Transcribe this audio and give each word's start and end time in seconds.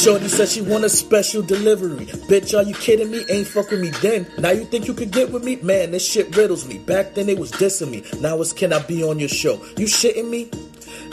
Shorty 0.00 0.28
said 0.28 0.48
she 0.48 0.62
want 0.62 0.84
a 0.84 0.88
special 0.88 1.42
delivery. 1.42 2.06
Bitch, 2.06 2.56
are 2.56 2.62
you 2.62 2.72
kidding 2.72 3.10
me? 3.10 3.22
Ain't 3.28 3.46
fuck 3.46 3.70
with 3.70 3.82
me 3.82 3.90
then. 4.00 4.26
Now 4.38 4.48
you 4.48 4.64
think 4.64 4.88
you 4.88 4.94
could 4.94 5.10
get 5.10 5.30
with 5.30 5.44
me? 5.44 5.56
Man, 5.56 5.90
this 5.90 6.10
shit 6.10 6.34
riddles 6.34 6.66
me. 6.66 6.78
Back 6.78 7.14
then 7.14 7.28
it 7.28 7.38
was 7.38 7.52
dissing 7.52 7.90
me. 7.90 8.02
Now 8.18 8.40
it's 8.40 8.54
can 8.54 8.72
I 8.72 8.78
be 8.78 9.04
on 9.04 9.18
your 9.18 9.28
show? 9.28 9.62
You 9.76 9.84
shitting 9.84 10.30
me? 10.30 10.50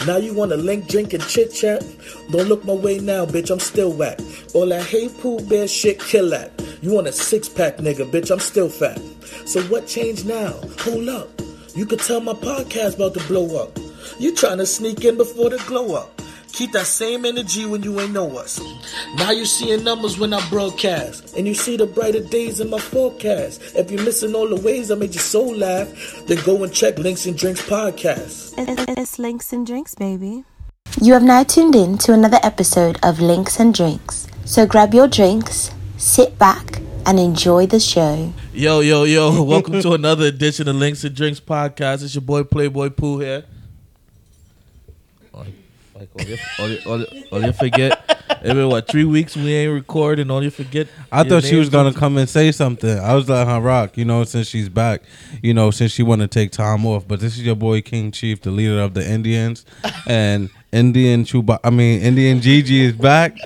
Now 0.06 0.16
you 0.16 0.34
wanna 0.34 0.56
link, 0.56 0.88
drink, 0.88 1.12
and 1.12 1.28
chit 1.28 1.54
chat? 1.54 1.84
Don't 2.32 2.48
look 2.48 2.64
my 2.64 2.76
way 2.76 3.00
now, 3.00 3.26
bitch. 3.26 3.52
I'm 3.52 3.60
still 3.60 3.92
whack. 3.92 4.22
All 4.54 4.68
that 4.68 4.86
hey 4.86 5.10
poo 5.10 5.42
bear 5.42 5.68
shit, 5.68 6.00
kill 6.00 6.30
that. 6.30 6.54
You 6.82 6.94
want 6.94 7.08
a 7.08 7.12
six 7.12 7.50
pack, 7.50 7.80
nigga, 7.80 8.10
bitch? 8.10 8.32
I'm 8.32 8.40
still 8.40 8.70
fat. 8.70 9.02
So 9.46 9.62
what 9.64 9.88
changed 9.88 10.26
now? 10.26 10.54
Hold 10.80 11.10
up. 11.10 11.28
You 11.76 11.86
could 11.86 12.00
tell 12.00 12.22
my 12.22 12.32
podcast 12.32 12.96
about 12.96 13.16
to 13.16 13.28
blow 13.28 13.62
up. 13.62 13.78
You 14.18 14.34
trying 14.34 14.60
to 14.60 14.66
sneak 14.66 15.04
in 15.04 15.18
before 15.18 15.50
the 15.50 15.62
glow 15.68 15.94
up. 15.94 16.22
Keep 16.54 16.72
that 16.72 16.88
same 16.88 17.26
energy 17.26 17.66
when 17.66 17.84
you 17.84 18.00
ain't 18.00 18.14
know 18.14 18.38
us. 18.38 18.60
Now 19.16 19.32
you 19.32 19.46
seeing 19.46 19.84
numbers 19.84 20.18
when 20.18 20.34
I 20.34 20.50
broadcast, 20.50 21.36
and 21.36 21.48
you 21.48 21.54
see 21.54 21.78
the 21.78 21.86
brighter 21.86 22.22
days 22.22 22.60
in 22.60 22.70
my 22.70 22.80
forecast. 22.80 23.62
If 23.76 23.92
you're 23.92 24.04
missing 24.04 24.34
all 24.34 24.48
the 24.48 24.56
ways 24.62 24.90
I 24.90 24.96
made 24.96 25.14
your 25.14 25.22
soul 25.22 25.56
laugh, 25.56 25.88
then 26.26 26.44
go 26.46 26.64
and 26.64 26.74
check 26.74 26.98
Links 26.98 27.26
and 27.26 27.38
Drinks 27.38 27.62
podcast. 27.62 28.54
It's 28.58 29.20
Links 29.20 29.54
and 29.54 29.68
Drinks, 29.68 29.94
baby. 29.96 30.46
You 31.02 31.14
have 31.14 31.24
now 31.24 31.44
tuned 31.44 31.76
in 31.76 31.98
to 32.00 32.14
another 32.14 32.40
episode 32.42 32.98
of 33.04 33.20
Links 33.20 33.60
and 33.60 33.74
Drinks. 33.74 34.28
So 34.46 34.66
grab 34.66 34.94
your 34.94 35.08
drinks, 35.08 35.72
sit 35.98 36.40
back, 36.40 36.80
and 37.06 37.20
enjoy 37.20 37.68
the 37.68 37.80
show. 37.80 38.34
Yo, 38.54 38.80
yo, 38.80 39.04
yo, 39.04 39.44
welcome 39.44 39.80
to 39.82 39.94
another 39.94 40.26
edition 40.26 40.68
of 40.68 40.76
Links 40.76 41.04
and 41.04 41.16
Drinks 41.16 41.40
podcast. 41.40 42.04
It's 42.04 42.16
your 42.16 42.22
boy 42.24 42.44
Playboy 42.44 42.90
Pooh 42.92 43.20
here. 43.20 43.46
Like, 45.98 46.10
all 46.14 46.28
you, 46.28 46.38
all 46.60 46.70
you, 46.70 46.80
all 46.86 47.00
you, 47.00 47.24
all 47.32 47.42
you 47.44 47.54
forget, 47.54 48.04
it's 48.30 48.54
been 48.54 48.70
what, 48.70 48.88
three 48.88 49.04
weeks 49.04 49.36
we 49.36 49.52
ain't 49.52 49.74
recording, 49.74 50.30
all 50.30 50.44
you 50.44 50.52
forget. 50.52 50.88
I 51.12 51.24
thought 51.24 51.44
she 51.44 51.56
was 51.56 51.70
gonna 51.70 51.92
come 51.92 52.20
and 52.20 52.30
say 52.30 52.52
something. 52.52 53.00
I 53.00 53.16
was 53.16 53.28
letting 53.28 53.52
her 53.52 53.60
rock, 53.60 53.98
you 53.98 54.06
know, 54.06 54.24
since 54.24 54.46
she's 54.46 54.70
back, 54.70 55.02
you 55.42 55.56
know, 55.56 55.72
since 55.72 55.92
she 55.92 56.04
want 56.04 56.22
to 56.22 56.28
take 56.28 56.52
time 56.52 56.86
off. 56.86 57.08
But 57.08 57.20
this 57.20 57.36
is 57.36 57.44
your 57.44 57.56
boy 57.56 57.82
King 57.82 58.12
Chief, 58.12 58.42
the 58.42 58.52
leader 58.52 58.80
of 58.80 58.94
the 58.94 59.10
Indians, 59.10 59.66
and 60.08 60.52
Indian 60.72 61.24
Chuba. 61.24 61.58
I 61.64 61.72
mean, 61.72 62.02
Indian 62.02 62.42
Gigi 62.42 62.82
is 62.82 62.94
back. 62.94 63.36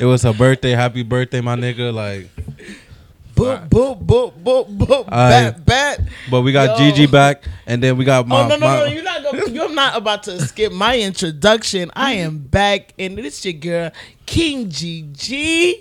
it 0.00 0.04
was 0.04 0.22
her 0.22 0.32
birthday. 0.32 0.70
Happy 0.70 1.02
birthday, 1.02 1.40
my 1.40 1.56
nigga! 1.56 1.92
Like, 1.92 2.28
Boop, 3.38 3.68
boop, 3.68 4.04
boop, 4.04 4.42
boop, 4.42 4.76
boop, 4.76 5.04
Aye. 5.08 5.30
bat, 5.30 5.64
bat. 5.64 6.00
but 6.30 6.42
we 6.42 6.50
got 6.50 6.78
Yo. 6.78 6.90
Gigi 6.90 7.06
back, 7.06 7.44
and 7.66 7.82
then 7.82 7.96
we 7.96 8.04
got 8.04 8.24
oh, 8.24 8.28
my. 8.28 8.44
Oh 8.44 8.48
no, 8.48 8.56
no, 8.56 8.66
my- 8.66 8.78
no! 8.78 8.84
You're 8.86 9.02
not. 9.04 9.22
Gonna, 9.22 9.48
you're 9.50 9.74
not 9.74 9.96
about 9.96 10.22
to 10.24 10.40
skip 10.42 10.72
my 10.72 10.98
introduction. 10.98 11.90
I 11.94 12.14
am 12.14 12.38
back, 12.38 12.94
and 12.98 13.16
this 13.16 13.44
your 13.44 13.54
girl 13.54 13.90
King 14.26 14.68
GG. 14.68 15.74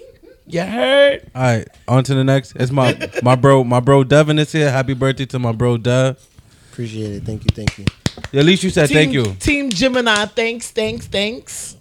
You 0.50 0.62
heard? 0.62 1.30
All 1.36 1.42
right, 1.42 1.68
on 1.88 2.04
to 2.06 2.14
the 2.14 2.24
next. 2.24 2.56
It's 2.56 2.72
my 2.72 3.10
my 3.24 3.36
bro, 3.36 3.64
my 3.64 3.80
bro 3.80 4.04
Devin 4.04 4.40
is 4.40 4.52
here. 4.52 4.72
Happy 4.72 4.94
birthday 4.94 5.26
to 5.26 5.40
my 5.40 5.52
bro 5.52 5.78
Dev. 5.78 6.24
Appreciate 6.72 7.12
it. 7.12 7.24
Thank 7.24 7.44
you. 7.44 7.50
Thank 7.54 7.78
you. 7.80 7.86
At 8.40 8.46
least 8.46 8.64
you 8.64 8.70
said 8.70 8.90
thank 8.90 9.14
you. 9.14 9.26
Team 9.40 9.70
Gemini. 9.70 10.26
Thanks, 10.26 10.72
thanks, 10.72 11.08
thanks. 11.08 11.77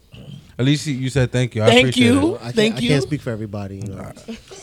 At 0.59 0.65
least 0.65 0.87
you- 0.87 0.95
you 0.95 1.11
said 1.11 1.31
thank 1.33 1.55
you. 1.55 1.63
I 1.63 1.67
Thank 1.67 1.81
appreciate 1.89 2.07
you. 2.13 2.35
it. 2.37 2.41
I 2.43 2.53
can't, 2.53 2.75
I 2.77 2.79
you. 2.79 2.89
can't 2.89 3.03
speak 3.03 3.21
for 3.21 3.31
everybody. 3.31 3.77
You 3.77 3.89
know. 3.89 4.13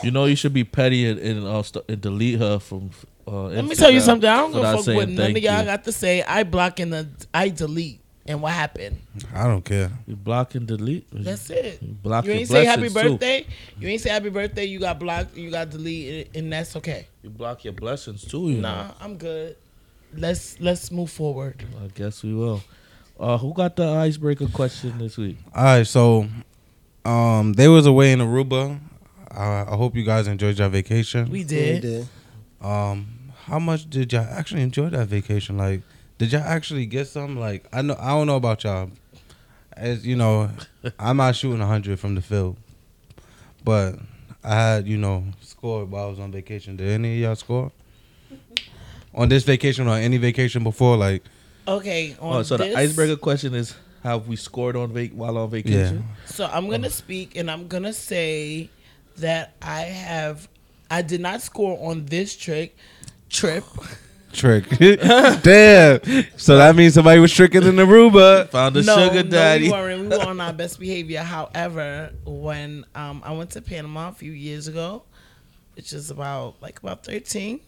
You 0.04 0.12
know, 0.12 0.26
you 0.26 0.36
should 0.36 0.54
be 0.54 0.64
petty 0.64 1.08
and, 1.08 1.20
and, 1.20 1.46
uh, 1.46 1.62
st- 1.64 1.86
and 1.88 2.02
delete 2.02 2.40
her 2.40 2.60
from. 2.60 2.90
Uh, 3.28 3.44
Let 3.46 3.66
me 3.66 3.76
tell 3.76 3.92
you 3.92 4.00
something. 4.02 4.28
I 4.30 4.38
don't 4.38 4.52
give 4.54 4.64
a 4.64 4.74
fuck 4.74 4.84
saying 4.86 4.98
what 4.98 5.08
none 5.10 5.32
of 5.32 5.38
y'all 5.38 5.60
you. 5.60 5.66
got 5.66 5.84
to 5.86 5.92
say. 5.92 6.24
I 6.24 6.44
block 6.44 6.80
and 6.80 6.92
the 6.92 7.08
I 7.34 7.50
delete. 7.50 8.00
And 8.26 8.42
what 8.42 8.54
happened? 8.54 8.98
I 9.36 9.44
don't 9.48 9.64
care. 9.66 9.92
You 10.08 10.16
block 10.16 10.56
and 10.56 10.66
delete. 10.66 11.06
That's 11.12 11.50
it. 11.50 11.80
You 11.82 11.90
block 11.94 12.24
You 12.24 12.32
your 12.32 12.40
ain't 12.40 12.48
say 12.50 12.64
happy 12.64 12.88
blessings, 12.88 13.04
too. 13.04 13.10
birthday. 13.12 13.46
You 13.80 13.88
ain't 13.90 14.02
say 14.02 14.10
happy 14.12 14.30
birthday. 14.30 14.64
You 14.66 14.80
got 14.80 14.98
blocked. 14.98 15.36
You 15.36 15.52
got 15.52 15.70
deleted, 15.70 16.30
and 16.34 16.52
that's 16.52 16.74
okay. 16.78 17.08
You 17.22 17.30
block 17.30 17.66
your 17.66 17.74
blessings 17.74 18.24
too. 18.24 18.50
You 18.50 18.62
know. 18.62 18.72
Nah, 18.72 18.92
I'm 19.02 19.18
good. 19.18 19.58
Let's 20.16 20.58
let's 20.62 20.90
move 20.92 21.12
forward. 21.12 21.64
I 21.84 21.88
guess 21.94 22.24
we 22.24 22.34
will. 22.34 22.62
Uh, 23.20 23.38
who 23.38 23.54
got 23.54 23.76
the 23.76 23.88
icebreaker 23.88 24.48
question 24.48 24.98
this 24.98 25.18
week? 25.18 25.38
All 25.56 25.64
right, 25.64 25.88
so 25.88 26.28
um, 27.06 27.54
they 27.54 27.68
was 27.68 27.86
away 27.86 28.12
in 28.12 28.20
Aruba. 28.20 28.80
Uh, 29.32 29.66
I 29.68 29.76
hope 29.76 29.96
you 29.96 30.04
guys 30.04 30.28
enjoyed 30.28 30.58
your 30.60 30.70
vacation. 30.70 31.30
We 31.30 31.40
Yeah, 31.40 31.46
we 31.46 31.46
did. 31.46 31.82
did. 31.82 32.08
um, 32.62 33.08
how 33.46 33.60
much 33.60 33.90
did 33.90 34.12
y'all 34.14 34.28
actually 34.30 34.62
enjoy 34.62 34.90
that 34.90 35.08
vacation? 35.08 35.58
Like, 35.58 35.82
did 36.18 36.32
y'all 36.32 36.42
actually 36.44 36.86
get 36.86 37.08
some? 37.08 37.38
Like, 37.40 37.68
I 37.74 37.82
know 37.82 37.96
I 38.00 38.10
don't 38.10 38.28
know 38.28 38.36
about 38.36 38.64
y'all. 38.64 38.90
As 39.76 40.06
you 40.06 40.16
know, 40.16 40.50
I'm 41.00 41.18
not 41.18 41.36
shooting 41.36 41.60
hundred 41.60 42.00
from 42.00 42.16
the 42.16 42.22
field, 42.22 42.58
but 43.64 43.96
I 44.44 44.56
had 44.56 44.88
you 44.88 44.98
know 44.98 45.24
scored 45.42 45.90
while 45.92 46.06
I 46.06 46.10
was 46.10 46.20
on 46.20 46.32
vacation. 46.32 46.76
Did 46.78 46.90
any 46.90 47.16
of 47.16 47.20
y'all 47.22 47.36
score 47.36 47.72
on 49.14 49.30
this 49.30 49.44
vacation 49.44 49.88
or 49.88 49.96
any 49.98 50.18
vacation 50.18 50.64
before? 50.64 50.96
Like, 50.98 51.24
Okay. 51.68 52.16
On 52.20 52.38
Oh, 52.38 52.44
so 52.44 52.58
this, 52.58 52.74
the 52.74 52.78
icebreaker 52.78 53.16
question 53.16 53.54
is: 53.54 53.76
Have 54.04 54.28
we 54.28 54.36
scored 54.36 54.76
on 54.76 54.92
vac- 54.94 55.12
while 55.12 55.38
on 55.38 55.50
vacation? 55.50 56.04
So 56.26 56.46
I'm 56.46 56.70
gonna 56.70 56.90
speak, 56.90 57.36
and 57.36 57.50
I'm 57.50 57.68
gonna 57.68 57.94
say 57.94 58.70
that 59.18 59.54
I 59.62 59.82
have. 59.82 60.48
I 60.90 61.02
did 61.02 61.22
not 61.22 61.42
score 61.42 61.78
on 61.90 62.06
this 62.06 62.36
trick 62.36 62.76
trip. 63.30 63.64
trick. 64.34 64.68
Damn. 64.80 66.00
So 66.38 66.58
that 66.58 66.76
means 66.76 66.94
somebody 66.94 67.20
was 67.20 67.34
tricking 67.34 67.64
in 67.64 67.76
Aruba. 67.76 68.50
Found 68.50 68.78
a 68.78 68.84
no, 68.84 68.96
sugar 68.96 69.24
daddy. 69.24 69.70
No, 69.70 69.76
we 69.76 69.82
weren't. 69.82 70.10
We 70.10 70.18
were 70.18 70.24
on 70.26 70.42
our 70.42 70.54
best 70.62 70.80
behavior. 70.80 71.22
However, 71.22 72.12
when 72.26 72.86
um, 72.96 73.22
I 73.26 73.32
went 73.34 73.52
to 73.52 73.62
Panama 73.62 74.10
a 74.10 74.12
few 74.12 74.32
years 74.32 74.68
ago, 74.68 75.04
which 75.76 75.94
is 75.94 76.12
about 76.12 76.62
like 76.62 76.80
about 76.80 77.06
13, 77.06 77.60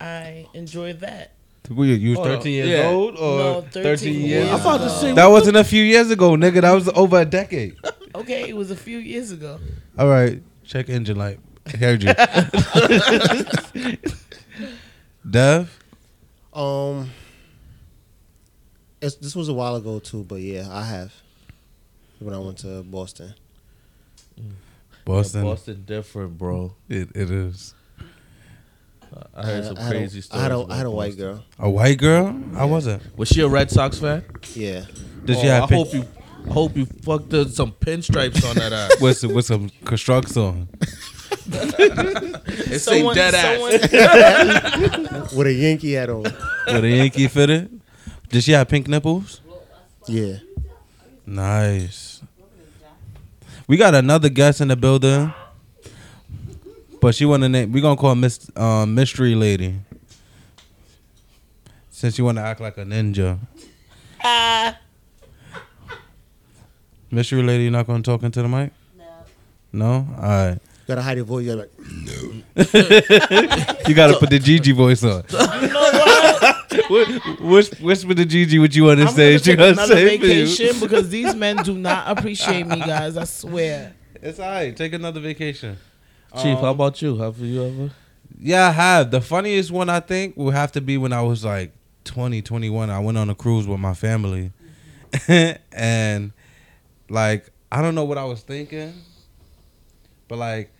I 0.00 0.46
enjoyed 0.54 1.00
that. 1.00 1.35
Were 1.70 1.84
you, 1.84 1.94
you 1.94 2.10
was 2.10 2.18
Hold 2.18 2.28
13 2.28 2.52
years 2.52 2.68
Yeah. 2.68 2.88
old 2.88 3.16
or 3.16 3.38
No, 3.38 3.60
13, 3.62 3.82
13 3.82 4.12
years? 4.14 4.24
years 4.24 4.48
I'm 4.50 4.60
about 4.60 5.00
to. 5.00 5.14
That 5.14 5.26
wasn't 5.26 5.56
a 5.56 5.64
few 5.64 5.82
years 5.82 6.10
ago, 6.10 6.30
nigga. 6.36 6.60
That 6.62 6.72
was 6.72 6.88
over 6.94 7.20
a 7.20 7.24
decade. 7.24 7.76
Okay, 8.16 8.48
it 8.48 8.56
was 8.56 8.70
a 8.70 8.76
few 8.76 8.96
years 8.96 9.30
ago. 9.30 9.58
All 9.98 10.08
right, 10.08 10.42
check 10.64 10.88
engine 10.88 11.18
light. 11.18 11.38
I 11.66 11.76
Heard 11.76 12.02
you. 12.02 12.14
Dev, 15.28 15.78
Um, 16.54 17.10
it's, 19.02 19.16
this 19.16 19.36
was 19.36 19.48
a 19.50 19.54
while 19.54 19.76
ago 19.76 19.98
too, 19.98 20.24
but 20.24 20.36
yeah, 20.40 20.66
I 20.70 20.82
have 20.84 21.12
when 22.18 22.32
I 22.34 22.38
went 22.38 22.56
to 22.58 22.82
Boston. 22.84 23.34
Boston. 25.04 25.42
Boston 25.42 25.82
different, 25.84 26.38
bro. 26.38 26.74
It, 26.88 27.10
it 27.14 27.30
is 27.30 27.74
I 29.34 29.46
heard 29.46 29.64
some 29.64 29.76
I 29.78 29.80
had 29.82 29.92
a- 29.94 29.98
crazy 29.98 30.18
I 30.18 30.22
stories. 30.22 30.42
had 30.42 30.52
a, 30.52 30.58
about 30.58 30.70
I 30.72 30.76
had 30.76 30.86
a 30.86 30.90
white 30.90 31.16
girl. 31.16 31.44
a 31.58 31.70
white 31.70 31.98
girl. 31.98 32.34
I 32.54 32.64
wasn't. 32.64 33.02
Was 33.18 33.28
she 33.28 33.40
a 33.42 33.48
Red 33.48 33.70
Sox 33.70 33.98
fan? 33.98 34.24
Yeah, 34.54 34.84
Did 35.24 35.36
Oh, 35.36 35.40
she 35.40 35.46
have 35.48 35.62
I 35.64 35.66
pic- 35.66 35.76
hope 35.78 35.94
you. 35.94 36.04
I 36.48 36.52
hope 36.52 36.76
you 36.76 36.86
fucked 36.86 37.34
up 37.34 37.48
some 37.48 37.72
pinstripes 37.72 38.48
on 38.48 38.54
that 38.56 38.72
ass. 38.72 39.00
with 39.00 39.18
some, 39.18 39.34
with 39.34 39.46
some 39.46 39.68
constructs 39.84 40.36
on? 40.36 40.68
It 41.48 42.78
say 42.80 42.98
Someone, 42.98 43.14
dead 43.16 43.34
ass. 43.34 45.32
with 45.34 45.46
a 45.46 45.52
Yankee 45.52 45.92
hat 45.94 46.08
on. 46.10 46.22
With 46.22 46.84
a 46.84 46.88
Yankee 46.88 47.26
fitted? 47.28 47.80
Did 48.28 48.44
she 48.44 48.52
have 48.52 48.68
pink 48.68 48.86
nipples? 48.88 49.40
Yeah, 50.08 50.36
Nice. 51.24 52.22
We 53.66 53.76
got 53.76 53.94
another 53.96 54.28
guest 54.28 54.60
in 54.60 54.68
the 54.68 54.76
building, 54.76 55.32
but 57.06 57.14
she 57.14 57.24
want 57.24 57.44
to 57.44 57.48
name. 57.48 57.70
We 57.70 57.80
gonna 57.80 57.96
call 57.96 58.10
her 58.10 58.16
Miss 58.16 58.50
um, 58.56 58.92
Mystery 58.96 59.36
Lady, 59.36 59.76
since 61.88 62.18
you 62.18 62.24
want 62.24 62.36
to 62.38 62.42
act 62.42 62.60
like 62.60 62.76
a 62.78 62.84
ninja. 62.84 63.38
ah, 64.24 64.76
Mystery 67.12 67.44
Lady, 67.44 67.62
you 67.62 67.70
not 67.70 67.86
gonna 67.86 68.02
talk 68.02 68.24
into 68.24 68.42
the 68.42 68.48
mic? 68.48 68.72
No. 68.98 69.04
No. 69.72 70.08
All 70.16 70.22
right. 70.22 70.54
You 70.54 70.58
gotta 70.88 71.02
hide 71.02 71.16
your 71.18 71.26
voice. 71.26 71.46
You're 71.46 71.54
like, 71.54 71.70
You 73.88 73.94
gotta 73.94 74.18
put 74.18 74.30
the 74.30 74.40
Gigi 74.42 74.72
voice 74.72 75.04
on. 75.04 75.22
you 75.30 75.38
know 75.68 75.80
what? 75.80 76.74
Wh- 77.38 77.44
Whisper, 77.44 77.76
whisper 77.84 78.14
to 78.14 78.24
Gigi 78.24 78.58
what 78.58 78.74
you 78.74 78.82
want 78.82 78.98
to 78.98 79.06
I'm 79.06 79.14
say. 79.14 79.28
gonna 79.34 79.38
She 79.38 79.44
take 79.44 79.58
gonna 79.58 79.70
another 79.74 79.94
say 79.94 80.18
for 80.18 80.26
you. 80.26 80.46
vacation 80.46 80.80
because 80.80 81.08
these 81.08 81.36
men 81.36 81.58
do 81.58 81.78
not 81.78 82.18
appreciate 82.18 82.66
me, 82.66 82.80
guys. 82.80 83.16
I 83.16 83.22
swear. 83.22 83.94
It's 84.20 84.40
all 84.40 84.50
right. 84.50 84.76
Take 84.76 84.92
another 84.92 85.20
vacation. 85.20 85.76
Chief, 86.34 86.58
how 86.58 86.70
um, 86.70 86.74
about 86.74 87.00
you? 87.00 87.16
Have 87.18 87.38
you 87.38 87.64
ever? 87.64 87.90
Yeah, 88.38 88.68
I 88.68 88.72
have. 88.72 89.10
The 89.10 89.20
funniest 89.20 89.70
one 89.70 89.88
I 89.88 90.00
think 90.00 90.36
will 90.36 90.50
have 90.50 90.72
to 90.72 90.80
be 90.80 90.98
when 90.98 91.12
I 91.12 91.22
was 91.22 91.44
like 91.44 91.72
20, 92.04 92.42
21. 92.42 92.90
I 92.90 92.98
went 92.98 93.16
on 93.16 93.30
a 93.30 93.34
cruise 93.34 93.66
with 93.66 93.80
my 93.80 93.94
family. 93.94 94.52
and 95.28 96.32
like 97.08 97.50
I 97.70 97.82
don't 97.82 97.94
know 97.94 98.04
what 98.04 98.18
I 98.18 98.24
was 98.24 98.42
thinking. 98.42 98.92
But 100.28 100.38
like 100.38 100.70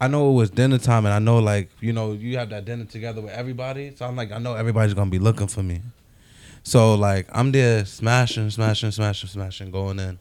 I 0.00 0.08
know 0.08 0.30
it 0.30 0.34
was 0.34 0.50
dinner 0.50 0.78
time 0.78 1.06
and 1.06 1.14
I 1.14 1.20
know 1.20 1.38
like, 1.38 1.70
you 1.80 1.92
know, 1.92 2.12
you 2.12 2.36
have 2.38 2.50
that 2.50 2.64
dinner 2.64 2.84
together 2.84 3.20
with 3.20 3.32
everybody. 3.32 3.94
So 3.94 4.06
I'm 4.06 4.16
like, 4.16 4.32
I 4.32 4.38
know 4.38 4.54
everybody's 4.54 4.94
gonna 4.94 5.10
be 5.10 5.18
looking 5.18 5.46
for 5.46 5.62
me. 5.62 5.80
So 6.64 6.94
like 6.94 7.28
I'm 7.32 7.52
there 7.52 7.84
smashing, 7.84 8.50
smashing, 8.50 8.90
smashing, 8.90 9.28
smashing, 9.28 9.70
going 9.70 9.98
in, 9.98 10.18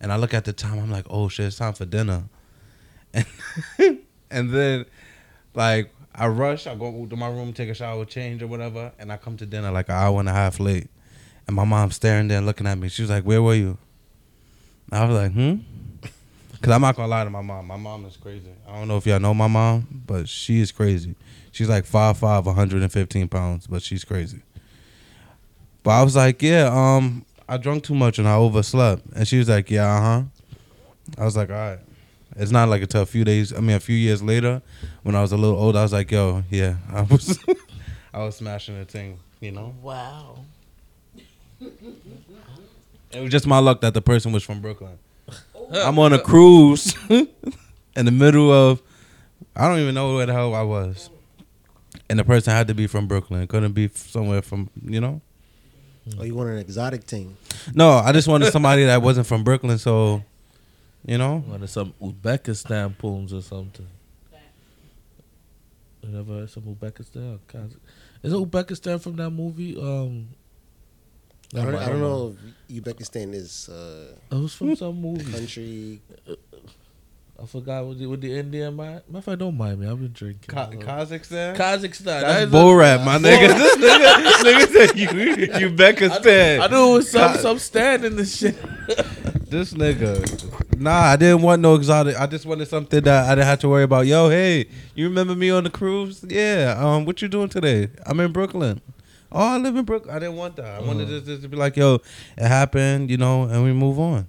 and 0.00 0.12
I 0.12 0.16
look 0.16 0.34
at 0.34 0.44
the 0.44 0.52
time. 0.52 0.78
I'm 0.78 0.90
like, 0.90 1.06
oh 1.08 1.28
shit, 1.28 1.46
it's 1.46 1.56
time 1.56 1.74
for 1.74 1.84
dinner, 1.84 2.24
and 3.14 3.26
and 4.30 4.50
then 4.50 4.86
like 5.54 5.92
I 6.14 6.26
rush. 6.28 6.66
I 6.66 6.74
go 6.74 7.06
to 7.06 7.16
my 7.16 7.28
room, 7.28 7.52
take 7.52 7.68
a 7.68 7.74
shower, 7.74 8.04
change 8.04 8.42
or 8.42 8.46
whatever, 8.46 8.92
and 8.98 9.12
I 9.12 9.16
come 9.16 9.36
to 9.38 9.46
dinner 9.46 9.70
like 9.70 9.88
an 9.88 9.94
hour 9.94 10.20
and 10.20 10.28
a 10.28 10.32
half 10.32 10.60
late, 10.60 10.88
and 11.46 11.56
my 11.56 11.64
mom's 11.64 11.96
staring 11.96 12.28
there 12.28 12.40
looking 12.40 12.66
at 12.66 12.78
me. 12.78 12.88
She 12.88 13.02
was 13.02 13.10
like, 13.10 13.24
"Where 13.24 13.42
were 13.42 13.54
you?" 13.54 13.78
I 14.90 15.04
was 15.04 15.16
like, 15.16 15.32
"Hmm." 15.32 15.56
Cause 16.62 16.70
I'm 16.70 16.80
not 16.80 16.94
gonna 16.94 17.08
lie 17.08 17.24
to 17.24 17.30
my 17.30 17.42
mom. 17.42 17.66
My 17.66 17.76
mom 17.76 18.04
is 18.04 18.16
crazy. 18.16 18.50
I 18.68 18.78
don't 18.78 18.86
know 18.86 18.96
if 18.96 19.06
y'all 19.06 19.18
know 19.18 19.34
my 19.34 19.48
mom, 19.48 20.02
but 20.06 20.28
she 20.28 20.60
is 20.60 20.70
crazy. 20.70 21.16
She's 21.50 21.68
like 21.68 21.84
5'5", 21.84 22.44
115 22.44 23.28
pounds, 23.28 23.66
but 23.66 23.82
she's 23.82 24.04
crazy. 24.04 24.42
But 25.82 25.90
I 25.90 26.02
was 26.04 26.14
like, 26.14 26.40
yeah, 26.40 26.70
um, 26.72 27.26
I 27.48 27.56
drank 27.56 27.84
too 27.84 27.94
much 27.94 28.18
and 28.18 28.28
I 28.28 28.36
overslept. 28.36 29.02
And 29.14 29.26
she 29.26 29.38
was 29.38 29.48
like, 29.48 29.70
yeah, 29.70 29.92
uh 29.92 30.00
huh. 30.00 30.22
I 31.18 31.24
was 31.24 31.36
like, 31.36 31.50
all 31.50 31.56
right. 31.56 31.78
It's 32.36 32.50
not 32.50 32.68
like 32.68 32.82
until 32.82 33.02
a 33.02 33.06
few 33.06 33.24
days. 33.24 33.52
I 33.52 33.60
mean, 33.60 33.76
a 33.76 33.80
few 33.80 33.96
years 33.96 34.22
later, 34.22 34.62
when 35.02 35.14
I 35.14 35.20
was 35.20 35.32
a 35.32 35.36
little 35.36 35.58
older, 35.58 35.78
I 35.78 35.82
was 35.82 35.92
like, 35.92 36.10
yo, 36.10 36.44
yeah, 36.50 36.76
I 36.90 37.02
was, 37.02 37.38
I 38.14 38.18
was 38.24 38.36
smashing 38.36 38.78
the 38.78 38.84
thing, 38.84 39.18
you 39.40 39.52
know. 39.52 39.74
Wow. 39.82 40.38
It 41.60 43.20
was 43.20 43.30
just 43.30 43.46
my 43.46 43.58
luck 43.58 43.82
that 43.82 43.94
the 43.94 44.00
person 44.00 44.32
was 44.32 44.42
from 44.42 44.60
Brooklyn. 44.60 44.98
I'm 45.72 45.98
on 45.98 46.12
a 46.12 46.18
cruise 46.18 46.94
in 47.10 47.26
the 47.94 48.10
middle 48.10 48.50
of, 48.50 48.82
I 49.54 49.68
don't 49.68 49.78
even 49.78 49.94
know 49.94 50.14
where 50.14 50.26
the 50.26 50.32
hell 50.32 50.54
I 50.54 50.62
was, 50.62 51.10
and 52.08 52.18
the 52.18 52.24
person 52.24 52.52
had 52.52 52.68
to 52.68 52.74
be 52.74 52.86
from 52.86 53.06
Brooklyn. 53.06 53.46
Couldn't 53.46 53.72
be 53.72 53.88
somewhere 53.94 54.42
from, 54.42 54.70
you 54.82 55.00
know. 55.00 55.20
Oh, 56.18 56.24
you 56.24 56.34
want 56.34 56.50
an 56.50 56.58
exotic 56.58 57.06
team? 57.06 57.36
No, 57.74 57.90
I 57.90 58.12
just 58.12 58.26
wanted 58.26 58.50
somebody 58.50 58.84
that 58.84 59.02
wasn't 59.02 59.26
from 59.26 59.44
Brooklyn, 59.44 59.78
so 59.78 60.24
you 61.04 61.18
know. 61.18 61.38
One 61.40 61.62
of 61.62 61.70
some 61.70 61.94
Uzbekistan 62.00 62.96
poems 62.98 63.32
or 63.32 63.42
something. 63.42 63.86
You 66.02 66.18
ever 66.18 66.32
heard 66.40 66.50
some 66.50 66.64
Uzbekistan? 66.64 67.36
or 67.36 67.38
Kaz- 67.48 67.76
Is 68.22 68.32
Uzbekistan 68.32 69.00
from 69.00 69.16
that 69.16 69.30
movie? 69.30 69.76
Um, 69.80 70.28
I 71.54 71.64
don't, 71.64 71.74
I 71.76 71.88
don't 71.90 72.00
know 72.00 72.34
if 72.68 72.82
Uzbekistan 72.84 73.34
is 73.34 73.68
uh, 73.68 74.16
It 74.30 74.34
was 74.34 74.54
from 74.54 74.74
some 74.74 75.00
movie. 75.00 75.30
country. 75.30 76.00
I 77.40 77.46
forgot 77.46 77.86
with 77.86 77.98
the, 77.98 78.06
with 78.06 78.20
the 78.20 78.36
Indian 78.38 78.74
man. 78.76 79.00
My 79.08 79.20
friend, 79.20 79.38
don't 79.38 79.56
mind 79.56 79.80
me. 79.80 79.86
I've 79.88 79.98
been 80.00 80.12
drinking. 80.12 80.42
Kazakhstan. 80.54 81.56
Kazakhstan. 81.56 82.04
That's 82.04 82.04
That 82.04 82.42
is 82.42 82.52
a- 82.52 83.04
my 83.04 83.18
nigga. 83.18 83.48
this 83.48 83.76
nigga, 83.76 84.42
nigga 84.42 84.72
said 84.88 84.98
you, 84.98 85.08
Uzbekistan. 85.68 86.60
I 86.62 86.66
knew 86.68 86.90
it 86.90 86.94
was 86.94 87.10
some 87.10 87.36
some 87.36 87.58
stand 87.58 88.04
in 88.04 88.16
the 88.16 88.24
shit. 88.26 88.56
This 89.52 89.74
nigga. 89.74 90.80
Nah, 90.80 91.10
I 91.10 91.16
didn't 91.16 91.42
want 91.42 91.60
no 91.60 91.74
exotic. 91.74 92.18
I 92.18 92.26
just 92.26 92.46
wanted 92.46 92.68
something 92.68 93.02
that 93.02 93.26
I 93.26 93.34
didn't 93.34 93.48
have 93.48 93.58
to 93.58 93.68
worry 93.68 93.82
about. 93.82 94.06
Yo, 94.06 94.30
hey, 94.30 94.66
you 94.94 95.06
remember 95.06 95.34
me 95.34 95.50
on 95.50 95.64
the 95.64 95.68
cruise? 95.68 96.24
Yeah. 96.26 96.74
Um, 96.78 97.04
what 97.04 97.20
you 97.20 97.28
doing 97.28 97.50
today? 97.50 97.90
I'm 98.06 98.18
in 98.20 98.32
Brooklyn. 98.32 98.80
Oh, 99.30 99.48
I 99.48 99.58
live 99.58 99.76
in 99.76 99.84
Brooklyn. 99.84 100.16
I 100.16 100.20
didn't 100.20 100.36
want 100.36 100.56
that. 100.56 100.64
I 100.64 100.80
wanted 100.80 101.06
this, 101.06 101.24
this 101.24 101.40
to 101.40 101.48
be 101.50 101.58
like, 101.58 101.76
yo, 101.76 101.96
it 102.38 102.48
happened, 102.48 103.10
you 103.10 103.18
know, 103.18 103.42
and 103.42 103.62
we 103.62 103.74
move 103.74 104.00
on. 104.00 104.26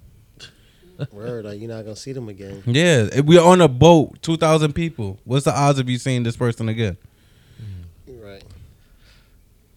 Word, 1.10 1.46
like 1.46 1.58
you're 1.58 1.70
not 1.70 1.84
gonna 1.84 1.96
see 1.96 2.12
them 2.12 2.28
again. 2.28 2.62
Yeah, 2.66 3.08
if 3.10 3.24
we're 3.24 3.40
on 3.40 3.62
a 3.62 3.68
boat, 3.68 4.20
two 4.20 4.36
thousand 4.36 4.74
people. 4.74 5.18
What's 5.24 5.46
the 5.46 5.58
odds 5.58 5.78
of 5.78 5.88
you 5.88 5.96
seeing 5.96 6.22
this 6.22 6.36
person 6.36 6.68
again? 6.68 6.98
Right. 8.06 8.44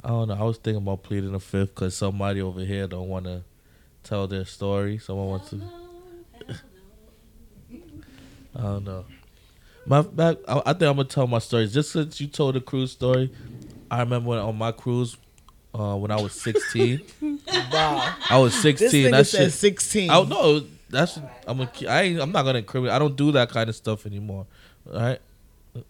I 0.04 0.10
don't 0.10 0.28
know. 0.28 0.34
I 0.34 0.44
was 0.44 0.58
thinking 0.58 0.84
about 0.84 1.04
pleading 1.04 1.32
the 1.32 1.40
fifth 1.40 1.74
because 1.74 1.96
somebody 1.96 2.42
over 2.42 2.60
here 2.60 2.86
don't 2.86 3.08
want 3.08 3.24
to 3.28 3.44
tell 4.08 4.28
their 4.28 4.46
story. 4.46 4.98
Someone 4.98 5.28
wants 5.28 5.50
to. 5.50 5.62
I 8.56 8.62
don't 8.62 8.86
know. 8.86 9.06
My 9.86 10.02
back. 10.02 10.38
I, 10.48 10.62
I 10.66 10.74
think 10.74 10.84
I'm 10.84 10.96
gonna 10.98 11.06
tell 11.06 11.28
my 11.28 11.40
story. 11.40 11.68
Just 11.68 11.92
since 11.92 12.20
you 12.20 12.28
told 12.28 12.56
the 12.56 12.62
cruise 12.62 12.92
story, 12.92 13.32
I 13.90 14.00
remember 14.00 14.30
when, 14.30 14.40
on 14.40 14.58
my 14.58 14.72
cruise 14.72 15.18
uh, 15.74 15.96
when 15.96 16.12
I 16.12 16.20
was 16.22 16.34
16. 16.34 17.02
Wow. 17.72 18.16
I 18.30 18.38
was 18.40 18.54
This 18.62 18.92
16. 18.92 19.06
nigga 19.08 19.12
That 19.12 19.28
said 19.28 19.44
shit. 19.46 19.54
16. 19.54 20.10
I 20.10 20.24
no. 20.24 20.64
That's 20.90 21.20
I'm 21.46 21.60
a, 21.60 21.70
I 21.88 22.04
ain't, 22.04 22.20
I'm 22.22 22.32
not 22.32 22.44
gonna 22.44 22.60
incriminate. 22.60 22.94
I 22.94 23.00
don't 23.00 23.16
do 23.16 23.32
that 23.34 23.50
kind 23.50 23.70
of 23.70 23.76
stuff 23.76 24.06
anymore. 24.06 24.46
All 24.90 25.00
right. 25.00 25.20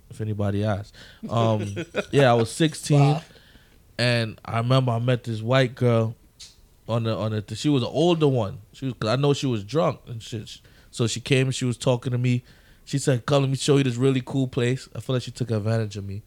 If 0.09 0.19
anybody 0.21 0.63
asks, 0.63 0.91
um, 1.29 1.75
yeah, 2.11 2.31
I 2.31 2.33
was 2.33 2.51
16, 2.51 3.21
and 3.97 4.41
I 4.43 4.57
remember 4.57 4.91
I 4.91 4.99
met 4.99 5.23
this 5.23 5.41
white 5.41 5.75
girl 5.75 6.15
on 6.87 7.03
the 7.03 7.15
on 7.15 7.31
the. 7.31 7.55
She 7.55 7.69
was 7.69 7.83
an 7.83 7.89
older 7.91 8.27
one. 8.27 8.59
She 8.73 8.85
was. 8.85 8.93
Cause 8.99 9.09
I 9.09 9.15
know 9.15 9.33
she 9.33 9.45
was 9.47 9.63
drunk 9.63 9.99
and 10.07 10.21
shit. 10.21 10.59
So 10.91 11.07
she 11.07 11.19
came 11.19 11.47
and 11.47 11.55
she 11.55 11.65
was 11.65 11.77
talking 11.77 12.11
to 12.11 12.17
me. 12.17 12.43
She 12.85 12.97
said, 12.97 13.25
"Come, 13.25 13.43
let 13.43 13.49
me 13.49 13.57
show 13.57 13.77
you 13.77 13.83
this 13.83 13.95
really 13.97 14.21
cool 14.25 14.47
place." 14.47 14.87
I 14.95 14.99
feel 14.99 15.15
like 15.15 15.23
she 15.23 15.31
took 15.31 15.51
advantage 15.51 15.97
of 15.97 16.05
me. 16.05 16.23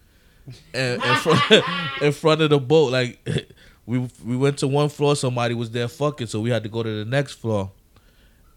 And 0.75 1.03
in 1.03 1.15
front, 1.17 1.65
in 2.03 2.13
front 2.13 2.41
of 2.43 2.51
the 2.51 2.59
boat, 2.59 2.93
like 2.93 3.27
we 3.87 3.99
we 4.25 4.37
went 4.37 4.59
to 4.59 4.69
one 4.69 4.89
floor. 4.89 5.17
Somebody 5.17 5.55
was 5.55 5.71
there 5.71 5.89
fucking, 5.89 6.27
so 6.27 6.41
we 6.41 6.51
had 6.51 6.63
to 6.63 6.69
go 6.69 6.83
to 6.83 7.05
the 7.05 7.05
next 7.05 7.35
floor. 7.35 7.71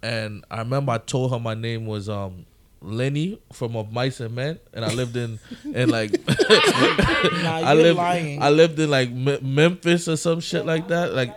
And 0.01 0.43
I 0.51 0.59
remember 0.59 0.91
I 0.91 0.97
told 0.97 1.31
her 1.31 1.39
my 1.39 1.53
name 1.53 1.85
was 1.85 2.09
um 2.09 2.45
Lenny 2.81 3.39
from 3.53 3.77
Of 3.77 3.91
Mice 3.93 4.19
and 4.19 4.35
Men, 4.35 4.59
and 4.73 4.83
I 4.83 4.93
lived 4.93 5.15
in 5.15 5.39
in 5.73 5.89
like 5.89 6.11
Nah, 6.27 7.57
I 7.57 7.73
lived 7.73 7.97
lying. 7.97 8.41
I 8.41 8.49
lived 8.49 8.77
in 8.79 8.89
like 8.89 9.09
Me- 9.11 9.39
Memphis 9.41 10.07
or 10.09 10.17
some 10.17 10.41
shit 10.41 10.65
like 10.65 10.89
that. 10.89 11.13
Like, 11.13 11.33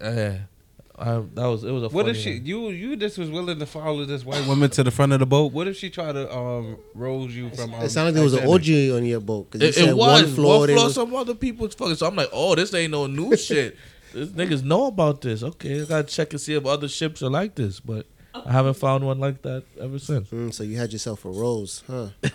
yeah, 0.00 0.38
I, 0.98 1.22
that 1.34 1.46
was 1.46 1.64
it 1.64 1.70
was 1.70 1.82
a. 1.84 1.88
What 1.88 2.06
funny 2.06 2.10
if 2.10 2.16
she 2.22 2.34
night. 2.34 2.42
you 2.42 2.68
you 2.70 2.96
just 2.96 3.16
was 3.18 3.30
willing 3.30 3.58
to 3.58 3.66
follow 3.66 4.04
this 4.04 4.24
white 4.24 4.46
woman 4.46 4.68
to 4.70 4.82
the 4.82 4.90
front 4.90 5.12
of 5.12 5.20
the 5.20 5.26
boat? 5.26 5.52
What 5.52 5.66
if 5.68 5.76
she 5.76 5.88
tried 5.90 6.12
to 6.12 6.30
um 6.36 6.76
rose 6.94 7.34
you 7.34 7.50
from? 7.50 7.72
Um, 7.74 7.82
it 7.82 7.88
sounded 7.90 8.08
like 8.10 8.14
there 8.14 8.24
was 8.24 8.32
an 8.34 8.40
Titanic? 8.40 8.52
orgy 8.52 8.92
on 8.92 9.04
your 9.06 9.20
boat. 9.20 9.50
'cause 9.50 9.60
you 9.62 9.68
It, 9.68 9.74
said 9.74 9.88
it 9.90 9.96
was 9.96 10.22
one 10.24 10.34
floor. 10.34 10.66
they 10.66 10.74
was- 10.74 10.94
Some 10.94 11.14
other 11.14 11.34
people's 11.34 11.74
fucking. 11.74 11.94
So 11.96 12.06
I'm 12.06 12.16
like, 12.16 12.28
oh, 12.32 12.54
this 12.54 12.72
ain't 12.74 12.90
no 12.92 13.06
new 13.06 13.34
shit. 13.48 13.76
This 14.12 14.28
niggas 14.30 14.62
know 14.64 14.86
about 14.86 15.20
this. 15.20 15.42
Okay, 15.42 15.80
I 15.80 15.84
gotta 15.84 16.02
check 16.08 16.32
and 16.32 16.40
see 16.40 16.54
if 16.54 16.66
other 16.66 16.88
ships 16.88 17.22
are 17.22 17.30
like 17.30 17.54
this, 17.54 17.78
but 17.80 18.06
I 18.34 18.52
haven't 18.52 18.74
found 18.74 19.04
one 19.06 19.18
like 19.20 19.42
that 19.42 19.62
ever 19.80 19.98
since. 19.98 20.28
Mm, 20.30 20.52
so 20.52 20.64
you 20.64 20.76
had 20.76 20.92
yourself 20.92 21.24
a 21.24 21.30
rose, 21.30 21.82
huh? 21.86 22.08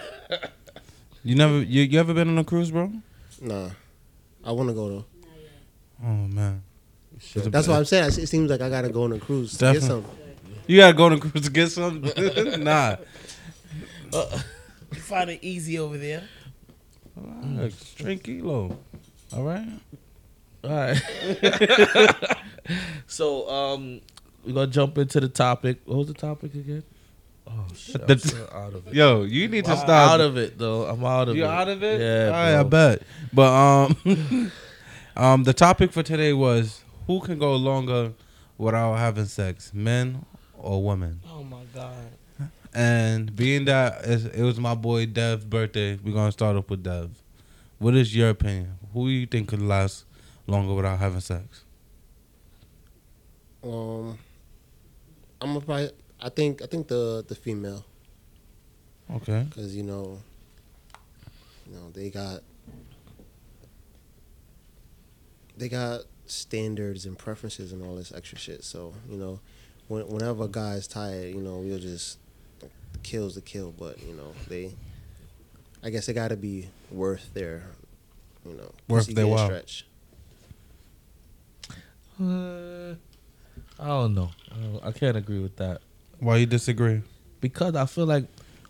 You 1.23 1.33
never 1.35 1.57
you, 1.61 1.81
you 1.81 1.99
ever 1.99 2.13
been 2.13 2.29
on 2.29 2.37
a 2.37 2.43
cruise, 2.43 2.69
bro? 2.69 2.91
Nah, 3.41 3.69
I 4.43 4.51
want 4.51 4.69
to 4.69 4.75
go 4.75 4.89
though. 4.89 5.05
Oh 6.03 6.27
man, 6.27 6.61
That's 7.33 7.67
what 7.67 7.77
I'm 7.77 7.85
saying. 7.85 8.05
It 8.07 8.27
seems 8.27 8.49
like 8.49 8.61
I 8.61 8.69
gotta 8.69 8.89
go 8.89 9.03
on 9.03 9.13
a 9.13 9.19
cruise 9.19 9.57
to 9.57 9.65
get 9.65 9.73
Definitely. 9.81 10.03
some. 10.03 10.11
you 10.67 10.77
gotta 10.77 10.93
go 10.93 11.05
on 11.05 11.13
a 11.13 11.19
cruise 11.19 11.43
to 11.45 11.51
get 11.51 11.69
some. 11.71 12.01
nah, 12.63 12.95
You 14.13 14.99
find 15.01 15.29
it 15.29 15.39
easy 15.41 15.77
over 15.79 15.97
there. 15.97 16.23
Relax, 17.15 17.93
drink 17.95 18.23
kilo. 18.23 18.77
All 19.33 19.43
right. 19.43 19.67
All 20.63 20.69
right. 20.71 21.01
so 23.07 23.49
um, 23.49 24.01
we're 24.45 24.53
gonna 24.53 24.67
jump 24.67 24.97
into 24.97 25.19
the 25.19 25.29
topic. 25.29 25.79
What 25.85 25.97
was 25.97 26.07
the 26.07 26.13
topic 26.13 26.53
again? 26.53 26.83
Oh 27.47 27.67
shit! 27.75 28.05
The- 28.07 28.13
I'm 28.13 28.19
still 28.19 28.49
out 28.53 28.73
of 28.73 28.87
it. 28.87 28.93
Yo, 28.95 29.23
you 29.23 29.47
need 29.47 29.65
to 29.65 29.71
I'm 29.71 29.77
stop. 29.77 29.89
out 30.11 30.21
of 30.21 30.37
it 30.37 30.57
though. 30.57 30.85
I'm 30.85 31.03
out 31.05 31.29
of 31.29 31.35
you 31.35 31.43
it. 31.43 31.47
out 31.47 31.67
of 31.69 31.83
it? 31.83 32.01
Yeah, 32.01 32.25
All 32.27 32.31
right, 32.31 32.55
I 32.59 32.63
bro. 32.63 32.69
bet. 32.69 33.01
But 33.31 33.53
um, 33.53 34.51
um, 35.15 35.43
the 35.43 35.53
topic 35.53 35.91
for 35.91 36.01
today 36.03 36.33
was 36.33 36.81
who 37.07 37.19
can 37.21 37.37
go 37.39 37.55
longer 37.55 38.13
without 38.57 38.95
having 38.95 39.25
sex, 39.25 39.73
men 39.73 40.25
or 40.57 40.83
women? 40.83 41.21
Oh 41.29 41.43
my 41.43 41.63
god. 41.73 42.11
And 42.73 43.33
being 43.35 43.65
that 43.65 44.05
it 44.05 44.41
was 44.43 44.59
my 44.59 44.75
boy 44.75 45.05
Dev's 45.05 45.45
birthday, 45.45 45.97
we're 46.03 46.13
gonna 46.13 46.31
start 46.31 46.57
off 46.57 46.69
with 46.69 46.83
Dev. 46.83 47.09
What 47.79 47.95
is 47.95 48.15
your 48.15 48.29
opinion? 48.29 48.77
Who 48.93 49.07
do 49.07 49.11
you 49.11 49.25
think 49.25 49.47
could 49.49 49.61
last 49.61 50.05
longer 50.47 50.73
without 50.73 50.99
having 50.99 51.21
sex? 51.21 51.63
Um, 53.63 54.17
I'm 55.41 55.53
gonna 55.53 55.61
probably. 55.61 55.89
I 56.21 56.29
think. 56.29 56.61
I 56.61 56.65
think 56.65 56.87
the 56.87 57.23
the 57.27 57.35
female, 57.35 57.83
Okay. 59.13 59.45
because 59.49 59.75
you 59.75 59.83
know, 59.83 60.19
you 61.67 61.75
know 61.75 61.89
they 61.91 62.09
got 62.09 62.41
they 65.57 65.69
got 65.69 66.01
standards 66.27 67.05
and 67.05 67.17
preferences 67.17 67.71
and 67.71 67.83
all 67.83 67.95
this 67.95 68.11
extra 68.13 68.37
shit. 68.37 68.63
So 68.63 68.93
you 69.09 69.17
know, 69.17 69.39
when, 69.87 70.07
whenever 70.07 70.45
a 70.45 70.47
guy 70.47 70.73
is 70.75 70.87
tired, 70.87 71.33
you 71.35 71.41
know, 71.41 71.57
we'll 71.57 71.79
just 71.79 72.17
the 72.59 72.67
kills 73.03 73.35
the 73.35 73.41
kill. 73.41 73.71
But 73.77 74.01
you 74.03 74.13
know, 74.13 74.33
they, 74.47 74.71
I 75.83 75.89
guess 75.89 76.05
they 76.07 76.13
got 76.13 76.29
to 76.29 76.37
be 76.37 76.67
worth 76.91 77.33
their, 77.33 77.63
you 78.45 78.53
know, 78.55 78.71
Worth 78.87 79.07
their 79.07 79.27
while. 79.27 79.45
stretch. 79.47 79.85
Uh, 82.21 82.95
I 83.79 83.87
don't 83.87 84.15
know. 84.15 84.31
I, 84.51 84.55
don't- 84.61 84.85
I 84.85 84.91
can't 84.93 85.17
agree 85.17 85.39
with 85.39 85.57
that 85.57 85.81
Why 86.19 86.37
you 86.37 86.45
disagree? 86.45 87.01
because 87.41 87.75
I 87.75 87.85
feel 87.85 88.05
like 88.05 88.23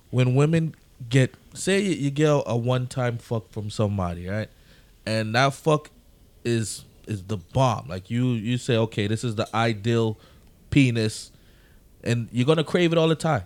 when 0.09 0.33
women 0.35 0.73
get 1.09 1.33
say 1.53 1.79
you, 1.79 1.91
you 1.93 2.09
get 2.09 2.29
a, 2.45 2.55
one 2.57 2.87
time 2.87 3.17
fuck 3.19 3.49
from 3.51 3.69
somebody, 3.69 4.27
right, 4.27 4.49
and 5.05 5.35
that 5.35 5.53
fuck 5.53 5.91
is 6.43 6.83
is 7.07 7.23
the 7.23 7.37
bomb. 7.37 7.87
Like 7.87 8.09
you 8.09 8.29
you 8.31 8.57
say, 8.57 8.77
okay, 8.77 9.07
this 9.07 9.23
is 9.23 9.35
the 9.35 9.47
ideal 9.55 10.17
penis, 10.69 11.31
and 12.03 12.27
you're 12.31 12.45
gonna 12.45 12.63
crave 12.63 12.91
it 12.91 12.97
all 12.97 13.07
the 13.07 13.15
time. 13.15 13.43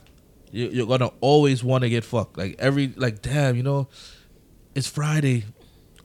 You- 0.51 0.69
You're 0.69 0.87
gonna 0.87 1.11
always 1.21 1.63
want 1.63 1.83
to 1.83 1.89
get 1.89 2.03
fucked. 2.03 2.37
Like 2.37 2.55
every 2.59 2.93
like, 2.95 3.21
damn, 3.21 3.55
you 3.55 3.63
know, 3.63 3.87
it's 4.75 4.87
Friday. 4.87 5.45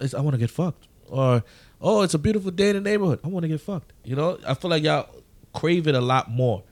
It's, 0.01 0.13
I 0.15 0.21
want 0.21 0.35
to 0.35 0.39
get 0.39 0.51
fucked. 0.51 0.87
Or 1.09 1.43
oh, 1.81 2.03
it's 2.03 2.15
a 2.15 2.19
beautiful 2.19 2.51
day 2.51 2.71
in 2.71 2.77
the 2.77 2.81
neighborhood. 2.83 3.21
I 3.25 3.29
want 3.29 3.45
to 3.45 3.49
get 3.49 3.61
fucked. 3.61 3.93
You 4.05 4.17
know, 4.17 4.39
I 4.47 4.55
feel 4.55 4.71
like 4.71 4.83
y'all 4.83 5.09
crave 5.53 5.87
it 5.87 5.95
a 5.95 6.01
lot 6.01 6.31
more 6.31 6.63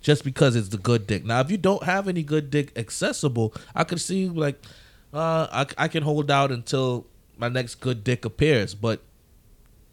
just 0.00 0.24
because 0.24 0.56
it's 0.56 0.68
the 0.68 0.78
good 0.78 1.06
dick. 1.06 1.24
Now, 1.24 1.40
if 1.40 1.50
you 1.50 1.56
don't 1.56 1.82
have 1.84 2.06
any 2.08 2.22
good 2.22 2.50
dick 2.50 2.72
accessible, 2.76 3.54
I 3.74 3.84
could 3.84 4.00
see 4.00 4.28
like 4.28 4.62
uh, 5.12 5.46
I, 5.50 5.84
I 5.84 5.88
can 5.88 6.02
hold 6.02 6.30
out 6.30 6.52
until 6.52 7.06
my 7.36 7.48
next 7.48 7.76
good 7.76 8.04
dick 8.04 8.24
appears. 8.24 8.74
But 8.74 9.00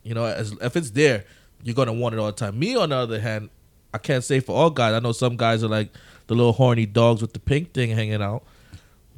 you 0.07 0.13
know, 0.13 0.25
as 0.25 0.53
if 0.61 0.75
it's 0.75 0.91
there, 0.91 1.25
you're 1.63 1.75
gonna 1.75 1.93
want 1.93 2.15
it 2.15 2.19
all 2.19 2.27
the 2.27 2.31
time. 2.31 2.57
Me, 2.57 2.75
on 2.75 2.89
the 2.89 2.95
other 2.95 3.19
hand, 3.19 3.49
I 3.93 3.97
can't 3.97 4.23
say 4.23 4.39
for 4.39 4.55
all 4.55 4.69
guys. 4.69 4.93
I 4.93 4.99
know 4.99 5.11
some 5.11 5.35
guys 5.35 5.63
are 5.63 5.67
like 5.67 5.89
the 6.27 6.35
little 6.35 6.53
horny 6.53 6.85
dogs 6.85 7.21
with 7.21 7.33
the 7.33 7.39
pink 7.39 7.73
thing 7.73 7.89
hanging 7.89 8.21
out, 8.21 8.43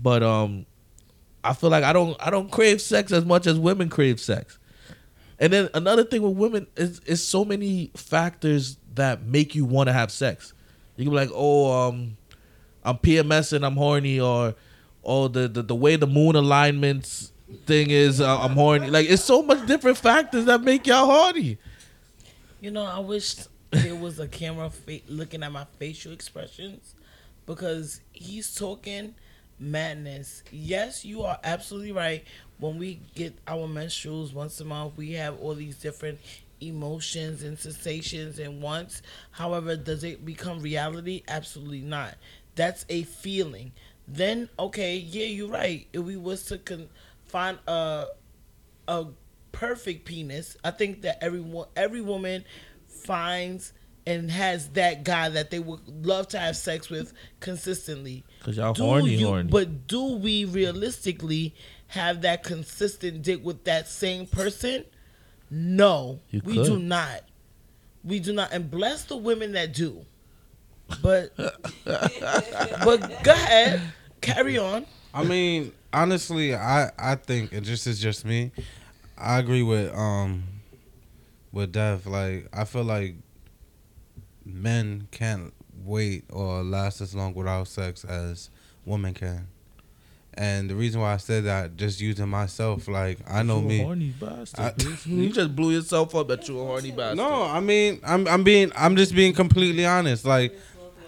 but 0.02 0.24
um, 0.24 0.66
I 1.44 1.54
feel 1.54 1.70
like 1.70 1.84
I 1.84 1.94
don't 1.94 2.18
I 2.20 2.30
don't 2.30 2.50
crave 2.50 2.82
sex 2.82 3.12
as 3.12 3.24
much 3.24 3.46
as 3.46 3.60
women 3.60 3.90
crave 3.90 4.20
sex. 4.20 4.58
And 5.40 5.54
then 5.54 5.70
another 5.74 6.04
thing 6.04 6.22
with 6.22 6.36
women 6.36 6.68
is 6.76 7.00
is 7.06 7.26
so 7.26 7.46
many 7.46 7.92
factors 7.96 8.78
that 8.96 9.24
make 9.24 9.54
you 9.54 9.66
want 9.66 9.88
to 9.88 9.94
have 9.94 10.12
sex. 10.12 10.54
You 10.98 11.06
can 11.06 11.12
be 11.12 11.16
like, 11.16 11.32
oh, 11.34 11.72
um, 11.72 12.18
I'm 12.84 12.98
PMS 12.98 13.54
and 13.54 13.66
I'm 13.66 13.76
horny, 13.76 14.20
or 14.20 14.56
oh, 15.04 15.28
the 15.28 15.48
the, 15.48 15.62
the 15.62 15.76
way 15.76 15.96
the 15.96 16.08
moon 16.08 16.36
alignments 16.36 17.32
thing 17.66 17.90
is, 17.90 18.22
uh, 18.22 18.40
I'm 18.40 18.52
horny. 18.54 18.90
Like 18.90 19.10
it's 19.10 19.24
so 19.24 19.42
much 19.42 19.66
different 19.66 19.98
factors 19.98 20.46
that 20.46 20.62
make 20.62 20.88
y'all 20.88 21.06
horny. 21.06 21.58
You 22.62 22.72
know, 22.72 22.86
I 22.86 23.00
wish 23.00 23.36
there 23.72 23.96
was 23.96 24.20
a 24.20 24.28
camera 24.28 24.70
fa- 24.70 25.00
looking 25.08 25.44
at 25.44 25.52
my 25.52 25.66
facial 25.78 26.12
expressions 26.12 26.96
because 27.46 28.02
he's 28.12 28.54
talking 28.54 29.16
madness. 29.60 30.44
Yes, 30.52 31.06
you 31.06 31.24
are 31.24 31.40
absolutely 31.44 31.92
right. 31.92 32.24
When 32.60 32.78
we 32.78 33.00
get 33.16 33.38
our 33.48 33.68
menstruals 33.68 34.34
once 34.34 34.60
a 34.60 34.66
month, 34.66 34.98
we 34.98 35.14
have 35.14 35.40
all 35.40 35.54
these 35.54 35.78
different 35.78 36.20
emotions 36.62 37.44
and 37.44 37.58
sensations 37.58 38.40
and 38.40 38.62
wants. 38.62 39.02
However, 39.32 39.76
does 39.76 40.04
it 40.04 40.26
become 40.26 40.60
reality? 40.60 41.24
Absolutely 41.28 41.82
not. 41.82 42.16
That's 42.56 42.86
a 42.90 43.04
feeling. 43.04 43.72
Then, 44.08 44.50
okay, 44.58 44.98
yeah, 44.98 45.26
you're 45.26 45.48
right. 45.50 45.88
If 45.94 46.02
we 46.02 46.18
was 46.18 46.44
to 46.46 46.58
con- 46.58 46.90
find 47.30 47.58
a 47.68 48.06
a 48.88 49.06
perfect 49.52 50.06
penis. 50.06 50.58
I 50.64 50.72
think 50.72 51.02
that 51.04 51.24
everyone, 51.24 51.68
every 51.76 52.02
woman 52.02 52.44
finds 52.88 53.74
and 54.08 54.32
has 54.32 54.70
that 54.70 55.04
guy 55.04 55.30
that 55.30 55.52
they 55.52 55.60
would 55.60 56.06
love 56.06 56.28
to 56.30 56.40
have 56.40 56.56
sex 56.58 56.90
with 56.90 57.14
consistently. 57.40 58.24
'Cause 58.42 58.58
y'all 58.58 58.74
Do 58.74 58.84
horny, 58.84 59.16
you- 59.16 59.28
horny. 59.28 59.50
But 59.50 59.88
do 59.88 60.14
we 60.18 60.46
realistically 60.46 61.54
have 61.88 62.22
that 62.22 62.44
consistent 62.44 63.22
dick 63.22 63.44
with 63.44 63.64
that 63.66 63.88
same 63.88 64.26
person? 64.26 64.86
No, 65.52 66.22
You 66.32 66.42
we 66.46 66.56
could. 66.56 66.66
do 66.66 66.80
not. 66.80 67.24
We 68.04 68.20
do 68.20 68.34
not, 68.34 68.52
and 68.54 68.72
bless 68.72 69.04
the 69.04 69.18
women 69.18 69.52
that 69.54 69.74
do. 69.74 70.06
But, 71.04 71.36
but 71.86 73.24
go 73.24 73.32
ahead, 73.32 73.82
carry 74.22 74.58
on. 74.58 74.86
I 75.14 75.24
mean, 75.24 75.72
honestly, 75.94 76.56
I 76.56 76.92
I 76.98 77.16
think 77.16 77.52
and 77.54 77.66
just 77.66 77.88
is 77.88 78.00
just 78.00 78.26
me. 78.26 78.52
I 79.18 79.40
agree 79.40 79.64
with 79.64 79.94
um 79.96 80.44
with 81.52 81.72
Dev. 81.72 82.06
Like 82.06 82.48
I 82.54 82.64
feel 82.66 82.84
like 82.84 83.16
men 84.46 85.08
can't 85.12 85.54
wait 85.84 86.26
or 86.32 86.64
last 86.64 87.02
as 87.02 87.16
long 87.16 87.34
without 87.34 87.68
sex 87.68 88.04
as 88.06 88.50
women 88.86 89.14
can. 89.14 89.48
And 90.36 90.70
the 90.70 90.76
reason 90.76 91.02
why 91.02 91.14
I 91.14 91.18
said 91.18 91.44
that, 91.46 91.76
just 91.76 92.00
using 92.00 92.30
myself, 92.30 92.88
like 92.88 93.18
I 93.30 93.44
know 93.44 93.60
You 93.60 93.66
a 93.66 93.68
me. 93.68 93.78
horny 93.84 94.14
bastard. 94.20 94.60
I- 94.60 94.74
you 95.06 95.30
just 95.32 95.54
blew 95.56 95.72
yourself 95.72 96.16
up 96.16 96.28
that 96.30 96.48
you 96.48 96.60
a 96.60 96.64
horny 96.66 96.92
bastard. 96.92 97.18
No, 97.18 97.44
I 97.44 97.60
mean, 97.60 98.00
I'm 98.06 98.28
I'm 98.28 98.44
being 98.44 98.72
I'm 98.76 98.96
just 98.96 99.14
being 99.16 99.34
completely 99.34 99.86
honest. 99.86 100.24
Like 100.26 100.56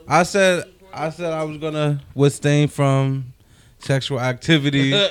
I 0.08 0.24
said, 0.24 0.66
I 0.92 1.12
said 1.12 1.32
I 1.32 1.44
was 1.44 1.58
gonna 1.58 2.02
withstain 2.14 2.68
from 2.68 3.34
sexual 3.84 4.20
activity. 4.20 4.92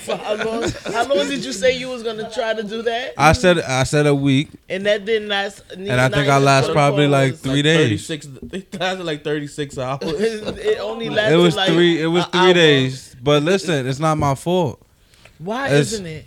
For 0.00 0.16
how 0.16 0.34
long? 0.34 0.62
How 0.86 1.06
long 1.06 1.28
did 1.28 1.44
you 1.44 1.52
say 1.52 1.76
you 1.76 1.88
was 1.90 2.02
gonna 2.02 2.30
try 2.32 2.54
to 2.54 2.62
do 2.62 2.80
that? 2.82 3.12
I 3.18 3.32
said 3.32 3.58
I 3.58 3.82
said 3.82 4.06
a 4.06 4.14
week, 4.14 4.48
And 4.68 4.86
that 4.86 5.04
didn't 5.04 5.28
last. 5.28 5.62
and 5.72 5.90
I 5.92 6.08
think 6.08 6.26
I 6.26 6.38
last 6.38 6.72
probably 6.72 7.06
like 7.06 7.36
three 7.36 7.60
days. 7.60 8.06
36, 8.06 8.28
it 8.54 8.80
lasted 8.80 9.04
like 9.04 9.22
36 9.22 9.76
hours. 9.76 9.98
it 10.02 10.78
only 10.80 11.10
lasted. 11.10 11.34
It 11.34 11.36
was 11.36 11.54
like 11.54 11.68
three. 11.68 12.00
It 12.00 12.06
was 12.06 12.24
three 12.26 12.40
hour. 12.40 12.54
days. 12.54 13.14
But 13.22 13.42
listen, 13.42 13.86
it's 13.86 13.98
not 13.98 14.16
my 14.16 14.34
fault. 14.34 14.80
Why 15.38 15.66
It's- 15.66 15.92
isn't 15.92 16.06
it? 16.06 16.24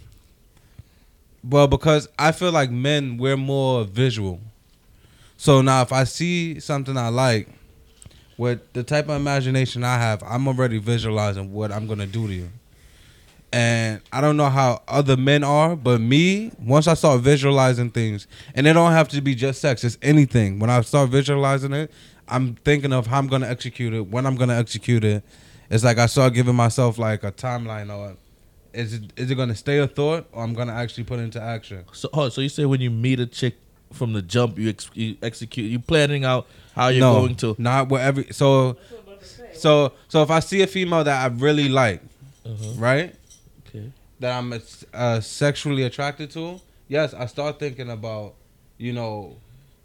Well, 1.43 1.67
because 1.67 2.07
I 2.17 2.31
feel 2.31 2.51
like 2.51 2.69
men 2.71 3.17
we're 3.17 3.35
more 3.37 3.83
visual. 3.85 4.39
So 5.35 5.61
now, 5.61 5.81
if 5.81 5.91
I 5.91 6.03
see 6.05 6.59
something 6.59 6.95
I 6.95 7.09
like, 7.09 7.49
with 8.37 8.73
the 8.73 8.83
type 8.83 9.09
of 9.09 9.15
imagination 9.15 9.83
I 9.83 9.97
have, 9.97 10.23
I'm 10.23 10.47
already 10.47 10.77
visualizing 10.79 11.53
what 11.53 11.71
I'm 11.71 11.87
gonna 11.87 12.07
do 12.07 12.27
to 12.27 12.33
you. 12.33 12.49
And 13.51 14.01
I 14.11 14.19
don't 14.19 14.35
know 14.35 14.49
how 14.49 14.81
other 14.87 15.15
men 15.15 15.43
are, 15.43 15.75
but 15.75 16.01
me, 16.01 16.51
once 16.59 16.87
I 16.87 16.95
start 16.95 17.21
visualizing 17.21 17.91
things, 17.91 18.25
and 18.55 18.65
it 18.65 18.73
don't 18.73 18.93
have 18.93 19.09
to 19.09 19.21
be 19.21 19.35
just 19.35 19.61
sex, 19.61 19.83
it's 19.83 19.97
anything. 20.01 20.57
When 20.57 20.71
I 20.71 20.81
start 20.81 21.11
visualizing 21.11 21.71
it, 21.73 21.91
I'm 22.27 22.55
thinking 22.55 22.91
of 22.91 23.05
how 23.07 23.19
I'm 23.19 23.27
gonna 23.27 23.47
execute 23.47 23.93
it, 23.93 24.07
when 24.07 24.25
I'm 24.25 24.35
gonna 24.35 24.57
execute 24.57 25.03
it. 25.03 25.23
It's 25.69 25.83
like 25.83 25.99
I 25.99 26.07
start 26.07 26.33
giving 26.33 26.55
myself 26.55 26.97
like 26.97 27.23
a 27.23 27.31
timeline 27.31 27.95
or 27.95 28.15
is 28.73 28.93
it 28.95 29.13
is 29.15 29.29
it 29.29 29.35
gonna 29.35 29.55
stay 29.55 29.77
a 29.79 29.87
thought 29.87 30.27
or 30.31 30.43
I'm 30.43 30.53
gonna 30.53 30.73
actually 30.73 31.03
put 31.03 31.19
it 31.19 31.23
into 31.23 31.41
action? 31.41 31.85
So, 31.93 32.09
oh, 32.13 32.29
so 32.29 32.41
you 32.41 32.49
say 32.49 32.65
when 32.65 32.81
you 32.81 32.89
meet 32.89 33.19
a 33.19 33.27
chick 33.27 33.55
from 33.91 34.13
the 34.13 34.21
jump, 34.21 34.57
you, 34.57 34.69
ex- 34.69 34.89
you 34.95 35.15
execute, 35.21 35.69
you 35.69 35.79
planning 35.79 36.25
out 36.25 36.47
how 36.75 36.87
you're 36.89 36.99
no, 37.01 37.13
going 37.21 37.35
to. 37.37 37.55
not 37.57 37.89
whatever. 37.89 38.23
So, 38.31 38.77
so, 39.53 39.93
so 40.07 40.23
if 40.23 40.29
I 40.29 40.39
see 40.39 40.61
a 40.61 40.67
female 40.67 41.03
that 41.03 41.23
I 41.23 41.33
really 41.33 41.69
like, 41.69 42.01
right, 42.77 43.15
Okay. 43.67 43.91
that 44.19 44.37
I'm 44.37 44.53
uh, 44.93 45.19
sexually 45.19 45.83
attracted 45.83 46.31
to, 46.31 46.59
yes, 46.87 47.13
I 47.13 47.25
start 47.27 47.59
thinking 47.59 47.89
about, 47.89 48.33
you 48.77 48.93
know, 48.93 49.35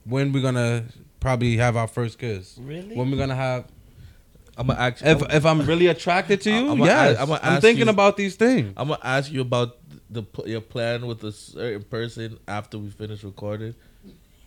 when 0.04 0.32
we're 0.32 0.42
gonna 0.42 0.84
probably 1.20 1.56
have 1.58 1.76
our 1.76 1.86
first 1.88 2.18
kiss. 2.18 2.56
Really? 2.60 2.94
When 2.96 3.10
we're 3.10 3.18
gonna 3.18 3.34
have. 3.34 3.64
I'm 4.56 4.66
gonna 4.68 4.80
ask. 4.80 5.04
If 5.04 5.22
if 5.32 5.46
I'm 5.46 5.60
really 5.66 5.86
attracted 5.86 6.40
to 6.42 6.50
you, 6.50 6.70
I'ma 6.72 6.84
yes, 6.84 7.10
ask- 7.12 7.20
I'ma 7.20 7.38
I'm 7.42 7.60
thinking 7.60 7.86
you- 7.86 7.90
about 7.92 8.16
these 8.16 8.34
things. 8.36 8.72
I'm 8.76 8.88
gonna 8.88 9.00
ask 9.04 9.30
you 9.30 9.40
about 9.42 9.76
the 10.10 10.24
your 10.46 10.60
plan 10.62 11.06
with 11.06 11.22
a 11.22 11.30
certain 11.32 11.82
person 11.84 12.38
after 12.48 12.78
we 12.78 12.88
finish 12.90 13.22
recording. 13.22 13.74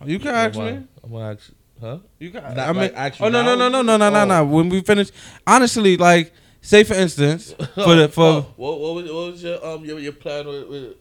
You 0.04 0.18
can 0.20 0.30
I'm 0.30 0.36
ask 0.50 0.58
me. 0.60 0.84
I'm 1.04 1.12
gonna 1.12 1.32
ask. 1.34 1.52
Huh? 1.82 1.98
You. 2.20 2.32
Not 2.32 2.58
I 2.60 2.74
mean, 2.74 2.94
like 2.94 3.20
oh 3.20 3.30
no 3.30 3.42
no 3.42 3.56
no 3.56 3.68
no 3.68 3.82
no 3.82 3.98
no 3.98 4.10
no 4.10 4.22
Oh. 4.22 4.26
no. 4.26 4.46
When 4.46 4.70
we 4.70 4.82
finish, 4.82 5.10
honestly, 5.48 5.98
like 5.98 6.32
say 6.62 6.84
for 6.84 6.94
instance, 6.94 7.54
for 7.76 7.96
the 7.96 8.08
for 8.08 8.24
Oh, 8.24 8.54
what, 8.56 8.80
what, 8.80 8.94
was, 8.96 9.06
what 9.12 9.32
was 9.32 9.44
your 9.44 9.66
um 9.66 9.84
your, 9.84 10.00
your 10.00 10.14
plan 10.14 10.46
with, 10.48 10.68
with? 10.68 10.96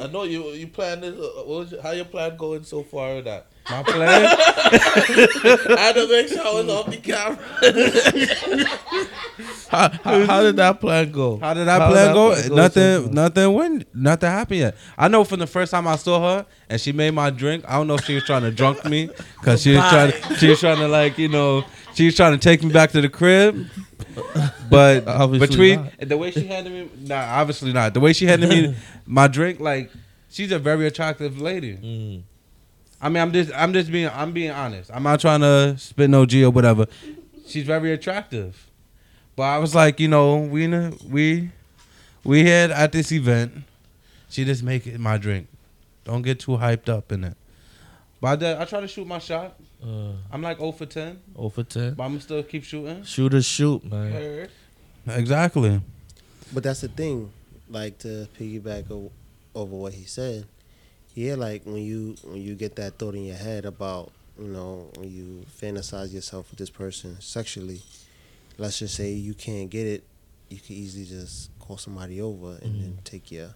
I 0.00 0.06
know 0.06 0.22
you 0.22 0.44
you 0.50 0.68
planned 0.68 1.02
this. 1.02 1.14
Uh, 1.18 1.42
what 1.44 1.48
was 1.48 1.72
your, 1.72 1.82
how 1.82 1.90
your 1.90 2.04
plan 2.04 2.36
going 2.36 2.62
so 2.62 2.84
far 2.84 3.16
with 3.16 3.24
that? 3.24 3.48
My 3.70 3.82
plan. 3.82 4.26
I 4.26 5.76
had 5.78 5.92
to 5.94 6.06
make 6.08 6.28
sure 6.28 6.46
I 6.46 6.52
was 6.52 6.68
off 6.68 6.90
the 6.90 6.98
camera. 6.98 7.38
how, 9.70 9.88
how, 10.02 10.26
how 10.26 10.42
did 10.42 10.56
that 10.56 10.80
plan 10.80 11.10
go? 11.10 11.38
How 11.38 11.54
did 11.54 11.66
that 11.66 11.80
How 11.80 11.90
plan 11.90 12.14
go? 12.14 12.34
plan 12.34 12.54
nothing, 12.54 13.06
so 13.06 13.10
nothing 13.10 13.52
went, 13.52 13.94
nothing 13.94 14.30
happened 14.30 14.60
yet. 14.60 14.76
I 14.98 15.08
know 15.08 15.24
from 15.24 15.40
the 15.40 15.46
first 15.46 15.70
time 15.70 15.86
I 15.86 15.96
saw 15.96 16.20
her 16.20 16.46
and 16.68 16.80
she 16.80 16.92
made 16.92 17.12
my 17.12 17.30
drink. 17.30 17.64
I 17.66 17.74
don't 17.74 17.86
know 17.86 17.94
if 17.94 18.04
she 18.04 18.14
was 18.14 18.24
trying 18.24 18.42
to 18.42 18.50
drunk 18.50 18.84
me 18.84 19.10
because 19.40 19.62
she 19.62 19.74
was 19.74 19.88
trying, 19.88 20.12
she 20.36 20.48
was 20.48 20.60
trying 20.60 20.78
to 20.78 20.88
like 20.88 21.18
you 21.18 21.28
know, 21.28 21.64
she 21.94 22.06
was 22.06 22.16
trying 22.16 22.32
to 22.32 22.38
take 22.38 22.62
me 22.62 22.72
back 22.72 22.90
to 22.92 23.00
the 23.00 23.08
crib. 23.08 23.66
But 24.70 25.04
Obviously 25.08 25.46
between 25.46 25.82
not. 25.84 26.08
the 26.08 26.16
way 26.16 26.30
she 26.30 26.46
handed 26.46 26.72
me, 26.72 26.88
nah, 27.06 27.40
obviously 27.40 27.72
not. 27.72 27.94
The 27.94 28.00
way 28.00 28.12
she 28.12 28.26
handed 28.26 28.48
me 28.48 28.76
my 29.06 29.26
drink, 29.26 29.60
like 29.60 29.90
she's 30.30 30.52
a 30.52 30.58
very 30.58 30.86
attractive 30.86 31.40
lady. 31.40 31.76
Mm. 31.76 32.22
I 33.00 33.08
mean, 33.08 33.22
I'm 33.22 33.32
just, 33.32 33.52
I'm 33.54 33.72
just 33.72 33.90
being, 33.92 34.08
I'm 34.08 34.32
being 34.32 34.50
honest. 34.50 34.90
I'm 34.92 35.02
not 35.02 35.20
trying 35.20 35.40
to 35.40 35.76
spit 35.78 36.08
no 36.10 36.24
G 36.26 36.44
or 36.44 36.50
whatever. 36.50 36.86
She's 37.46 37.64
very 37.64 37.92
attractive, 37.92 38.66
but 39.36 39.42
I 39.44 39.58
was 39.58 39.74
like, 39.74 40.00
you 40.00 40.08
know, 40.08 40.38
we, 40.38 40.66
we, 41.08 41.50
we 42.24 42.44
had 42.46 42.70
at 42.70 42.92
this 42.92 43.12
event. 43.12 43.52
She 44.30 44.44
just 44.44 44.62
make 44.62 44.86
it 44.86 44.98
my 44.98 45.18
drink. 45.18 45.48
Don't 46.04 46.22
get 46.22 46.40
too 46.40 46.52
hyped 46.52 46.88
up 46.88 47.12
in 47.12 47.24
it. 47.24 47.36
But 48.20 48.26
I, 48.28 48.36
did- 48.36 48.58
I 48.58 48.64
try 48.64 48.80
to 48.80 48.88
shoot 48.88 49.06
my 49.06 49.18
shot. 49.18 49.54
Uh, 49.84 50.12
I'm 50.32 50.40
like 50.40 50.58
0 50.58 50.72
for 50.72 50.86
10, 50.86 51.20
0 51.36 51.48
for 51.50 51.62
10. 51.62 51.94
but 51.94 52.04
I'm 52.04 52.12
gonna 52.12 52.20
still 52.22 52.42
keep 52.42 52.64
shooting. 52.64 53.02
Shoot 53.04 53.34
or 53.34 53.42
shoot, 53.42 53.84
man. 53.84 54.48
Yeah, 61.14 61.34
like 61.36 61.62
when 61.64 61.82
you 61.82 62.16
when 62.24 62.40
you 62.42 62.54
get 62.54 62.76
that 62.76 62.98
thought 62.98 63.14
in 63.14 63.24
your 63.24 63.36
head 63.36 63.64
about 63.64 64.10
you 64.38 64.48
know 64.48 64.90
when 64.96 65.10
you 65.10 65.46
fantasize 65.60 66.12
yourself 66.12 66.50
with 66.50 66.58
this 66.58 66.70
person 66.70 67.20
sexually, 67.20 67.82
let's 68.58 68.78
just 68.80 68.94
say 68.94 69.12
you 69.12 69.34
can't 69.34 69.70
get 69.70 69.86
it, 69.86 70.04
you 70.48 70.58
can 70.58 70.74
easily 70.74 71.04
just 71.06 71.50
call 71.60 71.78
somebody 71.78 72.20
over 72.20 72.58
and 72.62 72.82
then 72.82 72.98
take 73.04 73.30
your 73.30 73.54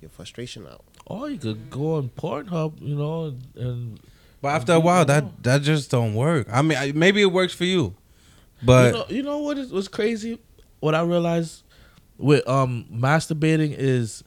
your 0.00 0.10
frustration 0.10 0.66
out. 0.66 0.84
Or 1.06 1.28
you 1.28 1.38
could 1.38 1.68
go 1.70 1.96
on 1.96 2.10
Pornhub, 2.10 2.80
you 2.80 2.94
know, 2.94 3.34
and 3.56 3.98
But 4.40 4.48
after 4.48 4.72
a 4.74 4.80
while, 4.80 5.04
that 5.04 5.42
that 5.42 5.62
just 5.62 5.90
don't 5.90 6.14
work. 6.14 6.46
I 6.50 6.62
mean, 6.62 6.78
I- 6.78 6.92
maybe 6.92 7.22
it 7.22 7.32
works 7.32 7.52
for 7.54 7.64
you, 7.64 7.94
but 8.62 8.86
you 8.86 8.92
know, 8.92 9.06
you 9.08 9.22
know 9.24 9.38
what 9.38 9.58
is 9.58 9.72
what's 9.72 9.88
crazy? 9.88 10.38
What 10.80 10.94
I 10.94 11.02
realized 11.02 11.62
with 12.18 12.46
um 12.48 12.84
masturbating 12.92 13.74
is, 13.76 14.22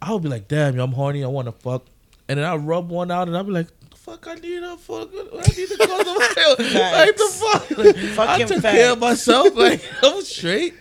I'll 0.00 0.18
be 0.18 0.28
like, 0.28 0.48
damn, 0.48 0.76
yo, 0.76 0.84
I'm 0.84 0.92
horny, 0.92 1.24
I 1.24 1.28
want 1.28 1.46
to 1.46 1.52
fuck, 1.52 1.86
and 2.28 2.38
then 2.38 2.46
I 2.46 2.56
rub 2.56 2.88
one 2.88 3.10
out, 3.10 3.28
and 3.28 3.36
I'll 3.36 3.44
be 3.44 3.52
like, 3.52 3.68
fuck, 4.08 4.26
I 4.26 4.34
need 4.34 4.62
a 4.62 4.76
fuck, 4.76 5.10
I 5.12 5.42
need 5.56 5.68
to 5.68 5.76
call 5.76 6.04
somebody. 6.04 6.74
like 6.74 7.16
the 7.16 7.30
fuck, 7.34 7.78
like, 7.78 7.96
I 7.96 8.08
Fucking 8.14 8.46
took 8.46 8.62
care 8.62 8.92
of 8.92 8.98
myself, 8.98 9.54
like 9.54 9.84
I'm 10.02 10.22
straight. 10.22 10.74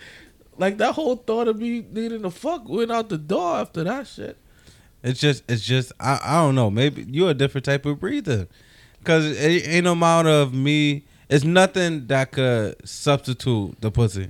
Like 0.57 0.77
that 0.77 0.93
whole 0.93 1.15
thought 1.17 1.47
of 1.47 1.59
me 1.59 1.86
needing 1.91 2.24
to 2.24 2.31
fuck 2.31 2.67
went 2.67 2.91
out 2.91 3.09
the 3.09 3.17
door 3.17 3.57
after 3.57 3.83
that 3.83 4.07
shit. 4.07 4.38
it's 5.03 5.19
just 5.19 5.43
it's 5.47 5.62
just 5.63 5.91
I 6.00 6.19
I 6.24 6.33
don't 6.41 6.55
know. 6.55 6.71
Maybe 6.71 7.05
you're 7.07 7.29
a 7.29 7.36
different 7.36 7.65
type 7.65 7.86
of 7.86 8.00
breather, 8.00 8.47
because 9.00 9.25
it 9.25 9.67
ain't 9.67 9.83
no 9.83 9.91
amount 9.91 10.27
of 10.27 10.53
me. 10.53 11.03
It's 11.29 11.43
nothing 11.43 12.07
that 12.07 12.31
could 12.31 12.88
substitute 12.88 13.79
the 13.81 13.91
pussy. 13.91 14.29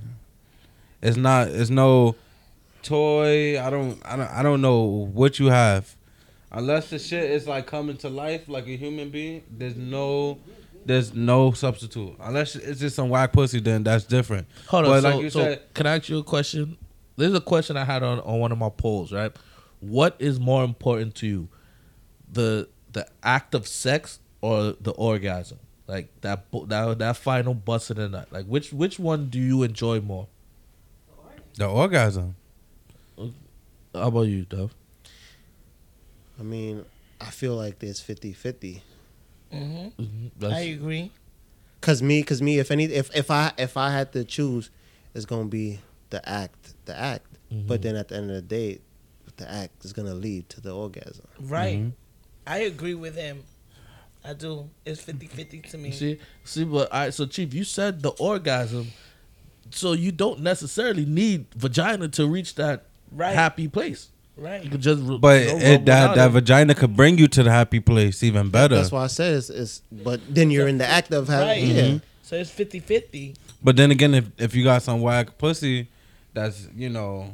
It's 1.00 1.16
not. 1.16 1.48
It's 1.48 1.70
no 1.70 2.16
toy. 2.82 3.60
I 3.60 3.70
don't. 3.70 4.00
I 4.04 4.16
don't. 4.16 4.30
I 4.30 4.42
don't 4.42 4.60
know 4.60 4.82
what 4.82 5.38
you 5.38 5.46
have, 5.46 5.96
unless 6.52 6.90
the 6.90 6.98
shit 6.98 7.30
is 7.30 7.46
like 7.46 7.66
coming 7.66 7.96
to 7.98 8.08
life 8.08 8.48
like 8.48 8.66
a 8.66 8.76
human 8.76 9.10
being. 9.10 9.42
There's 9.50 9.76
no. 9.76 10.38
There's 10.84 11.12
no 11.12 11.52
substitute 11.52 12.16
unless 12.18 12.56
it's 12.56 12.80
just 12.80 12.96
some 12.96 13.10
whack 13.10 13.32
pussy. 13.32 13.60
Then 13.60 13.82
that's 13.82 14.04
different. 14.04 14.46
Hold 14.68 14.86
on. 14.86 14.90
But 14.90 15.00
so, 15.02 15.08
like 15.10 15.22
you 15.22 15.30
so 15.30 15.40
said- 15.40 15.74
can 15.74 15.86
I 15.86 15.96
ask 15.96 16.08
you 16.08 16.18
a 16.18 16.24
question? 16.24 16.78
There's 17.16 17.34
a 17.34 17.40
question 17.42 17.76
I 17.76 17.84
had 17.84 18.02
on, 18.02 18.20
on 18.20 18.38
one 18.38 18.52
of 18.52 18.58
my 18.58 18.70
polls, 18.70 19.12
right? 19.12 19.32
What 19.80 20.16
is 20.18 20.40
more 20.40 20.64
important 20.64 21.14
to 21.16 21.26
you, 21.26 21.48
the 22.32 22.68
the 22.92 23.06
act 23.22 23.54
of 23.54 23.66
sex 23.68 24.18
or 24.40 24.76
the 24.80 24.92
orgasm? 24.92 25.58
Like 25.88 26.08
that 26.22 26.46
that 26.68 26.98
that 27.00 27.16
final 27.18 27.52
bust 27.52 27.90
in 27.90 27.98
the 27.98 28.08
nut. 28.08 28.28
Like 28.30 28.46
which 28.46 28.72
which 28.72 28.98
one 28.98 29.28
do 29.28 29.38
you 29.38 29.64
enjoy 29.64 30.00
more? 30.00 30.26
The 31.56 31.66
orgasm. 31.66 32.36
How 33.94 34.08
about 34.08 34.22
you, 34.22 34.44
Dove? 34.44 34.74
I 36.38 36.42
mean, 36.42 36.84
I 37.20 37.26
feel 37.30 37.56
like 37.56 37.78
there's 37.78 38.00
50-50. 38.00 38.80
hmm 39.50 39.88
That's- 40.38 40.58
I 40.58 40.60
agree. 40.60 41.10
Cause 41.80 42.02
me, 42.02 42.22
cause 42.24 42.42
me, 42.42 42.58
if 42.58 42.72
any, 42.72 42.84
if 42.86 43.14
if 43.16 43.30
I 43.30 43.52
if 43.56 43.76
I 43.76 43.92
had 43.92 44.12
to 44.14 44.24
choose, 44.24 44.68
it's 45.14 45.24
gonna 45.24 45.44
be 45.44 45.78
the 46.10 46.28
act, 46.28 46.74
the 46.86 46.98
act. 46.98 47.26
But 47.52 47.82
then 47.82 47.94
at 47.94 48.08
the 48.08 48.16
end 48.16 48.30
of 48.30 48.34
the 48.36 48.42
day, 48.42 48.80
the 49.36 49.48
act 49.48 49.84
is 49.84 49.92
gonna 49.92 50.12
lead 50.14 50.48
to 50.50 50.60
the 50.60 50.74
orgasm. 50.74 51.26
Right. 51.40 51.78
Mm-hmm. 51.78 51.90
I 52.48 52.58
agree 52.58 52.94
with 52.96 53.14
him. 53.14 53.44
I 54.24 54.32
do. 54.34 54.68
It's 54.84 55.00
50-50 55.00 55.70
to 55.70 55.78
me. 55.78 55.92
See, 55.92 56.18
see, 56.44 56.64
but 56.64 56.92
I 56.92 57.10
so 57.10 57.26
Chief, 57.26 57.54
you 57.54 57.62
said 57.62 58.02
the 58.02 58.10
orgasm, 58.10 58.88
so 59.70 59.92
you 59.92 60.10
don't 60.10 60.40
necessarily 60.40 61.06
need 61.06 61.46
vagina 61.54 62.08
to 62.08 62.26
reach 62.26 62.56
that 62.56 62.87
Right. 63.12 63.34
happy 63.34 63.68
place. 63.68 64.08
Right. 64.36 64.62
You 64.62 64.70
could 64.70 64.80
just, 64.80 65.02
But 65.20 65.42
you 65.42 65.56
it, 65.56 65.84
that 65.86 66.14
that 66.14 66.18
and- 66.18 66.32
vagina 66.32 66.74
could 66.74 66.94
bring 66.94 67.18
you 67.18 67.26
to 67.28 67.42
the 67.42 67.50
happy 67.50 67.80
place 67.80 68.22
even 68.22 68.50
better. 68.50 68.76
That's 68.76 68.92
why 68.92 69.04
I 69.04 69.08
said 69.08 69.34
it's, 69.34 69.50
it's 69.50 69.82
but 69.90 70.20
then 70.32 70.50
you're 70.52 70.68
in 70.68 70.78
the 70.78 70.86
act 70.86 71.12
of 71.12 71.26
having 71.28 71.48
Right. 71.48 71.62
yeah. 71.92 71.98
So 72.22 72.36
it's 72.36 72.50
50-50. 72.50 73.34
But 73.64 73.76
then 73.76 73.90
again, 73.90 74.14
if 74.14 74.26
if 74.38 74.54
you 74.54 74.62
got 74.62 74.82
some 74.82 75.00
whack 75.00 75.38
pussy, 75.38 75.88
that's 76.34 76.68
you 76.76 76.88
know, 76.88 77.32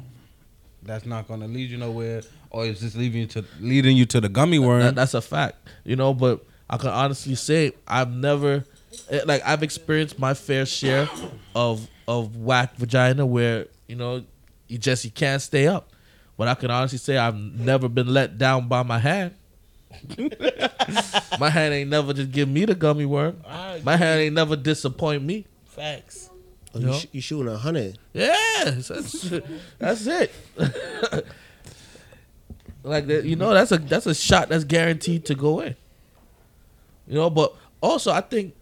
that's 0.81 1.05
not 1.05 1.27
gonna 1.27 1.47
lead 1.47 1.69
you 1.69 1.77
nowhere, 1.77 2.23
or 2.49 2.65
it's 2.65 2.79
just 2.79 2.95
leaving 2.95 3.21
you 3.21 3.27
to 3.27 3.45
leading 3.59 3.95
you 3.97 4.05
to 4.07 4.19
the 4.19 4.29
gummy 4.29 4.57
worm. 4.57 4.79
That, 4.81 4.95
that's 4.95 5.13
a 5.13 5.21
fact, 5.21 5.57
you 5.83 5.95
know. 5.95 6.13
But 6.15 6.43
I 6.67 6.77
can 6.77 6.89
honestly 6.89 7.35
say 7.35 7.73
I've 7.87 8.09
never, 8.11 8.63
eh, 9.11 9.21
like, 9.27 9.43
I've 9.45 9.61
experienced 9.61 10.17
my 10.17 10.33
fair 10.33 10.65
share 10.65 11.07
of 11.53 11.87
of 12.07 12.37
whack 12.37 12.75
vagina 12.77 13.23
where 13.27 13.67
you 13.87 13.95
know 13.97 14.23
you 14.67 14.77
just 14.77 15.05
you 15.05 15.11
can't 15.11 15.41
stay 15.41 15.67
up. 15.67 15.89
But 16.37 16.47
I 16.49 16.55
can 16.55 16.69
honestly 16.71 16.97
say 16.97 17.17
I've 17.17 17.35
never 17.35 17.87
been 17.87 18.07
let 18.07 18.37
down 18.37 18.67
by 18.67 18.83
my 18.83 18.99
hand. 18.99 19.33
my 21.39 21.49
hand 21.49 21.73
ain't 21.73 21.89
never 21.89 22.11
just 22.13 22.31
give 22.31 22.49
me 22.49 22.65
the 22.65 22.75
gummy 22.75 23.05
worm. 23.05 23.37
My 23.83 23.95
hand 23.95 24.19
ain't 24.21 24.35
never 24.35 24.55
disappoint 24.57 25.23
me. 25.23 25.45
Facts. 25.65 26.29
Oh, 26.73 26.79
you, 26.79 26.85
No. 26.87 26.93
sh- 26.93 27.05
you 27.13 27.21
shooting 27.21 27.51
a 27.53 27.57
hundred. 27.57 27.97
Yeah, 28.13 28.35
that's, 28.65 28.87
that's 29.79 30.07
it. 30.07 30.33
like 32.83 33.07
that, 33.07 33.25
you 33.25 33.35
know, 33.35 33.53
that's 33.53 33.71
a 33.71 33.77
that's 33.77 34.05
a 34.05 34.13
shot 34.13 34.49
that's 34.49 34.63
guaranteed 34.63 35.25
to 35.25 35.35
go 35.35 35.61
in. 35.61 35.75
You 37.07 37.15
know, 37.15 37.29
but 37.29 37.53
also 37.81 38.11
I 38.11 38.21
think 38.21 38.53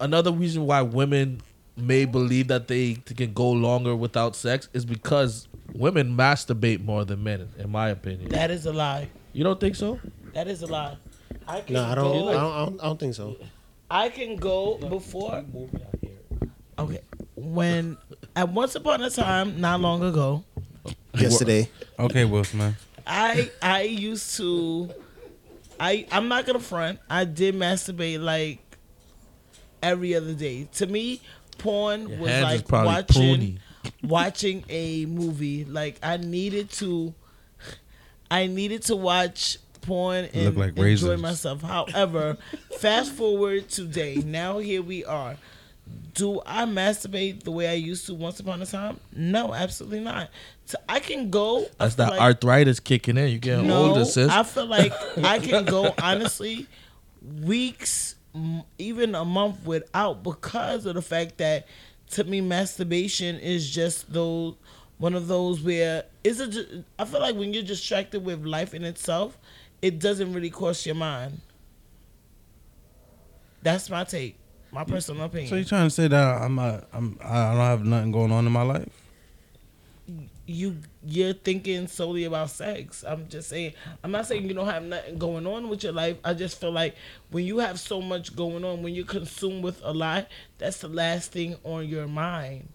another 0.00 0.32
reason 0.32 0.66
why 0.66 0.82
women 0.82 1.40
may 1.76 2.04
believe 2.04 2.48
that 2.48 2.68
they 2.68 2.94
can 2.94 3.32
go 3.32 3.50
longer 3.50 3.96
without 3.96 4.36
sex 4.36 4.68
is 4.72 4.84
because 4.84 5.48
women 5.74 6.16
masturbate 6.16 6.84
more 6.84 7.04
than 7.04 7.22
men, 7.22 7.48
in 7.58 7.70
my 7.70 7.88
opinion. 7.90 8.30
That 8.30 8.50
is 8.50 8.66
a 8.66 8.72
lie. 8.72 9.08
You 9.32 9.44
don't 9.44 9.60
think 9.60 9.76
so? 9.76 9.98
That 10.34 10.48
is 10.48 10.62
a 10.62 10.66
lie. 10.66 10.96
I 11.46 11.60
can 11.60 11.74
No, 11.74 11.84
I 11.84 11.94
don't, 11.94 12.04
go. 12.12 12.28
I 12.28 12.32
don't. 12.32 12.52
I 12.52 12.64
don't. 12.64 12.80
I 12.80 12.84
don't 12.84 13.00
think 13.00 13.14
so. 13.14 13.36
I 13.90 14.08
can 14.08 14.36
go 14.36 14.78
before. 14.78 15.44
Okay. 16.78 17.00
When 17.34 17.98
at 18.36 18.48
once 18.48 18.74
upon 18.74 19.02
a 19.02 19.10
time, 19.10 19.60
not 19.60 19.80
long 19.80 20.02
ago, 20.02 20.44
Yesterday, 21.14 21.68
okay, 21.98 22.24
Will 22.24 22.44
Smith. 22.44 22.74
I 23.06 23.50
I 23.60 23.82
used 23.82 24.36
to 24.36 24.90
I 25.78 26.06
I'm 26.10 26.28
not 26.28 26.46
gonna 26.46 26.60
front. 26.60 27.00
I 27.10 27.24
did 27.24 27.54
masturbate 27.54 28.20
like 28.22 28.60
every 29.82 30.14
other 30.14 30.34
day. 30.34 30.68
To 30.74 30.86
me, 30.86 31.20
porn 31.58 32.08
Your 32.08 32.18
was 32.18 32.30
hands 32.30 32.46
is 32.46 32.60
like 32.60 32.68
probably 32.68 32.88
watching 32.88 33.40
pruny. 33.40 33.58
Watching 34.02 34.64
a 34.68 35.06
movie. 35.06 35.64
Like 35.64 35.98
I 36.02 36.16
needed 36.16 36.70
to 36.72 37.14
I 38.30 38.46
needed 38.46 38.82
to 38.84 38.96
watch 38.96 39.58
porn 39.82 40.26
and 40.32 40.46
Look 40.46 40.56
like 40.56 40.68
enjoy 40.70 40.82
raisins. 40.82 41.22
myself. 41.22 41.62
However, 41.62 42.38
fast 42.78 43.12
forward 43.12 43.68
today. 43.68 44.16
Now 44.16 44.58
here 44.58 44.82
we 44.82 45.04
are. 45.04 45.36
Do 46.14 46.40
I 46.46 46.64
masturbate 46.64 47.42
the 47.42 47.50
way 47.50 47.68
I 47.68 47.72
used 47.74 48.06
to 48.06 48.14
once 48.14 48.38
upon 48.40 48.62
a 48.62 48.66
time? 48.66 49.00
No, 49.14 49.52
absolutely 49.52 50.00
not. 50.00 50.30
So 50.66 50.78
I 50.88 51.00
can 51.00 51.28
go. 51.30 51.66
That's 51.78 51.96
that 51.96 52.10
like- 52.10 52.20
arthritis 52.20 52.80
kicking 52.80 53.16
in. 53.18 53.28
You 53.28 53.38
getting 53.38 53.66
no, 53.66 53.86
older, 53.90 54.04
sis. 54.04 54.30
I 54.30 54.42
feel 54.44 54.66
like 54.66 54.92
I 55.18 55.38
can 55.38 55.64
go 55.64 55.92
honestly 56.00 56.66
weeks, 57.40 58.14
even 58.78 59.14
a 59.14 59.24
month 59.24 59.64
without 59.64 60.22
because 60.22 60.86
of 60.86 60.94
the 60.94 61.02
fact 61.02 61.38
that 61.38 61.66
to 62.12 62.24
me 62.24 62.40
masturbation 62.40 63.38
is 63.38 63.70
just 63.70 64.12
those 64.12 64.54
one 64.98 65.14
of 65.14 65.26
those 65.26 65.60
where 65.60 66.04
is 66.22 66.40
it? 66.40 66.50
Just, 66.50 66.68
I 66.98 67.04
feel 67.04 67.20
like 67.20 67.34
when 67.34 67.52
you're 67.52 67.64
distracted 67.64 68.24
with 68.24 68.44
life 68.44 68.72
in 68.72 68.84
itself, 68.84 69.36
it 69.80 69.98
doesn't 69.98 70.32
really 70.32 70.50
cross 70.50 70.86
your 70.86 70.94
mind. 70.94 71.40
That's 73.62 73.90
my 73.90 74.04
take, 74.04 74.38
my 74.70 74.84
personal 74.84 75.24
opinion. 75.24 75.48
So 75.48 75.56
you're 75.56 75.64
trying 75.64 75.86
to 75.86 75.90
say 75.90 76.08
that 76.08 76.42
I'm 76.42 76.54
not, 76.54 76.86
I'm 76.92 77.18
I 77.22 77.50
don't 77.50 77.60
have 77.60 77.84
nothing 77.84 78.12
going 78.12 78.30
on 78.30 78.46
in 78.46 78.52
my 78.52 78.62
life? 78.62 79.01
You 80.52 80.78
you're 81.04 81.32
thinking 81.32 81.86
solely 81.88 82.24
about 82.24 82.50
sex. 82.50 83.04
I'm 83.06 83.28
just 83.28 83.48
saying. 83.48 83.74
I'm 84.02 84.10
not 84.10 84.26
saying 84.26 84.46
you 84.46 84.54
don't 84.54 84.66
have 84.66 84.84
nothing 84.84 85.18
going 85.18 85.46
on 85.46 85.68
with 85.68 85.82
your 85.82 85.92
life. 85.92 86.16
I 86.24 86.34
just 86.34 86.60
feel 86.60 86.72
like 86.72 86.94
when 87.30 87.44
you 87.44 87.58
have 87.58 87.80
so 87.80 88.00
much 88.00 88.36
going 88.36 88.64
on, 88.64 88.82
when 88.82 88.94
you're 88.94 89.04
consumed 89.04 89.64
with 89.64 89.80
a 89.82 89.92
lot, 89.92 90.28
that's 90.58 90.78
the 90.78 90.88
last 90.88 91.32
thing 91.32 91.56
on 91.64 91.88
your 91.88 92.06
mind. 92.06 92.68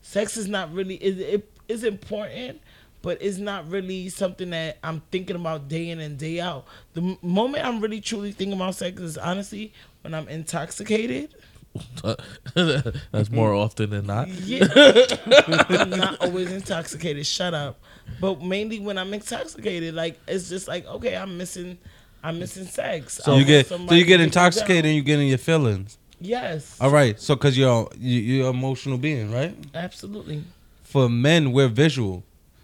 Sex 0.00 0.36
is 0.36 0.48
not 0.48 0.72
really 0.72 0.96
is 0.96 1.18
it 1.18 1.50
is 1.68 1.84
important, 1.84 2.60
but 3.02 3.20
it's 3.20 3.38
not 3.38 3.68
really 3.68 4.08
something 4.08 4.50
that 4.50 4.78
I'm 4.82 5.02
thinking 5.10 5.36
about 5.36 5.68
day 5.68 5.90
in 5.90 6.00
and 6.00 6.18
day 6.18 6.40
out. 6.40 6.66
The 6.94 7.18
moment 7.22 7.64
I'm 7.64 7.80
really 7.80 8.00
truly 8.00 8.32
thinking 8.32 8.56
about 8.56 8.76
sex 8.76 9.00
is 9.00 9.18
honestly 9.18 9.72
when 10.02 10.14
I'm 10.14 10.28
intoxicated. 10.28 11.34
That's 12.54 13.30
more 13.30 13.50
mm-hmm. 13.50 13.58
often 13.58 13.90
than 13.90 14.06
not. 14.06 14.28
Yeah. 14.28 14.66
I'm 15.68 15.90
not 15.90 16.20
always 16.20 16.52
intoxicated. 16.52 17.26
Shut 17.26 17.52
up. 17.52 17.80
But 18.20 18.42
mainly 18.42 18.78
when 18.78 18.98
I'm 18.98 19.12
intoxicated, 19.12 19.94
like 19.94 20.20
it's 20.28 20.48
just 20.48 20.68
like 20.68 20.86
okay, 20.86 21.16
I'm 21.16 21.36
missing, 21.36 21.78
I'm 22.22 22.38
missing 22.38 22.66
sex. 22.66 23.14
So 23.14 23.34
I 23.34 23.38
you 23.38 23.44
get 23.44 23.66
so 23.66 23.92
you 23.92 24.04
get 24.04 24.20
intoxicated 24.20 24.84
and 24.86 24.94
you 24.94 25.02
get 25.02 25.18
in 25.18 25.26
your 25.26 25.38
feelings. 25.38 25.98
Yes, 26.20 26.80
All 26.80 26.90
right, 26.90 27.20
so 27.20 27.34
because 27.34 27.58
you're 27.58 27.88
you, 27.98 28.20
you're 28.20 28.48
an 28.48 28.56
emotional 28.56 28.96
being, 28.96 29.30
right? 29.32 29.54
absolutely. 29.74 30.44
For 30.82 31.08
men, 31.08 31.52
we're 31.52 31.68
visual, 31.68 32.22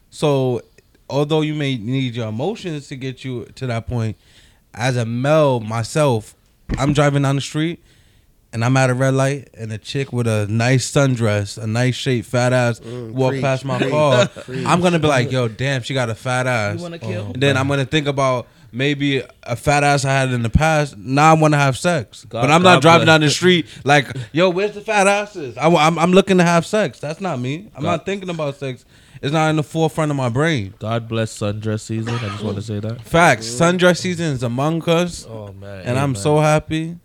so 0.09 0.62
although 1.11 1.40
you 1.40 1.55
may 1.55 1.77
need 1.77 2.14
your 2.14 2.29
emotions 2.29 2.88
to 2.88 2.96
get 2.96 3.25
you 3.25 3.46
to 3.57 3.66
that 3.66 3.87
point, 3.87 4.16
as 4.73 4.96
a 4.96 5.05
male 5.05 5.61
myself, 5.61 6.35
I'm 6.79 6.92
driving 6.92 7.23
down 7.23 7.35
the 7.35 7.42
street 7.42 7.83
and 8.52 8.64
I'm 8.64 8.76
at 8.76 8.90
a 8.90 8.94
red 8.94 9.14
light 9.14 9.48
and 9.54 9.72
a 9.72 9.78
chick 9.78 10.12
with 10.12 10.26
a 10.26 10.46
nice 10.48 10.90
sundress, 10.90 11.56
a 11.62 11.66
nice 11.66 11.94
shape, 11.94 12.24
fat 12.24 12.52
ass 12.52 12.80
mm, 12.80 13.12
walk 13.12 13.30
preach, 13.32 13.42
past 13.42 13.64
my 13.64 13.78
preach, 13.78 13.90
car. 13.90 14.26
preach. 14.28 14.66
I'm 14.66 14.80
gonna 14.80 14.98
be 14.98 15.06
like, 15.08 15.30
yo, 15.30 15.48
damn, 15.48 15.82
she 15.82 15.94
got 15.94 16.10
a 16.10 16.14
fat 16.14 16.46
ass. 16.46 16.76
You 16.76 16.82
wanna 16.82 16.98
kill? 16.98 17.26
And 17.32 17.42
then 17.42 17.56
I'm 17.56 17.68
gonna 17.68 17.84
think 17.84 18.06
about 18.06 18.48
maybe 18.72 19.22
a 19.42 19.56
fat 19.56 19.82
ass 19.84 20.04
I 20.04 20.10
had 20.12 20.30
in 20.32 20.42
the 20.42 20.50
past. 20.50 20.96
Now 20.96 21.30
I 21.30 21.34
want 21.34 21.54
to 21.54 21.58
have 21.58 21.76
sex, 21.76 22.24
God- 22.24 22.42
but 22.42 22.50
I'm 22.50 22.62
not 22.62 22.76
God 22.76 22.82
driving 22.82 23.06
bless. 23.06 23.14
down 23.14 23.20
the 23.22 23.30
street 23.30 23.66
like, 23.84 24.06
yo, 24.32 24.50
where's 24.50 24.72
the 24.72 24.80
fat 24.80 25.06
asses? 25.06 25.56
I, 25.56 25.66
am 25.68 25.98
I'm 25.98 26.12
looking 26.12 26.38
to 26.38 26.44
have 26.44 26.64
sex. 26.66 27.00
That's 27.00 27.20
not 27.20 27.38
me. 27.40 27.70
I'm 27.74 27.82
God- 27.82 27.90
not 27.90 28.06
thinking 28.06 28.30
about 28.30 28.56
sex. 28.56 28.84
It's 29.22 29.32
not 29.32 29.50
in 29.50 29.56
the 29.56 29.62
forefront 29.62 30.10
of 30.10 30.16
my 30.16 30.30
brain. 30.30 30.72
God 30.78 31.06
bless 31.06 31.36
sundress 31.38 31.80
season. 31.80 32.14
I 32.14 32.28
just 32.30 32.42
want 32.42 32.56
to 32.56 32.62
say 32.62 32.80
that. 32.80 33.02
Facts. 33.02 33.46
Sundress 33.46 33.98
season 33.98 34.26
is 34.32 34.42
among 34.42 34.82
us, 34.88 35.26
Oh 35.28 35.52
man, 35.52 35.82
and 35.86 35.98
I'm 35.98 36.14
so 36.14 36.38
happy. 36.38 36.96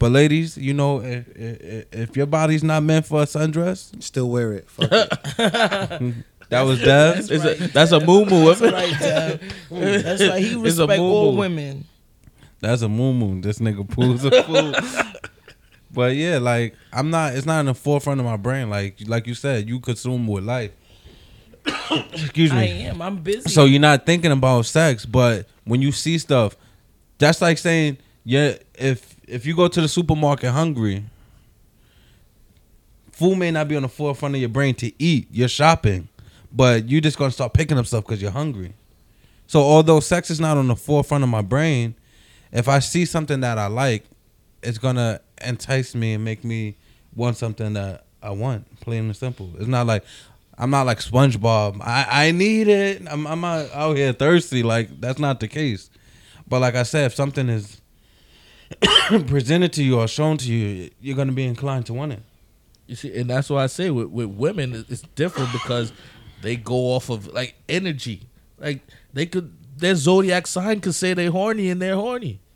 But 0.00 0.12
ladies, 0.12 0.56
you 0.56 0.72
know, 0.72 1.02
if, 1.02 1.28
if 1.36 1.86
if 1.92 2.16
your 2.16 2.24
body's 2.24 2.64
not 2.64 2.82
meant 2.82 3.04
for 3.04 3.20
a 3.20 3.26
sundress, 3.26 4.02
Still 4.02 4.30
wear 4.30 4.54
it. 4.54 4.70
Fuck 4.70 4.90
it. 4.90 6.14
that 6.48 6.62
was 6.62 6.80
death. 6.80 7.28
That's 7.28 7.44
right. 7.44 7.60
a, 7.60 7.68
that's 7.68 7.92
a 7.92 8.00
moo 8.00 8.24
moo. 8.24 8.46
That's 8.46 8.62
right, 8.62 8.98
Dad. 8.98 9.40
That's 9.70 10.22
right. 10.26 10.42
He 10.42 10.52
It's 10.52 10.78
a 10.78 10.86
respect 10.86 11.00
all 11.00 11.36
women. 11.36 11.84
That's 12.60 12.80
a 12.80 12.88
moo 12.88 13.12
moo. 13.12 13.42
This 13.42 13.58
nigga 13.58 13.86
pools 13.86 14.24
a 14.24 14.42
fool. 14.42 14.72
but 15.92 16.16
yeah, 16.16 16.38
like 16.38 16.74
I'm 16.94 17.10
not. 17.10 17.34
It's 17.34 17.44
not 17.44 17.60
in 17.60 17.66
the 17.66 17.74
forefront 17.74 18.20
of 18.20 18.24
my 18.24 18.38
brain. 18.38 18.70
Like 18.70 18.96
like 19.06 19.26
you 19.26 19.34
said, 19.34 19.68
you 19.68 19.80
consume 19.80 20.26
with 20.26 20.44
life. 20.44 20.72
Excuse 22.14 22.52
me. 22.52 22.58
I 22.58 22.62
me. 22.62 22.82
am. 22.86 23.02
I'm 23.02 23.18
busy. 23.18 23.50
So 23.50 23.66
you're 23.66 23.82
not 23.82 24.06
thinking 24.06 24.32
about 24.32 24.64
sex, 24.64 25.04
but 25.04 25.46
when 25.64 25.82
you 25.82 25.92
see 25.92 26.16
stuff, 26.16 26.56
that's 27.18 27.42
like 27.42 27.58
saying, 27.58 27.98
yeah, 28.24 28.56
if 28.74 29.09
if 29.30 29.46
you 29.46 29.54
go 29.54 29.68
to 29.68 29.80
the 29.80 29.88
supermarket 29.88 30.50
hungry, 30.50 31.04
food 33.12 33.36
may 33.36 33.50
not 33.50 33.68
be 33.68 33.76
on 33.76 33.82
the 33.82 33.88
forefront 33.88 34.34
of 34.34 34.40
your 34.40 34.50
brain 34.50 34.74
to 34.76 34.92
eat. 35.02 35.28
You're 35.30 35.48
shopping, 35.48 36.08
but 36.52 36.88
you're 36.88 37.00
just 37.00 37.16
gonna 37.16 37.30
start 37.30 37.52
picking 37.52 37.78
up 37.78 37.86
stuff 37.86 38.04
because 38.04 38.20
you're 38.20 38.30
hungry. 38.30 38.74
So 39.46 39.60
although 39.60 40.00
sex 40.00 40.30
is 40.30 40.40
not 40.40 40.56
on 40.56 40.68
the 40.68 40.76
forefront 40.76 41.24
of 41.24 41.30
my 41.30 41.42
brain, 41.42 41.94
if 42.52 42.68
I 42.68 42.80
see 42.80 43.04
something 43.04 43.40
that 43.40 43.58
I 43.58 43.68
like, 43.68 44.04
it's 44.62 44.78
gonna 44.78 45.20
entice 45.44 45.94
me 45.94 46.14
and 46.14 46.24
make 46.24 46.44
me 46.44 46.76
want 47.14 47.36
something 47.36 47.72
that 47.74 48.04
I 48.22 48.30
want. 48.30 48.80
Plain 48.80 49.04
and 49.04 49.16
simple. 49.16 49.50
It's 49.58 49.68
not 49.68 49.86
like 49.86 50.04
I'm 50.58 50.70
not 50.70 50.86
like 50.86 50.98
SpongeBob. 50.98 51.80
I, 51.80 52.26
I 52.26 52.30
need 52.32 52.68
it. 52.68 53.02
I'm 53.08 53.26
I'm 53.26 53.40
not 53.40 53.70
out 53.72 53.96
here 53.96 54.12
thirsty. 54.12 54.62
Like 54.62 55.00
that's 55.00 55.18
not 55.18 55.40
the 55.40 55.48
case. 55.48 55.88
But 56.48 56.60
like 56.60 56.74
I 56.74 56.82
said, 56.82 57.06
if 57.06 57.14
something 57.14 57.48
is 57.48 57.79
presented 59.26 59.72
to 59.74 59.82
you 59.82 59.98
or 59.98 60.08
shown 60.08 60.36
to 60.38 60.52
you, 60.52 60.90
you're 61.00 61.16
gonna 61.16 61.32
be 61.32 61.44
inclined 61.44 61.86
to 61.86 61.92
want 61.92 62.12
it. 62.12 62.22
You 62.86 62.96
see, 62.96 63.16
and 63.16 63.30
that's 63.30 63.48
why 63.50 63.64
I 63.64 63.66
say 63.66 63.90
with, 63.90 64.08
with 64.08 64.28
women, 64.28 64.84
it's 64.88 65.02
different 65.14 65.52
because 65.52 65.92
they 66.42 66.56
go 66.56 66.74
off 66.94 67.08
of 67.08 67.28
like 67.28 67.54
energy. 67.68 68.28
Like 68.58 68.82
they 69.12 69.26
could, 69.26 69.52
their 69.76 69.94
zodiac 69.94 70.46
sign 70.46 70.80
could 70.80 70.94
say 70.94 71.14
they're 71.14 71.30
horny 71.30 71.70
and 71.70 71.80
they're 71.80 71.94
horny. 71.94 72.40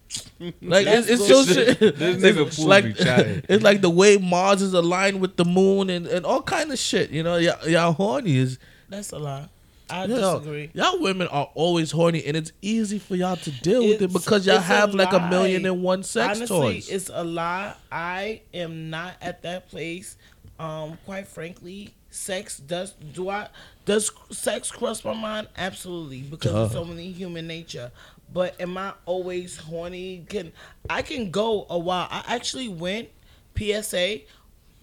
Like 0.60 0.86
it's, 0.86 1.08
it's 1.08 1.26
so 1.26 1.44
shit. 1.44 1.78
This 1.78 2.22
nigga 2.22 2.46
It's 2.46 2.56
fool 2.56 2.66
like 2.66 2.84
it's 2.98 3.64
like 3.64 3.80
the 3.80 3.90
way 3.90 4.16
Mars 4.16 4.62
is 4.62 4.72
aligned 4.74 5.20
with 5.20 5.36
the 5.36 5.44
moon 5.44 5.90
and, 5.90 6.06
and 6.06 6.26
all 6.26 6.42
kind 6.42 6.70
of 6.70 6.78
shit. 6.78 7.10
You 7.10 7.22
know, 7.22 7.36
y'all, 7.36 7.68
y'all 7.68 7.92
horny 7.92 8.36
is. 8.36 8.58
That's 8.88 9.12
a 9.12 9.18
lie. 9.18 9.48
I 9.94 10.06
Y'all, 10.06 10.38
disagree. 10.38 10.70
y'all 10.74 11.00
women 11.00 11.28
are 11.28 11.50
always 11.54 11.90
horny, 11.92 12.24
and 12.24 12.36
it's 12.36 12.50
easy 12.62 12.98
for 12.98 13.14
y'all 13.14 13.36
to 13.36 13.50
deal 13.62 13.86
with 13.86 14.02
it 14.02 14.12
because 14.12 14.44
y'all 14.46 14.58
have 14.58 14.92
like 14.94 15.12
a 15.12 15.28
million 15.30 15.62
lie. 15.62 15.68
and 15.70 15.82
one 15.82 16.02
sex 16.02 16.38
Honestly, 16.38 16.56
toys. 16.56 16.88
it's 16.88 17.10
a 17.12 17.22
lie. 17.22 17.74
I 17.92 18.42
am 18.52 18.90
not 18.90 19.14
at 19.22 19.42
that 19.42 19.68
place. 19.68 20.16
Um, 20.58 20.98
quite 21.04 21.28
frankly, 21.28 21.94
sex 22.10 22.58
does 22.58 22.92
do 23.12 23.28
I 23.28 23.48
does 23.84 24.10
sex 24.30 24.70
cross 24.70 25.04
my 25.04 25.14
mind? 25.14 25.48
Absolutely, 25.56 26.22
because 26.22 26.52
Duh. 26.52 26.64
it's 26.66 26.74
only 26.74 27.12
human 27.12 27.46
nature. 27.46 27.92
But 28.32 28.60
am 28.60 28.76
I 28.76 28.94
always 29.06 29.56
horny? 29.56 30.24
Can 30.28 30.52
I 30.90 31.02
can 31.02 31.30
go 31.30 31.66
a 31.70 31.78
while? 31.78 32.08
I 32.10 32.24
actually 32.26 32.68
went 32.68 33.10
PSA 33.56 34.20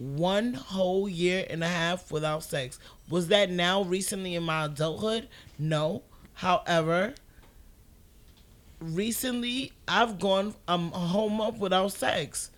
one 0.02 0.54
whole 0.54 1.08
year 1.08 1.46
and 1.48 1.62
a 1.62 1.68
half 1.68 2.10
without 2.10 2.42
sex. 2.42 2.78
Was 3.08 3.28
that 3.28 3.50
now 3.50 3.82
recently 3.82 4.34
in 4.34 4.42
my 4.42 4.64
adulthood? 4.64 5.28
No. 5.58 6.02
However, 6.34 7.14
recently 8.80 9.72
I've 9.86 10.18
gone 10.18 10.54
um 10.66 10.90
home 10.90 11.40
up 11.40 11.58
without 11.58 11.92
sex. 11.92 12.50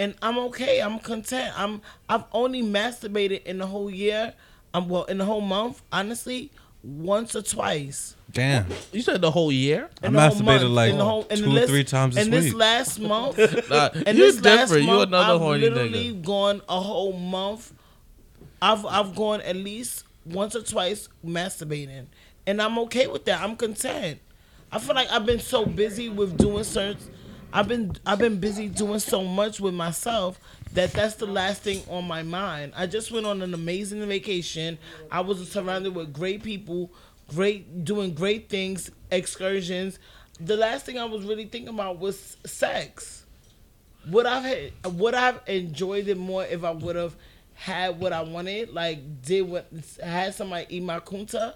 And 0.00 0.14
I'm 0.22 0.38
okay. 0.38 0.80
I'm 0.80 0.98
content. 0.98 1.52
I'm 1.56 1.82
I've 2.08 2.24
only 2.32 2.62
masturbated 2.62 3.44
in 3.44 3.58
the 3.58 3.66
whole 3.66 3.90
year. 3.90 4.34
Um 4.74 4.88
well 4.88 5.04
in 5.04 5.18
the 5.18 5.24
whole 5.24 5.40
month, 5.40 5.82
honestly, 5.92 6.50
once 6.88 7.34
or 7.36 7.42
twice. 7.42 8.14
Damn. 8.30 8.66
you 8.92 9.00
said 9.02 9.20
the 9.20 9.30
whole 9.30 9.50
year. 9.50 9.88
I 10.02 10.06
In 10.08 10.12
the 10.12 10.20
whole 10.20 10.30
masturbated 10.40 10.44
month. 10.44 10.62
like 10.64 10.90
In 10.92 10.98
the 10.98 11.04
whole- 11.04 11.24
two, 11.24 11.46
list- 11.46 11.68
three 11.68 11.84
times 11.84 12.14
this 12.14 12.24
And 12.24 12.32
this 12.32 12.52
last 12.54 12.98
month, 13.00 13.38
Nah, 13.70 13.90
and 14.06 14.18
you 14.18 14.24
this 14.32 14.42
last 14.42 14.60
different. 14.68 14.82
You 14.84 14.92
month, 14.96 15.08
another 15.08 15.34
I've 15.34 15.40
horny 15.40 15.68
literally 15.70 16.14
nigga. 16.14 16.22
gone 16.24 16.62
a 16.68 16.80
whole 16.80 17.12
month. 17.14 17.72
I've 18.60 18.84
I've 18.86 19.14
gone 19.14 19.40
at 19.42 19.56
least 19.56 20.04
once 20.26 20.54
or 20.56 20.62
twice 20.62 21.08
masturbating, 21.24 22.06
and 22.46 22.60
I'm 22.60 22.78
okay 22.80 23.06
with 23.06 23.24
that. 23.26 23.40
I'm 23.42 23.56
content. 23.56 24.18
I 24.70 24.78
feel 24.78 24.94
like 24.94 25.10
I've 25.10 25.24
been 25.24 25.40
so 25.40 25.64
busy 25.64 26.08
with 26.08 26.36
doing 26.36 26.64
certain. 26.64 27.00
I've 27.52 27.66
been 27.68 27.96
I've 28.04 28.18
been 28.18 28.38
busy 28.40 28.68
doing 28.68 28.98
so 28.98 29.24
much 29.24 29.58
with 29.60 29.72
myself 29.74 30.38
that 30.74 30.92
that's 30.92 31.16
the 31.16 31.26
last 31.26 31.62
thing 31.62 31.82
on 31.88 32.06
my 32.06 32.22
mind. 32.22 32.72
I 32.76 32.86
just 32.86 33.10
went 33.10 33.26
on 33.26 33.42
an 33.42 33.54
amazing 33.54 34.06
vacation. 34.06 34.78
I 35.10 35.20
was 35.20 35.50
surrounded 35.50 35.94
with 35.94 36.12
great 36.12 36.42
people, 36.42 36.92
great 37.28 37.84
doing 37.84 38.14
great 38.14 38.48
things, 38.48 38.90
excursions. 39.10 39.98
The 40.40 40.56
last 40.56 40.86
thing 40.86 40.98
I 40.98 41.04
was 41.04 41.24
really 41.24 41.46
thinking 41.46 41.74
about 41.74 41.98
was 41.98 42.36
sex. 42.44 43.24
Would 44.08 44.26
I've 44.26 44.44
had, 44.44 44.72
would 44.98 45.14
I've 45.14 45.40
enjoyed 45.46 46.08
it 46.08 46.16
more 46.16 46.44
if 46.44 46.64
I 46.64 46.70
would 46.70 46.96
have 46.96 47.16
had 47.54 47.98
what 47.98 48.12
I 48.12 48.22
wanted, 48.22 48.72
like 48.72 49.22
did 49.22 49.42
what 49.42 49.66
had 50.02 50.34
somebody 50.34 50.66
eat 50.76 50.82
my 50.82 51.00
kunta? 51.00 51.54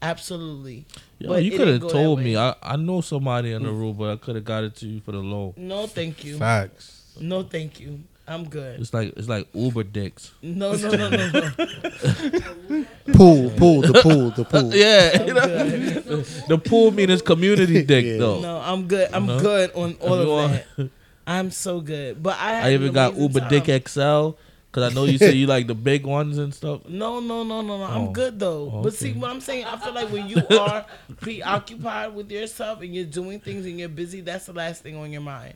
Absolutely. 0.00 0.84
Yo, 1.18 1.28
But 1.28 1.44
you 1.44 1.52
could 1.52 1.60
have 1.60 1.68
didn't 1.68 1.82
go 1.82 1.88
that 1.88 1.92
told 1.92 2.20
me. 2.20 2.36
I, 2.36 2.54
I 2.60 2.76
know 2.76 3.02
somebody 3.02 3.52
in 3.52 3.62
the 3.62 3.68
mm. 3.68 3.78
room, 3.78 3.96
but 3.96 4.10
I 4.10 4.16
could 4.16 4.34
have 4.34 4.44
got 4.44 4.64
it 4.64 4.74
to 4.76 4.86
you 4.86 5.00
for 5.00 5.12
the 5.12 5.18
low. 5.18 5.54
No, 5.56 5.86
thank 5.86 6.24
you. 6.24 6.38
Facts. 6.38 7.14
No, 7.20 7.42
thank 7.44 7.78
you. 7.78 8.00
I'm 8.32 8.48
good. 8.48 8.80
It's 8.80 8.92
like 8.94 9.12
it's 9.16 9.28
like 9.28 9.48
Uber 9.54 9.84
dicks. 9.84 10.32
No, 10.42 10.74
no, 10.74 10.90
no, 10.90 11.08
no, 11.10 11.30
no. 11.30 11.50
Pool, 13.12 13.50
pool, 13.50 13.80
the 13.82 14.00
pool, 14.02 14.30
the 14.30 14.44
pool. 14.44 14.74
Yeah, 14.74 15.22
you 15.22 15.34
know? 15.34 16.22
the 16.48 16.58
pool 16.58 16.90
means 16.92 17.20
community 17.22 17.82
dick 17.92 18.04
Yeah. 18.04 18.16
though. 18.18 18.40
No, 18.40 18.58
I'm 18.58 18.86
good. 18.86 19.08
I'm 19.12 19.28
Uh-huh. 19.28 19.40
good 19.40 19.72
on 19.74 19.94
all 20.00 20.14
If 20.14 20.28
of 20.28 20.52
you 20.78 20.84
that. 20.84 20.90
I'm 21.26 21.50
so 21.50 21.80
good. 21.80 22.22
But 22.22 22.38
I 22.38 22.50
had 22.54 22.64
I 22.70 22.74
even 22.74 22.92
got 22.92 23.10
amazing 23.12 23.22
Uber 23.28 23.40
time. 23.40 23.48
Dick 23.50 23.88
XL 23.88 24.30
because 24.70 24.90
I 24.90 24.94
know 24.94 25.04
you 25.04 25.18
say 25.18 25.32
you 25.32 25.46
like 25.46 25.66
the 25.66 25.74
big 25.74 26.06
ones 26.06 26.38
and 26.38 26.54
stuff. 26.54 26.88
No, 26.88 27.20
no, 27.20 27.42
no, 27.44 27.60
no, 27.60 27.76
no. 27.78 27.84
Oh. 27.84 27.86
I'm 27.86 28.12
good 28.12 28.38
though. 28.38 28.70
Oh, 28.72 28.82
But 28.82 28.94
see 28.94 29.10
okay. 29.10 29.18
what 29.18 29.30
I'm 29.30 29.40
saying? 29.40 29.66
I 29.66 29.76
feel 29.76 29.92
like 29.92 30.10
when 30.10 30.28
you 30.28 30.42
are 30.58 30.86
preoccupied 31.20 32.14
with 32.14 32.30
yourself 32.30 32.80
and 32.80 32.94
you're 32.94 33.04
doing 33.04 33.38
things 33.40 33.66
and 33.66 33.78
you're 33.78 33.88
busy, 33.90 34.20
that's 34.22 34.46
the 34.46 34.52
last 34.54 34.82
thing 34.82 34.96
on 34.96 35.12
your 35.12 35.20
mind. 35.22 35.54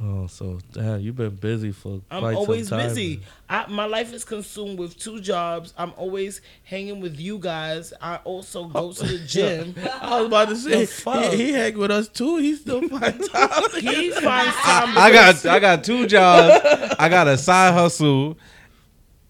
Oh, 0.00 0.26
so 0.26 0.58
damn, 0.72 1.00
you've 1.00 1.16
been 1.16 1.34
busy 1.34 1.70
for 1.70 2.00
I'm 2.10 2.20
quite 2.20 2.34
always 2.34 2.70
busy. 2.70 3.20
I, 3.48 3.66
my 3.66 3.84
life 3.84 4.12
is 4.14 4.24
consumed 4.24 4.78
with 4.78 4.98
two 4.98 5.20
jobs. 5.20 5.74
I'm 5.76 5.92
always 5.96 6.40
hanging 6.64 7.00
with 7.00 7.20
you 7.20 7.38
guys. 7.38 7.92
I 8.00 8.16
also 8.24 8.64
go 8.64 8.92
to 8.92 9.02
the 9.04 9.18
gym. 9.26 9.74
I 10.00 10.18
was 10.18 10.26
about 10.28 10.48
to 10.48 10.56
say 10.56 10.86
he, 11.30 11.36
he 11.36 11.52
hang 11.52 11.76
with 11.76 11.90
us 11.90 12.08
too. 12.08 12.38
He 12.38 12.56
still 12.56 12.88
find 12.88 13.22
time. 13.30 13.70
He 13.80 14.10
finds 14.12 14.56
time. 14.56 14.96
I 14.96 15.10
got 15.12 15.46
I 15.46 15.58
got 15.58 15.84
two 15.84 16.06
jobs. 16.06 16.64
I 16.98 17.08
got 17.10 17.28
a 17.28 17.36
side 17.36 17.74
hustle. 17.74 18.38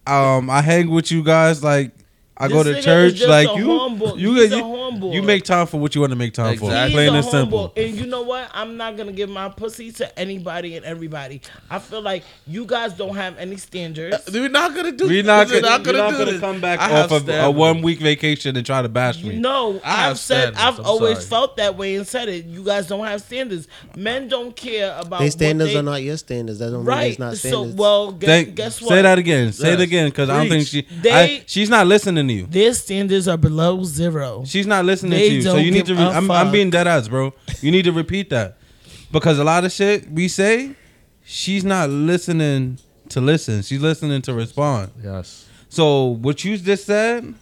Um, 0.06 0.48
I 0.48 0.62
hang 0.62 0.90
with 0.90 1.10
you 1.10 1.24
guys 1.24 1.62
like 1.64 1.92
I 2.36 2.48
go 2.48 2.62
to 2.62 2.80
church 2.80 3.20
like 3.22 3.56
you. 3.56 4.16
You 4.16 4.40
you, 4.42 4.42
a 4.44 4.81
homeboy. 5.00 5.14
you 5.14 5.22
make 5.22 5.44
time 5.44 5.66
for 5.66 5.78
what 5.80 5.94
you 5.94 6.00
want 6.00 6.10
to 6.12 6.16
make 6.18 6.34
time 6.34 6.56
for. 6.56 6.66
Exactly. 6.66 6.92
Plain 6.94 7.08
and 7.08 7.16
a 7.18 7.22
simple. 7.22 7.72
And 7.76 7.94
you 7.96 8.06
know 8.06 8.22
what? 8.22 8.50
I'm 8.52 8.76
not 8.76 8.96
gonna 8.96 9.12
give 9.12 9.30
my 9.30 9.48
pussy 9.48 9.92
to 9.92 10.18
anybody 10.18 10.76
and 10.76 10.84
everybody. 10.84 11.40
I 11.70 11.78
feel 11.78 12.02
like 12.02 12.24
you 12.46 12.64
guys 12.64 12.92
don't 12.94 13.16
have 13.16 13.38
any 13.38 13.56
standards. 13.56 14.16
Uh, 14.16 14.20
we're 14.32 14.48
not 14.48 14.74
gonna 14.74 14.92
do. 14.92 15.06
We're 15.08 15.22
not 15.22 15.48
we're 15.48 15.60
gonna, 15.60 15.68
not 15.68 15.82
gonna, 15.84 15.98
you're 15.98 16.04
not 16.06 16.10
do 16.12 16.18
gonna 16.18 16.32
this. 16.32 16.40
come 16.40 16.60
back 16.60 16.80
I 16.80 17.00
off 17.00 17.10
of 17.10 17.22
a 17.22 17.32
standards. 17.32 17.58
one 17.58 17.82
week 17.82 17.98
vacation 18.00 18.56
and 18.56 18.64
try 18.66 18.82
to 18.82 18.88
bash 18.88 19.22
me. 19.22 19.38
No, 19.38 19.80
I 19.84 19.90
have 19.92 20.10
I've 20.12 20.18
said 20.18 20.54
standards. 20.54 20.58
I've 20.62 20.78
I'm 20.80 20.86
always 20.86 21.18
sorry. 21.18 21.28
felt 21.28 21.56
that 21.56 21.76
way 21.76 21.96
and 21.96 22.06
said 22.06 22.28
it. 22.28 22.44
You 22.46 22.64
guys 22.64 22.86
don't 22.86 23.04
have 23.06 23.20
standards. 23.22 23.68
Men 23.96 24.28
don't 24.28 24.54
care 24.54 24.92
about 24.98 25.18
Their 25.18 25.26
what 25.26 25.32
standards 25.32 25.72
they- 25.72 25.78
are 25.78 25.82
not 25.82 26.02
your 26.02 26.16
standards. 26.16 26.58
That 26.58 26.66
don't 26.70 26.78
mean 26.80 26.86
right. 26.86 27.10
it's 27.10 27.18
not 27.18 27.36
So 27.36 27.62
well, 27.64 28.12
guess, 28.12 28.28
Thank- 28.28 28.54
guess 28.54 28.80
what? 28.82 28.88
Say 28.90 29.02
that 29.02 29.18
again. 29.18 29.52
Say 29.52 29.72
it 29.72 29.80
again 29.80 30.08
because 30.08 30.28
I 30.28 30.38
don't 30.38 30.48
think 30.48 30.66
she. 30.66 30.82
They- 31.02 31.12
I, 31.12 31.42
she's 31.46 31.68
not 31.70 31.86
listening 31.86 32.26
to 32.28 32.32
you. 32.34 32.46
Their 32.46 32.74
standards 32.74 33.28
are 33.28 33.36
below 33.36 33.82
zero. 33.84 34.44
She's 34.46 34.66
not 34.66 34.81
listening 34.84 35.12
They 35.12 35.28
to 35.28 35.34
you. 35.36 35.42
So 35.42 35.56
you 35.56 35.70
need 35.70 35.86
to. 35.86 35.94
Re- 35.94 36.00
I'm, 36.00 36.30
I'm 36.30 36.50
being 36.50 36.70
dead 36.70 36.86
ass, 36.86 37.08
bro. 37.08 37.34
You 37.60 37.70
need 37.70 37.84
to 37.84 37.92
repeat 37.92 38.30
that 38.30 38.58
because 39.10 39.38
a 39.38 39.44
lot 39.44 39.64
of 39.64 39.72
shit 39.72 40.10
we 40.10 40.28
say, 40.28 40.74
she's 41.24 41.64
not 41.64 41.90
listening 41.90 42.78
to 43.10 43.20
listen. 43.20 43.62
She's 43.62 43.80
listening 43.80 44.22
to 44.22 44.34
respond. 44.34 44.92
Yes. 45.02 45.48
So 45.68 46.06
what 46.06 46.44
you 46.44 46.56
just 46.58 46.86
said 46.86 47.34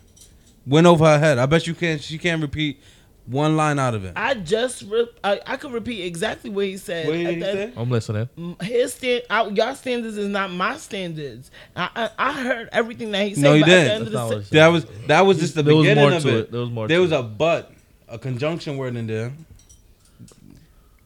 went 0.66 0.87
over 0.87 1.05
her 1.05 1.18
head. 1.18 1.38
I 1.38 1.46
bet 1.46 1.66
you 1.66 1.74
can't. 1.74 2.00
She 2.00 2.18
can't 2.18 2.40
repeat 2.42 2.81
one 3.30 3.56
line 3.56 3.78
out 3.78 3.94
of 3.94 4.04
it. 4.04 4.12
I 4.16 4.34
just 4.34 4.82
re- 4.82 5.08
I, 5.22 5.40
I 5.46 5.56
could 5.56 5.72
repeat 5.72 6.04
exactly 6.04 6.50
what 6.50 6.64
he 6.66 6.76
said. 6.76 7.06
What 7.06 7.12
did 7.14 7.28
he 7.34 7.40
the- 7.40 7.52
say? 7.52 7.72
I'm 7.76 7.90
listening. 7.90 8.28
His 8.60 8.92
stand, 8.94 9.22
I, 9.30 9.46
y'all 9.48 9.74
standards 9.74 10.16
is 10.16 10.28
not 10.28 10.50
my 10.50 10.76
standards. 10.76 11.50
I, 11.76 11.88
I 11.96 12.10
I 12.30 12.32
heard 12.42 12.68
everything 12.72 13.12
that 13.12 13.26
he 13.28 13.34
said. 13.34 13.42
No, 13.42 13.54
he 13.54 13.60
but 13.60 13.68
at 13.68 13.72
the 13.72 13.78
didn't. 13.80 13.92
end 13.92 14.06
of 14.08 14.12
That's 14.12 14.14
not 14.14 14.28
the 14.30 14.36
what 14.36 14.44
se- 14.46 14.56
That 14.56 14.66
was 14.68 14.84
that 15.06 15.20
was 15.22 15.38
just 15.38 15.54
the 15.54 15.62
There 15.62 15.74
was 15.76 15.84
beginning 15.84 16.04
more 16.08 16.12
of 16.16 16.22
to 16.22 16.28
it. 16.28 16.34
it. 16.34 16.50
There 16.52 16.60
was 16.60 16.70
more 16.70 16.88
There 16.88 16.98
to 16.98 17.02
was 17.02 17.12
it. 17.12 17.20
a 17.20 17.22
but, 17.22 17.72
a 18.08 18.18
conjunction 18.18 18.76
word 18.76 18.96
in 18.96 19.06
there. 19.06 19.32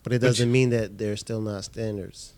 But 0.03 0.13
it 0.13 0.19
doesn't 0.19 0.51
mean 0.53 0.71
that 0.71 0.99
they're 0.99 1.17
still 1.17 1.41
not 1.41 1.65
standards. 1.65 2.33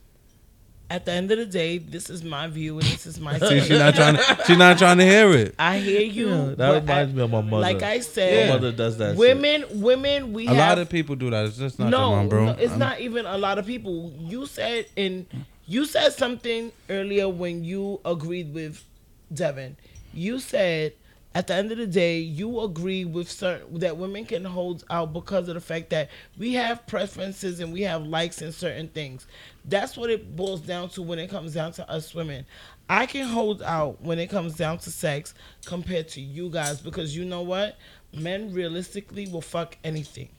At 0.88 1.05
the 1.05 1.12
end 1.12 1.31
of 1.33 1.38
the 1.38 1.46
day, 1.46 1.79
this 1.79 2.09
is 2.11 2.22
my 2.22 2.46
view 2.46 2.75
and 2.79 2.83
this 2.87 3.07
is 3.07 3.18
my. 3.18 3.38
See, 3.38 3.61
she's 3.61 3.79
not 3.79 3.94
trying. 3.94 4.14
To, 4.16 4.38
she's 4.46 4.57
not 4.59 4.79
trying 4.79 4.99
to 4.99 5.05
hear 5.05 5.31
it. 5.33 5.55
I 5.59 5.79
hear 5.79 6.01
you. 6.01 6.29
Yeah, 6.29 6.55
that 6.57 6.75
reminds 6.83 7.12
I- 7.12 7.16
me 7.16 7.22
of 7.22 7.31
my 7.31 7.40
mother. 7.40 7.62
Like 7.62 7.83
I 7.83 7.96
My 7.96 8.01
said, 8.01 8.49
mother 8.51 8.72
does 8.72 8.96
that. 8.99 9.11
shit. 9.11 9.18
women, 9.18 9.64
women, 9.83 10.33
we 10.33 10.46
A 10.46 10.51
have 10.51 10.57
lot 10.59 10.79
of 10.79 10.88
people 10.88 11.16
do 11.16 11.31
that. 11.31 11.46
It's 11.46 11.57
just 11.59 11.79
not 11.79 11.90
no, 11.90 11.99
your 12.11 12.16
mom, 12.18 12.29
bro. 12.29 12.44
no, 12.46 12.53
it's 12.53 12.70
I'm- 12.70 12.79
not 12.79 13.01
even 13.01 13.27
a 13.27 13.37
lot 13.38 13.59
of 13.59 13.66
people. 13.66 14.12
You 14.20 14.46
said 14.46 14.87
in 14.96 15.27
you 15.66 15.85
said 15.87 16.12
something 16.12 16.70
earlier 16.88 17.29
when 17.29 17.64
you 17.64 18.01
agreed 18.05 18.55
with 18.55 18.85
Devin. 19.35 19.77
You 20.14 20.38
said 20.38 20.92
at 21.37 21.49
the 21.49 21.55
end 21.55 21.70
of 21.70 21.77
the 21.77 21.87
day, 21.87 22.18
you 22.18 22.61
agree 22.61 23.05
with 23.05 23.31
certain 23.31 23.79
that 23.81 23.99
women 23.99 24.25
can 24.25 24.42
hold 24.42 24.87
out 24.88 25.12
because 25.12 25.49
of 25.49 25.55
the 25.55 25.61
fact 25.61 25.90
that 25.90 26.09
we 26.38 26.55
have 26.55 26.87
preferences 26.87 27.61
and 27.61 27.75
we 27.75 27.83
have 27.83 28.07
likes 28.07 28.40
in 28.40 28.53
certain 28.53 28.88
things. 28.88 29.27
That's 29.62 29.99
what 29.99 30.09
it 30.09 30.35
boils 30.35 30.62
down 30.62 30.88
to 30.90 31.03
when 31.03 31.18
it 31.18 31.29
comes 31.29 31.53
down 31.53 31.72
to 31.72 31.87
us 31.90 32.14
women. 32.14 32.46
I 32.88 33.05
can 33.05 33.29
hold 33.29 33.61
out 33.61 34.01
when 34.01 34.18
it 34.18 34.29
comes 34.29 34.57
down 34.57 34.79
to 34.79 34.90
sex 34.90 35.35
compared 35.66 36.09
to 36.09 36.22
you 36.22 36.49
guys 36.49 36.81
because 36.81 37.14
you 37.14 37.27
know 37.27 37.42
what? 37.42 37.77
Men 38.14 38.55
realistically 38.55 39.29
will 39.29 39.42
fuck 39.42 39.77
anything. 39.85 40.31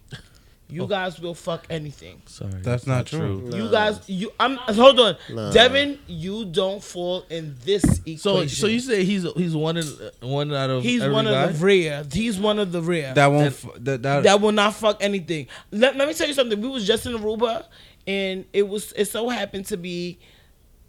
You 0.70 0.86
guys 0.86 1.18
will 1.20 1.34
fuck 1.34 1.66
anything. 1.70 2.22
Sorry, 2.26 2.52
That's 2.62 2.86
not 2.86 3.06
true. 3.06 3.50
You 3.54 3.72
guys, 3.72 4.02
you 4.10 4.34
I'm 4.38 4.58
hold 4.58 5.00
on, 5.00 5.16
Nah. 5.30 5.52
Devin. 5.52 5.98
You 6.08 6.44
don't 6.44 6.84
fall 6.84 7.24
in 7.30 7.56
this 7.64 7.86
equation. 8.00 8.18
So, 8.18 8.46
so 8.48 8.68
you 8.68 8.82
say 8.82 9.06
he's 9.06 9.24
he's 9.34 9.56
one 9.56 9.78
in, 9.78 9.86
one 10.20 10.54
out 10.54 10.70
of 10.70 10.84
he's 10.84 11.08
one 11.08 11.24
guy? 11.24 11.44
of 11.46 11.58
the 11.60 11.66
rare. 11.66 12.04
He's 12.12 12.38
one 12.38 12.60
of 12.60 12.74
the 12.74 12.82
rare 12.82 13.14
That 13.14 13.28
won't. 13.28 13.48
f- 13.48 13.66
That, 13.78 14.04
that, 14.04 14.24
that 14.24 14.42
will 14.42 14.52
not 14.52 14.74
fuck 14.74 14.98
anything. 15.02 15.48
Let, 15.72 15.96
let 15.96 16.06
me 16.06 16.14
tell 16.14 16.28
you 16.28 16.34
something. 16.34 16.60
We 16.60 16.68
was 16.68 16.86
just 16.86 17.06
in 17.06 17.14
Aruba, 17.14 17.64
and 18.06 18.44
it 18.52 18.68
was 18.68 18.92
it 18.98 19.06
so 19.06 19.30
happened 19.30 19.68
to 19.68 19.78
be, 19.78 20.20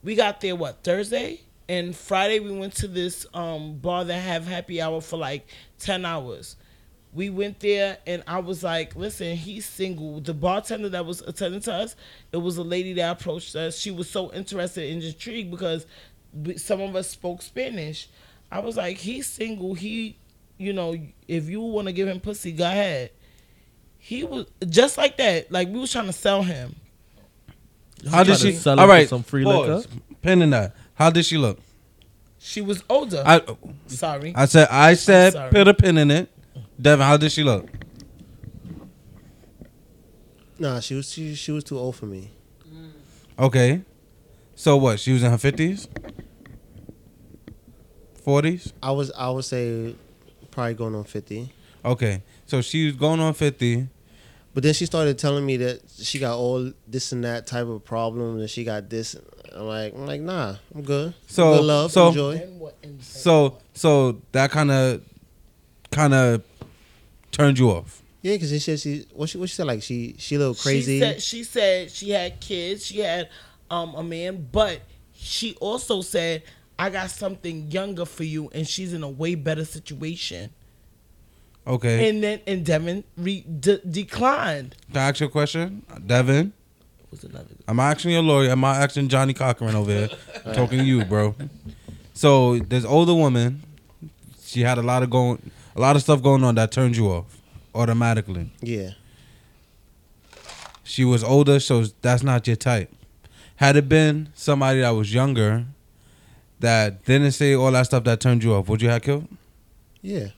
we 0.02 0.16
got 0.16 0.40
there 0.40 0.56
what 0.56 0.82
Thursday, 0.82 1.40
and 1.68 1.94
Friday 1.94 2.40
we 2.40 2.50
went 2.50 2.74
to 2.76 2.88
this 2.88 3.26
um 3.32 3.78
bar 3.78 4.04
that 4.04 4.18
have 4.18 4.44
happy 4.44 4.82
hour 4.82 5.00
for 5.00 5.18
like 5.18 5.46
ten 5.78 6.04
hours. 6.04 6.56
We 7.12 7.30
went 7.30 7.60
there 7.60 7.98
and 8.06 8.22
I 8.26 8.38
was 8.38 8.62
like, 8.62 8.94
listen, 8.94 9.34
he's 9.36 9.64
single. 9.66 10.20
The 10.20 10.34
bartender 10.34 10.88
that 10.90 11.06
was 11.06 11.22
attending 11.22 11.60
to 11.62 11.72
us, 11.72 11.96
it 12.32 12.36
was 12.36 12.58
a 12.58 12.62
lady 12.62 12.92
that 12.94 13.10
approached 13.20 13.56
us. 13.56 13.78
She 13.78 13.90
was 13.90 14.08
so 14.10 14.30
interested 14.32 14.92
and 14.92 15.02
intrigued 15.02 15.50
because 15.50 15.86
some 16.56 16.80
of 16.80 16.94
us 16.94 17.08
spoke 17.08 17.40
Spanish. 17.42 18.08
I 18.52 18.60
was 18.60 18.76
like, 18.76 18.98
he's 18.98 19.26
single. 19.26 19.74
He, 19.74 20.16
you 20.58 20.72
know, 20.72 20.96
if 21.26 21.48
you 21.48 21.60
want 21.62 21.86
to 21.88 21.92
give 21.92 22.08
him 22.08 22.20
pussy, 22.20 22.52
go 22.52 22.64
ahead. 22.66 23.10
He 23.98 24.24
was 24.24 24.46
just 24.68 24.98
like 24.98 25.16
that. 25.16 25.50
Like 25.50 25.68
we 25.68 25.78
was 25.78 25.90
trying 25.90 26.06
to 26.06 26.12
sell 26.12 26.42
him. 26.42 26.76
how 28.10 28.22
did 28.22 28.38
she? 28.38 28.52
sell 28.52 28.78
All 28.78 28.90
him 28.90 29.02
for 29.04 29.08
some 29.08 29.22
free 29.22 29.44
pause. 29.44 29.86
liquor? 29.86 30.00
Pin 30.22 30.42
in 30.42 30.50
that. 30.50 30.74
How 30.94 31.10
did 31.10 31.24
she 31.24 31.38
look? 31.38 31.58
She 32.38 32.60
was 32.60 32.82
older. 32.88 33.22
I 33.26 33.42
Sorry. 33.86 34.32
I 34.36 34.44
said 34.46 34.68
I 34.70 34.94
said 34.94 35.32
sorry. 35.32 35.50
put 35.50 35.68
a 35.68 35.74
pin 35.74 35.98
in 35.98 36.10
it. 36.10 36.30
Devin, 36.80 37.06
how 37.06 37.16
did 37.16 37.32
she 37.32 37.42
look? 37.42 37.68
Nah, 40.58 40.80
she 40.80 40.94
was 40.94 41.10
she, 41.10 41.34
she 41.34 41.52
was 41.52 41.64
too 41.64 41.78
old 41.78 41.96
for 41.96 42.06
me. 42.06 42.30
Okay. 43.38 43.82
So 44.54 44.76
what? 44.76 44.98
She 44.98 45.12
was 45.12 45.22
in 45.22 45.30
her 45.30 45.38
fifties, 45.38 45.88
forties. 48.24 48.72
I 48.82 48.90
was 48.90 49.12
I 49.12 49.30
would 49.30 49.44
say 49.44 49.94
probably 50.50 50.74
going 50.74 50.94
on 50.96 51.04
fifty. 51.04 51.52
Okay. 51.84 52.22
So 52.46 52.60
she 52.60 52.86
was 52.86 52.96
going 52.96 53.20
on 53.20 53.34
fifty. 53.34 53.88
But 54.54 54.64
then 54.64 54.74
she 54.74 54.86
started 54.86 55.18
telling 55.18 55.46
me 55.46 55.56
that 55.58 55.82
she 56.00 56.18
got 56.18 56.36
all 56.36 56.72
this 56.88 57.12
and 57.12 57.22
that 57.22 57.46
type 57.46 57.66
of 57.68 57.84
problem, 57.84 58.40
and 58.40 58.50
she 58.50 58.64
got 58.64 58.90
this. 58.90 59.14
I'm 59.52 59.68
like, 59.68 59.94
I'm 59.94 60.06
like, 60.06 60.20
nah, 60.20 60.56
I'm 60.74 60.82
good. 60.82 61.14
So- 61.28 61.58
good 61.58 61.64
love, 61.64 61.92
so- 61.92 62.08
enjoy. 62.08 62.48
So 63.00 63.58
so 63.74 64.20
that 64.32 64.50
kind 64.50 64.72
of 64.72 65.02
kind 65.92 66.12
of 66.14 66.42
turned 67.38 67.58
you 67.58 67.70
off. 67.70 68.02
Yeah, 68.22 68.34
because 68.34 68.50
she 68.50 68.58
said 68.58 68.80
she 68.80 69.06
what 69.12 69.28
she 69.28 69.38
what 69.38 69.48
she 69.48 69.54
said 69.54 69.66
like 69.66 69.82
she 69.82 70.16
she 70.18 70.34
a 70.34 70.38
little 70.38 70.54
crazy. 70.54 70.98
She 70.98 71.00
said 71.00 71.22
she 71.22 71.44
said 71.44 71.90
she 71.90 72.10
had 72.10 72.40
kids. 72.40 72.84
She 72.84 72.98
had 73.00 73.28
um 73.70 73.94
a 73.94 74.02
man, 74.02 74.48
but 74.50 74.80
she 75.12 75.54
also 75.60 76.02
said 76.02 76.42
I 76.78 76.90
got 76.90 77.10
something 77.10 77.70
younger 77.70 78.04
for 78.04 78.24
you, 78.24 78.50
and 78.52 78.66
she's 78.66 78.92
in 78.92 79.02
a 79.02 79.08
way 79.08 79.34
better 79.34 79.64
situation. 79.64 80.50
Okay. 81.66 82.08
And 82.08 82.22
then 82.22 82.40
and 82.46 82.64
Devin 82.64 83.04
re- 83.16 83.44
de- 83.60 83.78
declined. 83.78 84.74
to 84.92 84.98
ask 84.98 85.20
you 85.20 85.26
a 85.26 85.30
question, 85.30 85.82
Devin. 86.06 86.52
Was 87.10 87.24
another 87.24 87.46
I'm 87.66 87.80
asking 87.80 88.12
your 88.12 88.22
lawyer. 88.22 88.50
I'm 88.50 88.60
not 88.60 88.76
asking 88.76 89.08
Johnnie 89.08 89.34
Cochran 89.34 89.74
over 89.74 89.90
here. 89.90 90.08
I'm 90.44 90.54
talking 90.54 90.78
to 90.78 90.84
you, 90.84 91.04
bro. 91.04 91.34
So 92.14 92.58
this 92.58 92.84
older 92.84 93.14
woman, 93.14 93.62
she 94.42 94.60
had 94.62 94.78
a 94.78 94.82
lot 94.82 95.02
of 95.02 95.10
going, 95.10 95.50
a 95.76 95.80
lot 95.80 95.96
of 95.96 96.02
stuff 96.02 96.22
going 96.22 96.44
on 96.44 96.54
that 96.56 96.72
turned 96.72 96.96
you 96.96 97.08
off 97.08 97.40
automatically. 97.74 98.50
yeah. 98.60 98.90
She 100.84 101.04
was 101.04 101.22
older, 101.22 101.60
so 101.60 101.84
that's 102.00 102.22
not 102.22 102.46
your 102.46 102.56
type. 102.56 102.90
Had 103.56 103.76
it 103.76 103.90
been 103.90 104.30
somebody 104.34 104.80
that 104.80 104.90
was 104.90 105.12
younger, 105.12 105.66
that 106.60 107.04
didn't 107.04 107.32
say 107.32 107.54
all 107.54 107.70
that 107.72 107.82
stuff 107.82 108.04
that 108.04 108.20
turned 108.20 108.42
you 108.42 108.54
off, 108.54 108.68
would 108.68 108.80
you 108.80 108.88
have 108.88 109.02
killed? 109.02 109.28
Yeah. 110.00 110.28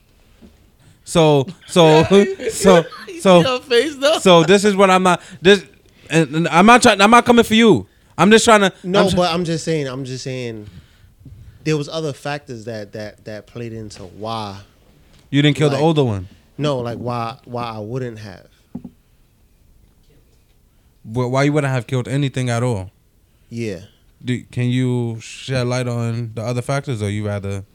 So, 1.05 1.47
so, 1.67 2.03
so, 2.51 2.83
so, 3.21 3.59
face 3.61 3.95
so 4.21 4.43
this 4.43 4.65
is 4.65 4.75
what 4.75 4.89
I'm 4.89 5.03
not. 5.03 5.21
This, 5.41 5.65
and, 6.09 6.35
and 6.35 6.47
I'm 6.49 6.65
not 6.65 6.81
trying. 6.81 6.99
I'm 6.99 7.11
not 7.11 7.25
coming 7.25 7.45
for 7.45 7.55
you. 7.55 7.87
I'm 8.17 8.29
just 8.29 8.43
trying 8.43 8.61
to. 8.61 8.73
No, 8.83 9.03
I'm 9.03 9.09
tr- 9.09 9.15
but 9.15 9.33
I'm 9.33 9.45
just 9.45 9.63
saying. 9.63 9.87
I'm 9.87 10.03
just 10.03 10.23
saying. 10.23 10.67
There 11.63 11.77
was 11.77 11.87
other 11.87 12.11
factors 12.11 12.65
that 12.65 12.91
that 12.93 13.23
that 13.25 13.47
played 13.47 13.71
into 13.73 14.03
why. 14.03 14.61
You 15.31 15.41
didn't 15.41 15.57
kill 15.57 15.69
the 15.69 15.79
older 15.79 16.03
one. 16.03 16.27
No, 16.57 16.77
like 16.79 16.99
why 16.99 17.39
why 17.45 17.63
I 17.63 17.79
wouldn't 17.79 18.19
have. 18.19 18.47
But 21.03 21.29
why 21.29 21.43
you 21.43 21.53
wouldn't 21.53 21.73
have 21.73 21.87
killed 21.87 22.07
anything 22.07 22.49
at 22.49 22.61
all? 22.61 22.91
Yeah. 23.49 23.81
Do, 24.23 24.43
can 24.45 24.65
you 24.65 25.19
shed 25.19 25.65
light 25.65 25.87
on 25.87 26.33
the 26.35 26.43
other 26.43 26.61
factors, 26.61 27.01
or 27.01 27.09
you 27.09 27.25
rather? 27.25 27.65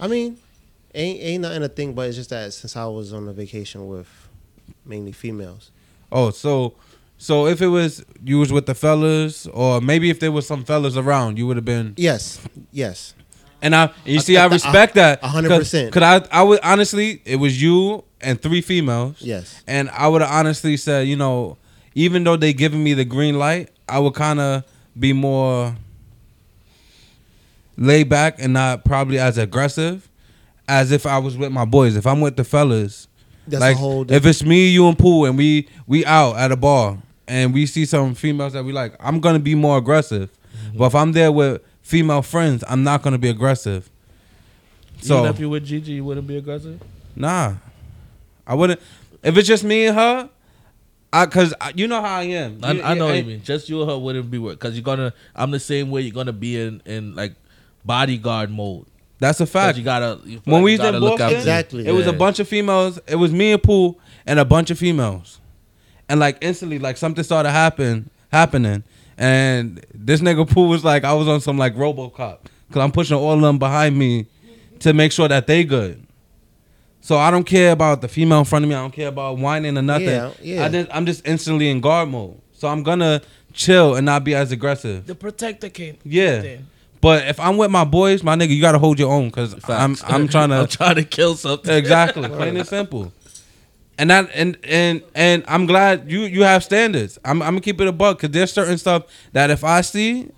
I 0.00 0.08
mean, 0.08 0.38
ain't 0.94 1.20
ain't 1.20 1.42
nothing 1.42 1.62
a 1.62 1.68
thing, 1.68 1.92
but 1.92 2.08
it's 2.08 2.16
just 2.16 2.30
that 2.30 2.52
since 2.54 2.76
I 2.76 2.86
was 2.86 3.12
on 3.12 3.28
a 3.28 3.32
vacation 3.32 3.88
with 3.88 4.08
mainly 4.86 5.12
females. 5.12 5.70
Oh, 6.10 6.30
so, 6.30 6.74
so 7.18 7.46
if 7.46 7.60
it 7.60 7.68
was 7.68 8.04
you 8.24 8.38
was 8.38 8.52
with 8.52 8.66
the 8.66 8.74
fellas, 8.74 9.46
or 9.48 9.80
maybe 9.80 10.08
if 10.08 10.18
there 10.18 10.32
was 10.32 10.46
some 10.46 10.64
fellas 10.64 10.96
around, 10.96 11.38
you 11.38 11.46
would 11.46 11.56
have 11.56 11.64
been. 11.64 11.94
Yes. 11.96 12.40
Yes. 12.70 13.14
And 13.62 13.74
I, 13.74 13.90
you 14.04 14.18
I- 14.18 14.20
see, 14.22 14.36
I 14.36 14.46
respect 14.46 14.94
that. 14.96 15.22
hundred 15.22 15.48
percent. 15.50 15.92
Cause 15.92 16.02
I, 16.02 16.40
I 16.40 16.42
would 16.42 16.60
honestly, 16.62 17.22
it 17.24 17.36
was 17.36 17.60
you 17.62 18.04
and 18.20 18.40
three 18.40 18.60
females. 18.60 19.16
Yes. 19.20 19.62
And 19.66 19.88
I 19.90 20.08
would 20.08 20.20
have 20.20 20.30
honestly 20.30 20.76
said, 20.76 21.06
you 21.08 21.16
know, 21.16 21.56
even 21.94 22.24
though 22.24 22.36
they 22.36 22.52
giving 22.52 22.82
me 22.82 22.92
the 22.94 23.04
green 23.04 23.38
light, 23.38 23.70
I 23.88 23.98
would 23.98 24.14
kind 24.14 24.40
of 24.40 24.64
be 24.98 25.12
more 25.12 25.74
laid 27.76 28.08
back 28.08 28.36
and 28.38 28.52
not 28.52 28.84
probably 28.84 29.18
as 29.18 29.38
aggressive 29.38 30.08
as 30.68 30.92
if 30.92 31.06
I 31.06 31.18
was 31.18 31.36
with 31.36 31.52
my 31.52 31.64
boys. 31.64 31.96
If 31.96 32.06
I'm 32.06 32.20
with 32.20 32.36
the 32.36 32.44
fellas, 32.44 33.08
That's 33.46 33.60
like 33.60 33.76
a 33.76 33.78
whole. 33.78 34.10
if 34.10 34.24
it's 34.26 34.42
me, 34.42 34.68
you, 34.68 34.88
and 34.88 34.98
Pooh, 34.98 35.24
and 35.24 35.36
we 35.36 35.68
we 35.86 36.04
out 36.04 36.36
at 36.36 36.52
a 36.52 36.56
bar 36.56 36.98
and 37.28 37.52
we 37.54 37.66
see 37.66 37.84
some 37.84 38.14
females 38.14 38.52
that 38.52 38.64
we 38.64 38.72
like, 38.72 38.94
I'm 39.00 39.20
gonna 39.20 39.38
be 39.38 39.54
more 39.54 39.78
aggressive. 39.78 40.30
Mm-hmm. 40.66 40.78
But 40.78 40.86
if 40.86 40.94
I'm 40.94 41.12
there 41.12 41.32
with 41.32 41.62
female 41.82 42.22
friends, 42.22 42.64
I'm 42.68 42.82
not 42.82 43.02
gonna 43.02 43.18
be 43.18 43.28
aggressive. 43.28 43.90
So 45.00 45.18
Even 45.20 45.30
if 45.34 45.40
you 45.40 45.48
with 45.50 45.64
Gigi, 45.64 45.92
you 45.92 46.04
wouldn't 46.04 46.26
be 46.26 46.36
aggressive. 46.36 46.80
Nah, 47.16 47.54
I 48.46 48.54
wouldn't. 48.54 48.80
If 49.22 49.36
it's 49.36 49.48
just 49.48 49.64
me 49.64 49.86
and 49.86 49.96
her, 49.96 50.30
I 51.12 51.26
cause 51.26 51.52
I, 51.60 51.72
you 51.74 51.86
know 51.86 52.00
how 52.00 52.18
I 52.18 52.22
am. 52.24 52.60
I, 52.62 52.72
You- 52.72 52.82
I 52.82 52.94
know 52.94 53.06
what 53.06 53.16
you 53.16 53.24
mean. 53.24 53.42
Just 53.42 53.68
you 53.68 53.82
or 53.82 53.86
her 53.86 53.98
wouldn't 53.98 54.30
be 54.30 54.38
work 54.38 54.58
because 54.58 54.74
you're 54.74 54.82
gonna. 54.84 55.12
I'm 55.34 55.50
the 55.50 55.60
same 55.60 55.90
way. 55.90 56.02
You're 56.02 56.14
gonna 56.14 56.32
be 56.32 56.58
in 56.60 56.80
in 56.86 57.14
like 57.14 57.34
bodyguard 57.84 58.50
mode. 58.50 58.86
That's 59.18 59.40
a 59.40 59.46
fact. 59.46 59.78
you 59.78 59.84
gotta 59.84 60.18
you 60.24 60.40
when 60.44 60.56
like 60.56 60.64
we 60.64 60.72
you 60.72 60.78
was 60.78 60.86
in 60.86 60.92
gotta 60.94 60.98
look 61.04 61.18
Boston. 61.18 61.38
Exactly. 61.38 61.86
it 61.86 61.92
was 61.92 62.06
a 62.06 62.12
bunch 62.12 62.38
of 62.40 62.48
females. 62.48 62.98
It 63.06 63.16
was 63.16 63.32
me 63.32 63.52
and 63.52 63.62
Pooh 63.62 63.96
and 64.26 64.38
a 64.38 64.44
bunch 64.44 64.70
of 64.70 64.78
females, 64.78 65.38
and 66.08 66.18
like 66.18 66.38
instantly, 66.40 66.78
like 66.78 66.96
something 66.96 67.22
started 67.22 67.50
happen 67.50 68.10
happening, 68.32 68.82
and 69.18 69.84
this 69.94 70.20
nigga 70.20 70.48
Pooh 70.48 70.68
was 70.68 70.84
like, 70.84 71.04
I 71.04 71.12
was 71.14 71.28
on 71.28 71.40
some 71.40 71.58
like 71.58 71.74
RoboCop 71.74 72.38
because 72.68 72.82
I'm 72.82 72.92
pushing 72.92 73.16
all 73.16 73.32
of 73.32 73.40
them 73.40 73.58
behind 73.58 73.98
me 73.98 74.26
to 74.80 74.92
make 74.92 75.12
sure 75.12 75.28
that 75.28 75.46
they 75.46 75.64
good. 75.64 76.06
So 77.00 77.18
I 77.18 77.30
don't 77.30 77.44
care 77.44 77.72
about 77.72 78.00
the 78.00 78.08
female 78.08 78.38
in 78.40 78.44
front 78.44 78.64
of 78.64 78.68
me. 78.68 78.74
I 78.76 78.80
don't 78.80 78.92
care 78.92 79.08
about 79.08 79.38
whining 79.38 79.76
or 79.76 79.82
nothing. 79.82 80.06
Yeah, 80.08 80.32
yeah. 80.40 80.64
I 80.64 80.68
just, 80.68 80.90
I'm 80.92 81.04
just 81.06 81.26
instantly 81.26 81.68
in 81.68 81.80
guard 81.80 82.08
mode. 82.08 82.40
So 82.52 82.68
I'm 82.68 82.84
gonna 82.84 83.20
chill 83.52 83.96
and 83.96 84.06
not 84.06 84.22
be 84.22 84.34
as 84.34 84.52
aggressive. 84.52 85.06
The 85.06 85.16
protector 85.16 85.68
came. 85.68 85.98
Yeah. 86.04 86.40
Then. 86.40 86.68
But 87.00 87.26
if 87.26 87.40
I'm 87.40 87.56
with 87.56 87.72
my 87.72 87.82
boys, 87.84 88.22
my 88.22 88.36
nigga, 88.36 88.54
you 88.54 88.60
gotta 88.60 88.78
hold 88.78 89.00
your 89.00 89.12
own 89.12 89.26
because 89.26 89.54
I'm 89.68 89.96
I'm 90.06 90.28
trying 90.28 90.48
to 90.50 90.54
I'm 90.56 90.68
trying 90.68 90.94
to 90.94 91.04
kill 91.04 91.34
something. 91.34 91.74
exactly 91.74 92.28
plain 92.28 92.56
and 92.56 92.66
simple. 92.66 93.12
And 93.98 94.10
that 94.10 94.30
and 94.34 94.58
and 94.64 95.02
and 95.14 95.44
I'm 95.46 95.66
glad 95.66 96.10
you 96.10 96.20
you 96.20 96.42
have 96.42 96.64
standards. 96.64 97.18
I'm 97.24 97.42
I'm 97.42 97.50
gonna 97.50 97.60
keep 97.60 97.80
it 97.80 97.86
a 97.86 97.92
buck 97.92 98.18
because 98.18 98.30
there's 98.32 98.52
certain 98.52 98.78
stuff 98.78 99.04
that 99.32 99.50
if 99.50 99.64
I 99.64 99.82
see, 99.82 100.30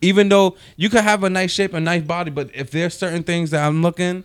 even 0.00 0.28
though 0.28 0.56
you 0.76 0.88
could 0.88 1.02
have 1.02 1.24
a 1.24 1.30
nice 1.30 1.50
shape 1.50 1.74
and 1.74 1.84
nice 1.84 2.02
body, 2.02 2.30
but 2.30 2.50
if 2.54 2.70
there's 2.70 2.96
certain 2.96 3.24
things 3.24 3.50
that 3.50 3.66
I'm 3.66 3.82
looking, 3.82 4.24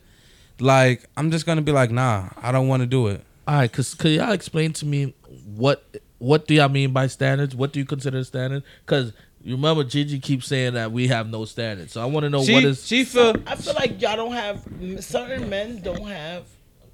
like 0.59 1.09
I'm 1.17 1.31
just 1.31 1.45
gonna 1.45 1.61
be 1.61 1.71
like, 1.71 1.91
nah, 1.91 2.29
I 2.37 2.51
don't 2.51 2.67
want 2.67 2.81
to 2.81 2.87
do 2.87 3.07
it. 3.07 3.23
All 3.47 3.55
right, 3.55 3.71
cause 3.71 3.93
could 3.93 4.11
y'all 4.11 4.31
explain 4.33 4.73
to 4.73 4.85
me 4.85 5.13
what 5.55 5.83
what 6.19 6.47
do 6.47 6.53
y'all 6.53 6.69
mean 6.69 6.91
by 6.91 7.07
standards? 7.07 7.55
What 7.55 7.73
do 7.73 7.79
you 7.79 7.85
consider 7.85 8.23
standards? 8.23 8.65
Cause 8.85 9.13
you 9.41 9.55
remember 9.55 9.83
Gigi 9.83 10.19
keeps 10.19 10.47
saying 10.47 10.73
that 10.73 10.91
we 10.91 11.07
have 11.07 11.29
no 11.29 11.45
standards. 11.45 11.93
So 11.93 12.01
I 12.01 12.05
want 12.05 12.25
to 12.25 12.29
know 12.29 12.43
She 12.43 12.53
what 12.53 12.63
is 12.65 12.85
she 12.85 13.03
feel 13.03 13.35
I 13.45 13.55
feel 13.55 13.75
like 13.75 14.01
y'all 14.01 14.17
don't 14.17 14.33
have 14.33 14.67
certain 15.03 15.49
men 15.49 15.81
don't 15.81 16.05
have. 16.07 16.43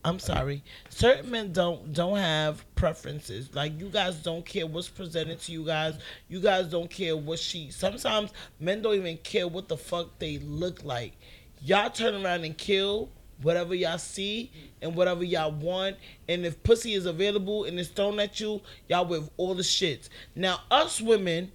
I'm 0.05 0.19
sorry. 0.19 0.63
Certain 0.89 1.31
men 1.31 1.53
don't 1.53 1.93
don't 1.93 2.17
have 2.17 2.65
preferences. 2.75 3.49
Like 3.53 3.79
you 3.79 3.87
guys 3.87 4.17
don't 4.17 4.45
care 4.45 4.67
what's 4.67 4.89
presented 4.89 5.39
to 5.41 5.51
you 5.53 5.65
guys. 5.65 5.97
You 6.27 6.41
guys 6.41 6.67
don't 6.67 6.89
care 6.89 7.15
what 7.15 7.39
she. 7.39 7.71
Sometimes 7.71 8.31
men 8.59 8.81
don't 8.81 8.95
even 8.95 9.17
care 9.17 9.47
what 9.47 9.69
the 9.69 9.77
fuck 9.77 10.19
they 10.19 10.39
look 10.39 10.83
like. 10.83 11.13
Y'all 11.61 11.89
turn 11.89 12.15
around 12.23 12.43
and 12.43 12.57
kill 12.57 13.09
whatever 13.41 13.73
y'all 13.73 13.97
see 13.97 14.51
and 14.81 14.93
whatever 14.95 15.23
y'all 15.23 15.51
want. 15.51 15.95
And 16.27 16.45
if 16.45 16.61
pussy 16.63 16.93
is 16.93 17.05
available 17.05 17.63
and 17.63 17.79
it's 17.79 17.89
thrown 17.89 18.19
at 18.19 18.39
you, 18.41 18.61
y'all 18.89 19.05
with 19.05 19.29
all 19.37 19.55
the 19.55 19.63
shits. 19.63 20.09
Now 20.35 20.59
us 20.69 20.99
women, 20.99 21.51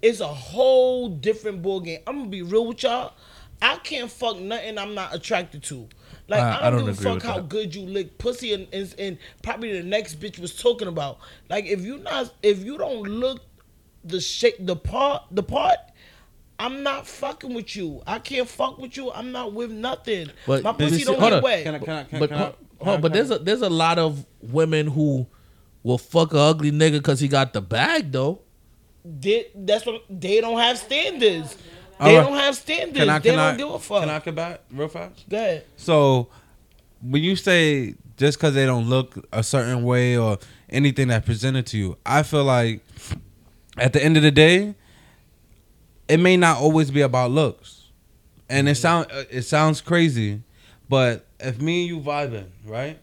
it's 0.00 0.18
a 0.18 0.26
whole 0.26 1.08
different 1.08 1.62
ball 1.62 1.80
game. 1.80 2.00
I'm 2.08 2.18
gonna 2.18 2.30
be 2.30 2.42
real 2.42 2.66
with 2.66 2.82
y'all. 2.82 3.12
I 3.60 3.76
can't 3.76 4.10
fuck 4.10 4.38
nothing 4.40 4.76
I'm 4.76 4.94
not 4.94 5.14
attracted 5.14 5.62
to. 5.64 5.88
Like 6.28 6.40
I- 6.40 6.50
I, 6.60 6.66
I 6.66 6.70
don't, 6.70 6.80
don't 6.80 6.88
give 6.94 7.00
a 7.00 7.02
fuck 7.14 7.22
how 7.22 7.36
that. 7.36 7.48
good 7.48 7.74
you 7.74 7.82
lick 7.82 8.16
pussy 8.18 8.52
and, 8.54 8.66
and 8.72 8.94
and 8.98 9.18
probably 9.42 9.72
the 9.72 9.82
next 9.86 10.20
bitch 10.20 10.38
was 10.38 10.54
talking 10.56 10.88
about. 10.88 11.18
Like 11.50 11.66
if 11.66 11.82
you 11.82 11.98
not 11.98 12.32
if 12.42 12.64
you 12.64 12.78
don't 12.78 13.02
look 13.02 13.40
the 14.04 14.20
shape 14.20 14.56
the 14.60 14.76
part 14.76 15.24
the 15.30 15.42
part, 15.42 15.78
I'm 16.58 16.82
not 16.82 17.06
fucking 17.06 17.52
with 17.54 17.74
you. 17.76 18.02
I 18.06 18.18
can't 18.18 18.48
fuck 18.48 18.78
with 18.78 18.96
you. 18.96 19.10
I'm 19.12 19.32
not 19.32 19.52
with 19.52 19.70
nothing. 19.70 20.30
But- 20.46 20.62
My 20.62 20.72
pussy 20.72 20.98
see- 20.98 21.04
don't 21.04 21.18
hold 21.18 21.32
get 21.32 21.42
wet. 21.42 21.64
Can 21.64 21.74
I, 21.74 21.78
can 21.78 21.88
I, 21.90 22.04
can, 22.04 22.18
but 22.20 22.28
can 22.30 22.38
I, 22.38 22.52
can 22.80 22.88
I- 22.88 22.96
but 22.98 23.12
there's 23.12 23.30
a 23.30 23.38
there's 23.38 23.62
a 23.62 23.70
lot 23.70 23.98
of 23.98 24.24
women 24.40 24.86
who 24.86 25.26
will 25.82 25.98
fuck 25.98 26.32
a 26.32 26.38
ugly 26.38 26.70
nigga 26.70 26.92
because 26.92 27.18
he 27.20 27.26
got 27.28 27.52
the 27.52 27.60
bag 27.60 28.12
though. 28.12 28.40
they, 29.04 29.46
that's 29.54 29.84
what 29.84 30.02
they 30.08 30.40
don't 30.40 30.58
have 30.60 30.78
standards. 30.78 31.56
They 32.02 32.16
right. 32.16 32.24
don't 32.24 32.36
have 32.36 32.56
standards. 32.56 32.98
can 32.98 33.08
I, 33.08 33.18
they 33.18 33.28
can 33.30 33.38
don't 33.38 33.54
I, 33.54 33.56
give 33.56 33.70
a 33.70 33.78
fuck. 33.78 34.00
Can 34.00 34.10
I 34.10 34.20
come 34.20 34.34
back 34.34 34.60
real 34.72 34.88
fast? 34.88 35.28
Go 35.28 35.36
ahead. 35.36 35.66
So 35.76 36.28
when 37.00 37.22
you 37.22 37.36
say 37.36 37.94
just 38.16 38.38
because 38.38 38.54
they 38.54 38.66
don't 38.66 38.88
look 38.88 39.28
a 39.32 39.42
certain 39.42 39.84
way 39.84 40.16
or 40.16 40.38
anything 40.68 41.08
that 41.08 41.24
presented 41.24 41.66
to 41.66 41.78
you, 41.78 41.96
I 42.04 42.22
feel 42.22 42.44
like 42.44 42.84
at 43.78 43.92
the 43.92 44.02
end 44.02 44.16
of 44.16 44.22
the 44.22 44.30
day, 44.30 44.74
it 46.08 46.18
may 46.18 46.36
not 46.36 46.58
always 46.58 46.90
be 46.90 47.02
about 47.02 47.30
looks, 47.30 47.88
and 48.48 48.68
it 48.68 48.74
sound 48.74 49.06
uh, 49.12 49.24
it 49.30 49.42
sounds 49.42 49.80
crazy, 49.80 50.42
but 50.88 51.24
if 51.40 51.60
me 51.60 51.82
and 51.82 51.88
you 51.88 52.00
vibing 52.00 52.48
right, 52.64 52.98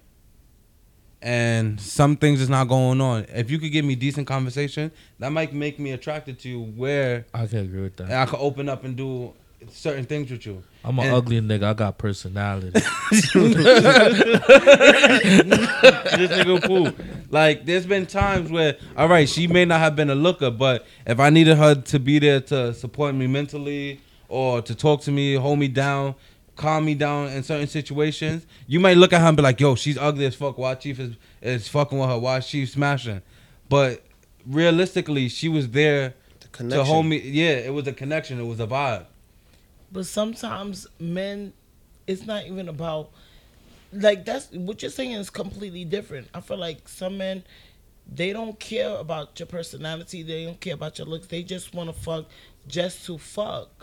and 1.22 1.80
some 1.82 2.16
things 2.16 2.42
is 2.42 2.50
not 2.50 2.68
going 2.68 3.02
on, 3.02 3.26
if 3.34 3.52
you 3.52 3.60
could 3.60 3.72
give 3.72 3.86
me 3.86 3.96
decent 3.96 4.28
conversation, 4.28 4.92
that 5.20 5.32
might 5.32 5.54
make 5.54 5.80
me 5.80 5.92
attracted 5.92 6.40
to 6.40 6.50
you, 6.50 6.62
where 6.62 7.26
I 7.34 7.48
can 7.48 7.60
agree 7.60 7.82
with 7.82 7.96
that. 7.98 8.12
I 8.12 8.26
could 8.26 8.40
open 8.40 8.70
up 8.70 8.84
and 8.84 8.96
do 8.96 9.34
certain 9.72 10.06
things 10.06 10.32
with 10.32 10.46
you. 10.46 10.64
I'm 10.86 10.98
an 11.00 11.08
And- 11.08 11.16
ugly 11.16 11.42
nigga. 11.42 11.64
I 11.64 11.74
got 11.74 11.98
personality. 11.98 12.72
this 12.74 13.34
nigga 16.32 16.66
fool. 16.66 16.92
Like, 17.30 17.66
there's 17.66 17.86
been 17.86 18.06
times 18.06 18.52
where, 18.52 18.78
all 18.98 19.08
right, 19.08 19.28
she 19.28 19.48
may 19.48 19.66
not 19.66 19.80
have 19.80 19.96
been 19.96 20.10
a 20.10 20.16
looker, 20.16 20.52
but 20.52 20.86
if 21.06 21.20
I 21.20 21.30
needed 21.30 21.58
her 21.58 21.76
to 21.76 22.00
be 22.00 22.20
there 22.20 22.42
to 22.42 22.74
support 22.74 23.16
me 23.16 23.28
mentally 23.28 24.02
or 24.28 24.62
to 24.62 24.76
talk 24.76 25.02
to 25.02 25.12
me, 25.12 25.36
hold 25.36 25.60
me 25.60 25.68
down, 25.68 26.16
calm 26.60 26.84
me 26.86 26.94
down 26.94 27.30
in 27.30 27.42
certain 27.42 27.68
situations, 27.68 28.46
you 28.68 28.80
might 28.82 28.98
look 28.98 29.14
at 29.14 29.22
her 29.22 29.28
and 29.28 29.38
be 29.38 29.42
like, 29.42 29.60
yo, 29.62 29.76
she's 29.76 29.98
ugly 29.98 30.26
as 30.26 30.36
fuck. 30.36 30.58
Why 30.58 30.76
Chief 30.76 31.00
is, 31.00 31.16
is 31.42 31.68
fucking 31.70 31.98
with 31.98 32.10
her? 32.10 32.20
Why 32.20 32.42
she's 32.42 32.74
smashing? 32.74 33.22
But 33.70 34.04
realistically, 34.46 35.30
she 35.30 35.48
was 35.48 35.70
there 35.70 36.14
The 36.42 36.48
to 36.48 36.48
connection. 36.50 36.86
hold 36.86 37.06
me. 37.06 37.18
Yeah, 37.20 37.52
it 37.68 37.74
was 37.74 37.88
a 37.88 37.94
connection. 37.94 38.40
It 38.40 38.44
was 38.44 38.60
a 38.60 38.68
vibe. 38.68 39.06
But 39.92 40.06
sometimes 40.06 40.86
men, 41.00 41.54
it's 42.06 42.26
not 42.26 42.46
even 42.46 42.68
about 42.70 43.10
like 43.92 44.24
that's 44.26 44.52
what 44.52 44.82
you're 44.84 44.92
saying 44.92 45.14
is 45.14 45.30
completely 45.30 45.86
different. 45.86 46.28
I 46.34 46.42
feel 46.42 46.58
like 46.58 46.88
some 46.90 47.18
men, 47.18 47.44
they 48.12 48.34
don't 48.34 48.60
care 48.60 48.96
about 48.98 49.40
your 49.40 49.48
personality. 49.48 50.24
They 50.24 50.46
don't 50.46 50.60
care 50.60 50.74
about 50.76 50.98
your 51.00 51.08
looks. 51.08 51.28
They 51.28 51.42
just 51.42 51.74
want 51.74 51.90
to 51.90 51.94
fuck 52.00 52.26
just 52.68 53.06
to 53.06 53.18
fuck. 53.18 53.79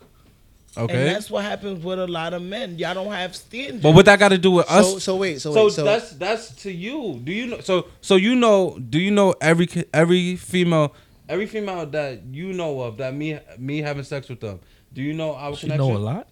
Okay. 0.79 0.95
And 0.95 1.07
that's 1.15 1.31
what 1.31 1.45
happens 1.45 1.83
with 1.83 1.99
a 1.99 2.07
lot 2.07 2.35
of 2.35 2.43
men. 2.43 2.79
Y'all 2.79 2.95
don't 2.95 3.13
have 3.13 3.35
standards. 3.35 3.83
but 3.83 3.93
what 3.93 4.05
that 4.07 4.19
got 4.19 4.29
to 4.29 4.39
do 4.39 4.51
with 4.51 4.71
us? 4.71 4.85
So 4.93 4.99
so 4.99 5.17
wait 5.17 5.41
so 5.41 5.53
so 5.53 5.65
wait 5.65 5.73
so 5.73 5.85
that's 5.85 6.11
that's 6.13 6.51
to 6.63 6.71
you. 6.73 7.21
Do 7.25 7.33
you 7.33 7.47
know? 7.47 7.61
So 7.61 7.87
so 8.01 8.17
you 8.17 8.35
know? 8.35 8.79
Do 8.79 8.99
you 8.99 9.11
know 9.11 9.35
every 9.41 9.69
every 9.95 10.37
female 10.37 10.95
every 11.29 11.47
female 11.47 11.87
that 11.87 12.23
you 12.31 12.53
know 12.53 12.81
of 12.83 12.99
that 12.99 13.15
me 13.15 13.39
me 13.59 13.79
having 13.79 14.05
sex 14.05 14.29
with 14.29 14.41
them? 14.41 14.61
Do 14.93 15.03
you 15.03 15.13
know 15.15 15.35
our 15.35 15.55
she 15.57 15.63
connection? 15.69 15.89
know 15.89 15.97
a 15.97 15.99
lot. 15.99 16.29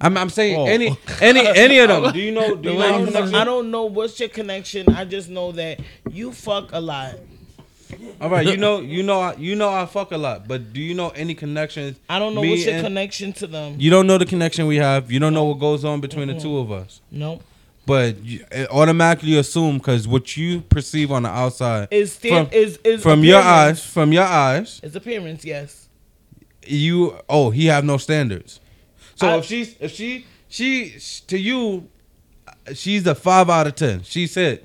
I'm 0.00 0.16
I'm 0.18 0.28
saying 0.30 0.58
Oh. 0.58 0.66
any 0.66 0.96
any 1.20 1.46
any 1.46 1.78
of 1.78 1.88
them. 1.88 2.12
Do 2.12 2.18
you 2.20 2.32
know? 2.32 2.54
Do 2.64 2.72
you 2.72 2.78
I 2.80 2.90
our 2.92 3.06
know, 3.10 3.38
I 3.38 3.44
don't 3.44 3.70
know 3.70 3.84
what's 3.84 4.18
your 4.20 4.28
connection. 4.28 4.88
I 4.94 5.04
just 5.04 5.28
know 5.28 5.52
that 5.52 5.80
you 6.10 6.32
fuck 6.32 6.70
a 6.72 6.80
lot. 6.80 7.14
All 8.20 8.30
right, 8.30 8.46
you 8.46 8.56
know 8.56 8.80
you 8.80 9.02
know 9.02 9.20
I- 9.20 9.34
you 9.36 9.54
know 9.54 9.68
I 9.68 9.86
fuck 9.86 10.12
a 10.12 10.16
lot, 10.18 10.46
but 10.48 10.72
do 10.72 10.80
you 10.80 10.94
know 10.94 11.10
any 11.10 11.34
connections? 11.34 11.98
I 12.08 12.18
don't 12.18 12.34
know 12.34 12.42
me 12.42 12.50
what's 12.50 12.64
your 12.64 12.74
and- 12.74 12.84
connection 12.84 13.32
to 13.34 13.46
them. 13.46 13.76
You 13.78 13.90
don't 13.90 14.06
know 14.06 14.18
the 14.18 14.26
connection 14.26 14.66
we 14.66 14.76
have. 14.76 15.10
You 15.12 15.18
don't 15.20 15.34
know 15.34 15.44
what 15.44 15.58
goes 15.58 15.84
on 15.84 16.00
between 16.00 16.28
the 16.28 16.38
two 16.38 16.58
of 16.58 16.70
us. 16.72 17.00
no. 17.10 17.40
But 17.86 18.24
you 18.24 18.42
it 18.50 18.70
automatically 18.70 19.36
assume 19.36 19.76
because 19.76 20.08
what 20.08 20.38
you 20.38 20.62
perceive 20.62 21.12
on 21.12 21.24
the 21.24 21.28
outside 21.28 21.88
Is 21.90 22.12
stand 22.14 22.48
From- 22.48 22.56
is 22.58 22.78
is 22.82 23.02
from 23.02 23.22
your 23.24 23.40
appearance. 23.40 23.78
eyes, 23.80 23.84
from 23.84 24.12
your 24.12 24.22
eyes, 24.24 24.80
It's 24.82 24.96
appearance, 24.96 25.44
yes. 25.44 25.88
you 26.66 27.18
oh 27.28 27.50
he 27.50 27.66
have 27.66 27.84
no 27.84 27.98
standards. 27.98 28.58
So 29.16 29.28
I- 29.28 29.36
if 29.38 29.44
she's 29.44 29.74
if 29.80 29.92
she 29.94 30.24
she 30.48 30.94
to 31.26 31.36
you, 31.38 31.88
she's 32.74 33.06
a 33.06 33.14
five 33.14 33.50
out 33.50 33.66
of 33.66 33.74
ten. 33.74 34.02
She's 34.02 34.34
it. 34.38 34.63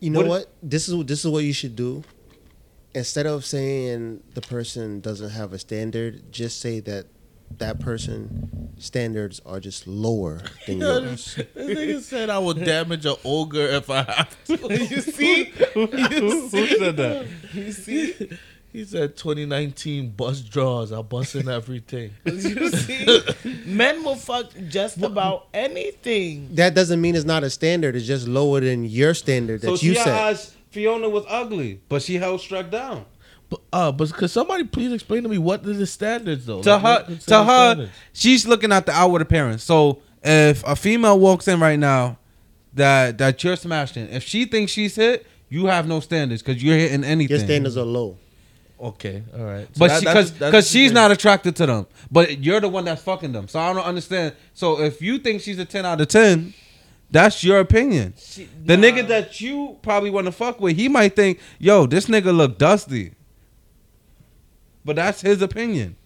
You 0.00 0.10
know 0.10 0.20
What- 0.20 0.28
what? 0.28 0.52
This 0.62 0.88
is 0.88 1.04
this 1.06 1.24
is 1.24 1.30
what 1.30 1.44
you 1.44 1.52
should 1.52 1.76
do. 1.76 2.04
Instead 2.94 3.26
of 3.26 3.44
saying 3.44 4.22
the 4.34 4.40
person 4.40 5.00
doesn't 5.00 5.30
have 5.30 5.52
a 5.52 5.58
standard, 5.58 6.32
just 6.32 6.60
say 6.60 6.80
that 6.80 7.06
that 7.58 7.80
person 7.80 8.70
standards 8.78 9.40
are 9.46 9.58
just 9.60 9.86
lower 9.86 10.42
than 10.66 10.78
yours. 10.80 11.34
This 11.54 11.78
nigga 11.78 12.00
said 12.00 12.30
I 12.30 12.38
would 12.38 12.64
damage 12.64 13.06
an 13.06 13.16
ogre 13.24 13.66
if 13.68 13.88
I 13.90 14.02
have 14.02 14.44
to. 14.46 14.54
you 14.84 15.00
see? 15.00 15.44
Who 15.74 16.48
said 16.48 16.96
that? 16.96 17.26
You 17.54 17.72
see? 17.72 18.30
He 18.72 18.84
said 18.84 19.16
2019 19.16 20.10
bust 20.10 20.50
draws. 20.50 20.92
I 20.92 21.00
busting 21.02 21.48
everything. 21.58 22.12
You 22.24 22.70
see? 22.70 23.22
Men 23.66 24.04
will 24.04 24.14
fuck 24.16 24.50
just 24.68 25.02
about 25.02 25.48
anything. 25.54 26.48
that 26.54 26.74
doesn't 26.74 27.00
mean 27.00 27.16
it's 27.16 27.24
not 27.24 27.44
a 27.44 27.50
standard. 27.50 27.96
It's 27.96 28.06
just 28.06 28.28
lower 28.28 28.60
than 28.60 28.84
your 28.84 29.14
standard 29.14 29.62
that 29.62 29.66
So 29.66 29.72
you 29.72 29.78
to 29.78 29.86
your 29.86 30.04
set. 30.04 30.20
eyes, 30.20 30.54
Fiona 30.70 31.08
was 31.08 31.24
ugly, 31.28 31.80
but 31.88 32.02
she 32.02 32.16
held 32.16 32.40
struck 32.40 32.70
down. 32.70 33.04
But 33.48 33.60
uh, 33.72 33.90
but 33.92 34.12
could 34.12 34.30
somebody 34.30 34.64
please 34.64 34.92
explain 34.92 35.22
to 35.22 35.28
me 35.30 35.38
what 35.38 35.64
are 35.64 35.72
the 35.72 35.86
standards 35.86 36.44
though? 36.44 36.60
to 36.62 36.76
Like, 36.76 37.06
her, 37.06 37.16
to 37.16 37.44
her, 37.44 37.72
standards? 37.72 37.92
she's 38.12 38.46
looking 38.46 38.70
at 38.72 38.84
the 38.84 38.92
outward 38.92 39.22
appearance. 39.22 39.62
So 39.64 40.02
if 40.22 40.62
a 40.66 40.76
female 40.76 41.18
walks 41.18 41.48
in 41.48 41.58
right 41.58 41.78
now, 41.78 42.18
that 42.74 43.16
that 43.16 43.42
you're 43.42 43.56
smashing, 43.56 44.08
if 44.10 44.22
she 44.24 44.44
thinks 44.44 44.72
she's 44.72 44.94
hit, 44.96 45.26
you 45.48 45.64
have 45.66 45.88
no 45.88 46.00
standards 46.00 46.42
because 46.42 46.62
you're 46.62 46.76
hitting 46.76 47.02
anything. 47.04 47.34
Your 47.38 47.46
standards 47.46 47.78
are 47.78 47.84
low. 47.86 48.18
Okay, 48.80 49.22
all 49.36 49.44
right. 49.44 49.66
So 49.74 49.78
But 49.80 49.88
that- 49.88 50.00
she, 50.00 50.04
cause, 50.06 50.30
cause 50.52 50.70
she's 50.70 50.92
not 50.92 51.10
attracted 51.10 51.56
to 51.56 51.66
them. 51.66 51.86
But 52.10 52.38
you're 52.44 52.60
the 52.60 52.68
one 52.68 52.84
that's 52.84 53.02
fucking 53.02 53.32
them. 53.32 53.48
So 53.48 53.58
I 53.58 53.72
don't 53.72 53.82
understand. 53.84 54.34
So 54.54 54.80
if 54.80 55.02
you 55.02 55.18
think 55.18 55.42
she's 55.42 55.58
a 55.58 55.64
ten 55.64 55.84
out 55.84 56.00
of 56.00 56.06
ten, 56.08 56.54
that's 57.10 57.42
your 57.42 57.58
opinion. 57.58 58.14
She- 58.16 58.48
The 58.64 58.76
nah. 58.76 58.82
nigga 58.84 59.08
that 59.08 59.40
you 59.40 59.78
probably 59.82 60.10
want 60.10 60.26
to 60.26 60.32
fuck 60.32 60.60
with, 60.60 60.76
he 60.76 60.88
might 60.88 61.16
think, 61.16 61.40
yo, 61.58 61.86
this 61.86 62.06
nigga 62.06 62.34
look 62.36 62.56
dusty. 62.58 63.12
But 64.84 64.96
that's 64.96 65.20
his 65.22 65.42
opinion. 65.42 65.96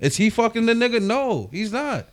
Is 0.00 0.16
he 0.16 0.30
fucking 0.30 0.66
the 0.66 0.72
nigga? 0.74 1.02
No, 1.02 1.48
he's 1.52 1.72
not. 1.72 2.08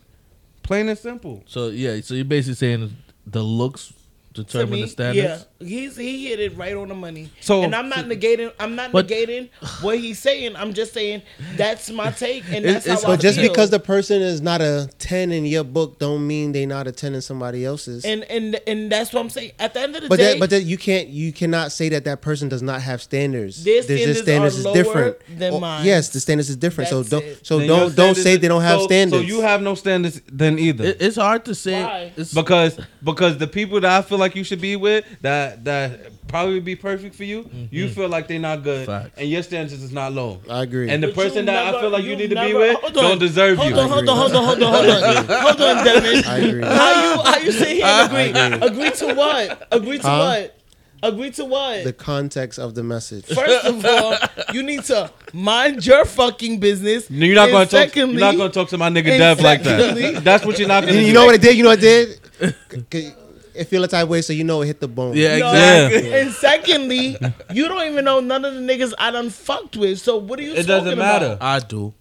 Plain 0.63 0.89
and 0.89 0.97
simple. 0.97 1.43
So 1.45 1.67
yeah, 1.69 1.99
so 2.01 2.13
you're 2.13 2.25
basically 2.25 2.55
saying 2.55 2.95
the 3.25 3.41
looks 3.41 3.87
To 3.87 3.93
determine 4.33 4.71
me, 4.71 4.81
the 4.83 4.87
standards. 4.87 5.45
Yeah, 5.59 5.67
he's 5.67 5.95
he 5.95 6.27
hit 6.29 6.39
it 6.39 6.57
right 6.57 6.75
on 6.75 6.87
the 6.89 6.95
money. 6.95 7.29
So- 7.41 7.63
and 7.63 7.73
I'm 7.75 7.89
not 7.89 8.05
negating. 8.05 8.51
I'm 8.59 8.75
not 8.75 8.91
But- 8.91 9.07
negating 9.07 9.49
what 9.81 9.99
he's 9.99 10.19
saying. 10.19 10.55
I'm 10.55 10.73
just 10.73 10.93
saying 10.93 11.21
that's 11.55 11.89
my 11.89 12.11
take, 12.11 12.43
and 12.51 12.65
that's 12.65 12.85
it's- 12.85 13.03
how 13.03 13.09
I 13.11 13.15
But 13.15 13.21
just 13.21 13.39
feel. 13.39 13.49
because 13.49 13.69
the 13.69 13.79
person 13.79 14.21
is 14.21 14.41
not 14.41 14.61
a 14.61 14.89
ten 14.99 15.31
in 15.31 15.45
your 15.45 15.63
book, 15.63 15.99
don't 15.99 16.25
mean 16.25 16.51
they 16.51 16.65
not 16.65 16.87
a 16.87 16.91
ten 16.91 17.13
in 17.13 17.21
somebody 17.21 17.65
else's. 17.65 18.03
and 18.05 18.23
and 18.25 18.59
and 18.67 18.91
that's 18.91 19.13
what 19.13 19.21
I'm 19.21 19.29
saying. 19.29 19.51
At 19.59 19.73
the 19.73 19.81
end 19.81 19.95
of 19.95 20.01
the 20.03 20.09
but 20.09 20.17
day, 20.19 20.33
that, 20.33 20.39
but 20.39 20.49
that 20.49 20.63
you 20.63 20.77
can't 20.77 21.07
you 21.09 21.31
cannot 21.31 21.71
say 21.71 21.89
that 21.89 22.05
that 22.05 22.21
person 22.21 22.49
does 22.49 22.61
not 22.61 22.81
have 22.81 23.01
standards. 23.01 23.63
Their 23.63 23.81
There's 23.83 24.21
standards 24.21 24.65
are 24.65 24.71
lower 24.73 25.17
than 25.37 25.53
Oh, 25.53 25.59
mine. 25.59 25.85
Yes, 25.85 26.09
the 26.09 26.19
standards 26.19 26.49
is 26.49 26.55
different. 26.55 26.89
That's 26.89 27.09
so 27.09 27.19
don't 27.19 27.27
it. 27.27 27.45
so 27.45 27.59
Then 27.59 27.67
don't 27.67 27.95
don't 27.95 28.15
say 28.15 28.33
is- 28.33 28.39
they 28.39 28.47
don't 28.47 28.61
have 28.61 28.79
so- 28.81 28.85
standards. 28.85 29.21
So 29.23 29.27
you 29.27 29.41
have 29.41 29.61
no 29.61 29.75
standards 29.75 30.21
then 30.31 30.57
either. 30.59 30.85
It, 30.85 30.97
it's 31.01 31.15
hard 31.17 31.45
to 31.45 31.55
say. 31.55 31.83
Why? 31.83 32.11
It's, 32.17 32.33
because 32.33 32.77
because 33.03 33.37
the 33.37 33.47
people 33.47 33.79
that 33.81 33.91
I 33.91 34.01
feel 34.01 34.17
like 34.17 34.22
you 34.35 34.43
should 34.43 34.61
be 34.61 34.75
with 34.75 35.05
that 35.21 35.63
that 35.65 36.27
probably 36.27 36.59
be 36.59 36.75
perfect 36.75 37.13
for 37.15 37.23
you, 37.23 37.47
you 37.69 37.85
mm-hmm. 37.85 37.93
feel 37.93 38.09
like 38.09 38.27
they're 38.27 38.39
not 38.39 38.63
good, 38.63 38.87
Facts. 38.87 39.17
and 39.17 39.29
your 39.29 39.43
standards 39.43 39.83
is 39.83 39.91
not 39.91 40.13
low. 40.13 40.41
I 40.49 40.63
agree. 40.63 40.89
And 40.89 41.03
the 41.03 41.07
But 41.07 41.15
person 41.15 41.45
that 41.45 41.75
I 41.75 41.79
feel 41.79 41.89
like 41.91 42.03
you, 42.03 42.15
need 42.15 42.31
to 42.31 42.41
be 42.41 42.53
with 42.53 42.83
on. 42.83 42.93
don't 42.93 43.19
deserve 43.19 43.57
hold 43.57 43.69
you. 43.69 43.77
On, 43.77 43.87
hold 43.87 44.09
on, 44.09 44.17
hold 44.17 44.35
on, 44.35 44.43
hold 44.43 44.63
on, 44.63 44.73
hold 44.73 44.89
on, 44.89 45.25
hold 45.27 45.61
on, 45.61 45.85
Dennis. 45.85 46.27
I 46.27 46.37
agree. 46.37 46.63
How 46.63 47.03
you 47.03 47.21
how 47.21 47.37
you 47.37 47.51
sit 47.51 47.67
here 47.67 47.85
and 47.85 48.55
agree? 48.55 48.67
Agree 48.67 48.91
to 48.91 49.13
what? 49.13 49.67
Agree 49.71 49.97
to 49.99 50.07
Huh? 50.07 50.17
what? 50.17 50.59
Agree 51.03 51.31
to 51.31 51.45
what? 51.45 51.83
the 51.83 51.91
context 51.93 52.57
of 52.57 52.75
the 52.75 52.83
message. 52.83 53.25
First 53.25 53.65
of 53.65 53.85
all, 53.85 54.15
you 54.53 54.63
need 54.63 54.85
to 54.85 55.11
mind 55.33 55.85
your 55.85 56.05
fucking 56.05 56.59
business. 56.59 57.09
No, 57.09 57.25
You're 57.25 57.35
not 57.35 57.51
gonna 57.51 57.65
talk. 57.65 57.95
You're 57.95 58.07
not 58.07 58.37
gonna 58.37 58.53
talk 58.53 58.69
to 58.69 58.77
my 58.77 58.89
nigga 58.89 59.17
Dev 59.17 59.41
like 59.41 59.63
that. 59.63 60.23
That's 60.23 60.45
what 60.45 60.57
you're 60.57 60.67
not 60.67 60.85
gonna. 60.85 60.97
you 60.97 61.07
do. 61.07 61.13
know 61.13 61.25
what 61.25 61.35
it 61.35 61.41
did? 61.41 61.57
You 61.57 61.63
know 61.63 61.69
what 61.69 61.83
it 61.83 62.19
did? 62.39 63.13
It 63.55 63.65
feel 63.65 63.83
a 63.83 63.87
type 63.87 64.03
of 64.03 64.09
way, 64.09 64.21
so 64.21 64.33
you 64.33 64.43
know 64.43 64.61
it 64.61 64.67
hit 64.67 64.79
the 64.79 64.87
bone. 64.87 65.15
yeah, 65.15 65.37
No, 65.37 65.51
exactly. 65.53 66.13
And 66.19 66.31
secondly, 66.31 67.17
you 67.51 67.67
don't 67.67 67.87
even 67.91 68.03
know 68.05 68.19
none 68.19 68.43
of 68.45 68.53
the 68.55 68.59
niggas 68.61 68.93
I 68.97 69.11
done 69.11 69.29
fucked 69.29 69.75
with. 69.77 69.99
So 69.99 70.17
what 70.17 70.39
are 70.39 70.43
you 70.43 70.51
It 70.53 70.65
talking 70.65 70.67
doesn't 70.67 70.97
matter. 70.97 71.25
about? 71.33 71.41
I 71.41 71.59
do. 71.59 71.93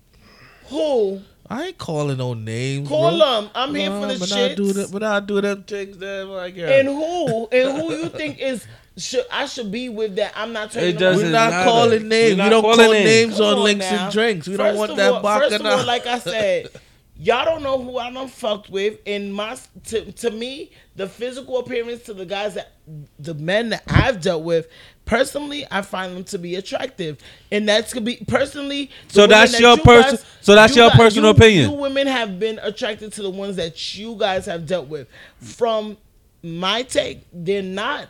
Who? 0.69 1.21
I 1.51 1.65
ain't 1.67 1.79
calling 1.79 2.17
no 2.17 2.33
names. 2.35 2.89
Call 2.89 3.11
bro. 3.19 3.19
them. 3.43 3.51
I'm 3.55 3.75
here 3.75 3.91
for 3.91 4.07
the 4.07 4.19
but 4.19 4.29
shit. 4.29 4.53
I 4.53 4.55
do 4.55 4.73
that. 4.73 4.91
But 4.91 5.03
I 5.03 5.21
do 5.21 5.41
them 5.43 5.63
things. 5.65 5.99
Then 5.99 6.29
like 6.31 6.57
yeah. 6.57 6.71
And 6.79 6.89
who? 6.89 7.49
And 7.53 7.77
who 7.79 7.93
you 7.95 8.09
think 8.09 8.39
is 8.39 8.67
should 8.97 9.25
I 9.31 9.45
should 9.47 9.71
be 9.71 9.91
with 9.91 10.17
that? 10.17 10.33
I'm 10.35 10.53
not 10.55 10.71
turning 10.73 10.91
It 10.91 10.99
them 10.99 11.09
on? 11.15 11.17
We're 11.17 11.23
doesn't 11.33 11.33
matter. 11.33 11.65
calling 11.71 12.09
names. 12.09 12.31
We're 12.31 12.37
not 12.37 12.45
we 12.45 12.51
don't 12.51 12.63
call 12.63 12.77
names. 12.93 13.05
names, 13.05 13.41
on 13.41 13.55
on 13.59 13.65
links 13.65 13.91
now. 13.91 14.05
and 14.05 14.13
drinks. 14.13 14.49
We 14.49 14.57
First 14.57 14.67
don't 14.71 14.77
want 14.79 14.91
of 14.93 14.97
that 14.97 15.13
all, 15.13 15.39
First 15.41 15.55
of 15.61 15.67
all, 15.67 15.85
like 15.87 16.07
I 16.07 16.19
said, 16.21 16.69
y'all 17.23 17.45
don't 17.45 17.63
know 17.63 17.81
who 17.81 17.99
I 17.99 18.11
done 18.13 18.27
fucked 18.29 18.69
with. 18.69 18.99
And 19.07 19.33
my 19.35 19.57
to, 19.87 20.11
to 20.13 20.31
me, 20.31 20.73
the 20.97 21.09
physical 21.09 21.59
appearance 21.59 22.03
to 22.05 22.15
the 22.15 22.27
guys 22.27 22.55
that 22.55 22.73
the 23.19 23.35
men 23.35 23.69
that 23.71 23.83
I've 23.87 24.21
dealt 24.21 24.43
with, 24.43 24.67
personally, 25.05 25.65
I 25.71 25.83
find 25.83 26.17
them 26.17 26.25
to 26.25 26.39
be 26.39 26.57
attractive, 26.57 27.19
and 27.53 27.69
that's 27.69 27.93
could 27.93 28.05
be 28.05 28.17
personally. 28.27 28.91
So 29.09 29.27
that's 29.27 29.53
that 29.53 29.61
your 29.61 29.77
you 29.77 29.83
person- 29.83 30.17
guys- 30.17 30.25
so 30.41 30.55
that's 30.55 30.75
you 30.75 30.83
your 30.83 30.91
guys- 30.91 30.99
personal 30.99 31.31
you- 31.31 31.37
opinion. 31.37 31.71
You 31.71 31.77
women 31.77 32.07
have 32.09 32.39
been 32.41 32.59
attracted 32.63 33.13
to 33.15 33.23
the 33.23 33.31
ones 33.31 33.57
that 33.57 33.95
you 33.97 34.17
guys 34.17 34.47
have 34.47 34.67
dealt 34.67 34.89
with. 34.89 35.07
From 35.39 35.97
my 36.43 36.83
take, 36.83 37.21
they're 37.33 37.63
not 37.63 38.09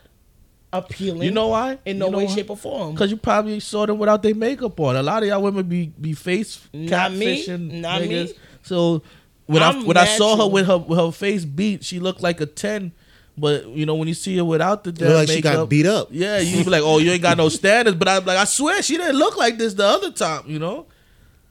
appealing. 0.72 1.22
You 1.22 1.30
know 1.32 1.48
why? 1.48 1.78
In 1.84 1.98
no 1.98 2.06
You 2.06 2.12
know 2.12 2.18
way, 2.18 2.24
why? 2.26 2.34
shape, 2.34 2.48
or 2.50 2.56
form. 2.56 2.92
Because 2.94 3.10
you 3.10 3.18
probably 3.18 3.60
saw 3.60 3.84
them 3.84 3.98
without 3.98 4.22
their 4.22 4.34
makeup 4.34 4.80
on. 4.80 4.96
A 4.96 5.02
lot 5.02 5.22
of 5.22 5.28
y'all 5.28 5.42
women 5.42 5.64
be 5.68 5.92
be 6.00 6.14
face 6.14 6.60
Not 6.72 7.12
me. 7.12 7.44
catfishing 7.44 7.70
Not 7.82 8.00
me. 8.00 8.32
Niggas. 8.62 8.66
So 8.68 9.02
when 9.46 9.62
i 9.62 9.68
I'm 9.70 9.84
when 9.86 9.96
I 9.96 10.04
saw 10.06 10.36
her 10.36 10.46
with 10.48 10.66
her 10.66 10.78
with 10.78 10.98
her 10.98 11.10
face 11.12 11.44
beat, 11.44 11.84
she 11.84 11.98
looked 12.00 12.22
like 12.22 12.40
a 12.40 12.46
ten. 12.46 12.92
But 13.36 13.66
you 13.68 13.86
know 13.86 13.94
when 13.94 14.08
you 14.08 14.14
see 14.14 14.36
her 14.36 14.44
without 14.44 14.84
the 14.84 14.90
Look 14.90 14.98
damn 14.98 15.12
like 15.14 15.28
she 15.28 15.40
got 15.40 15.68
beat 15.68 15.86
up. 15.86 16.08
Yeah, 16.10 16.38
you 16.38 16.64
be 16.64 16.70
like, 16.70 16.82
oh, 16.84 16.98
you 16.98 17.10
ain't 17.12 17.22
got 17.22 17.36
no 17.38 17.48
standards. 17.60 17.96
But 17.96 18.08
I'm 18.08 18.24
like, 18.26 18.36
I 18.38 18.44
swear 18.44 18.82
she 18.82 18.96
didn't 18.98 19.16
look 19.16 19.36
like 19.38 19.56
this 19.58 19.72
the 19.74 19.86
other 19.86 20.10
time. 20.12 20.44
You 20.46 20.58
know, 20.58 20.86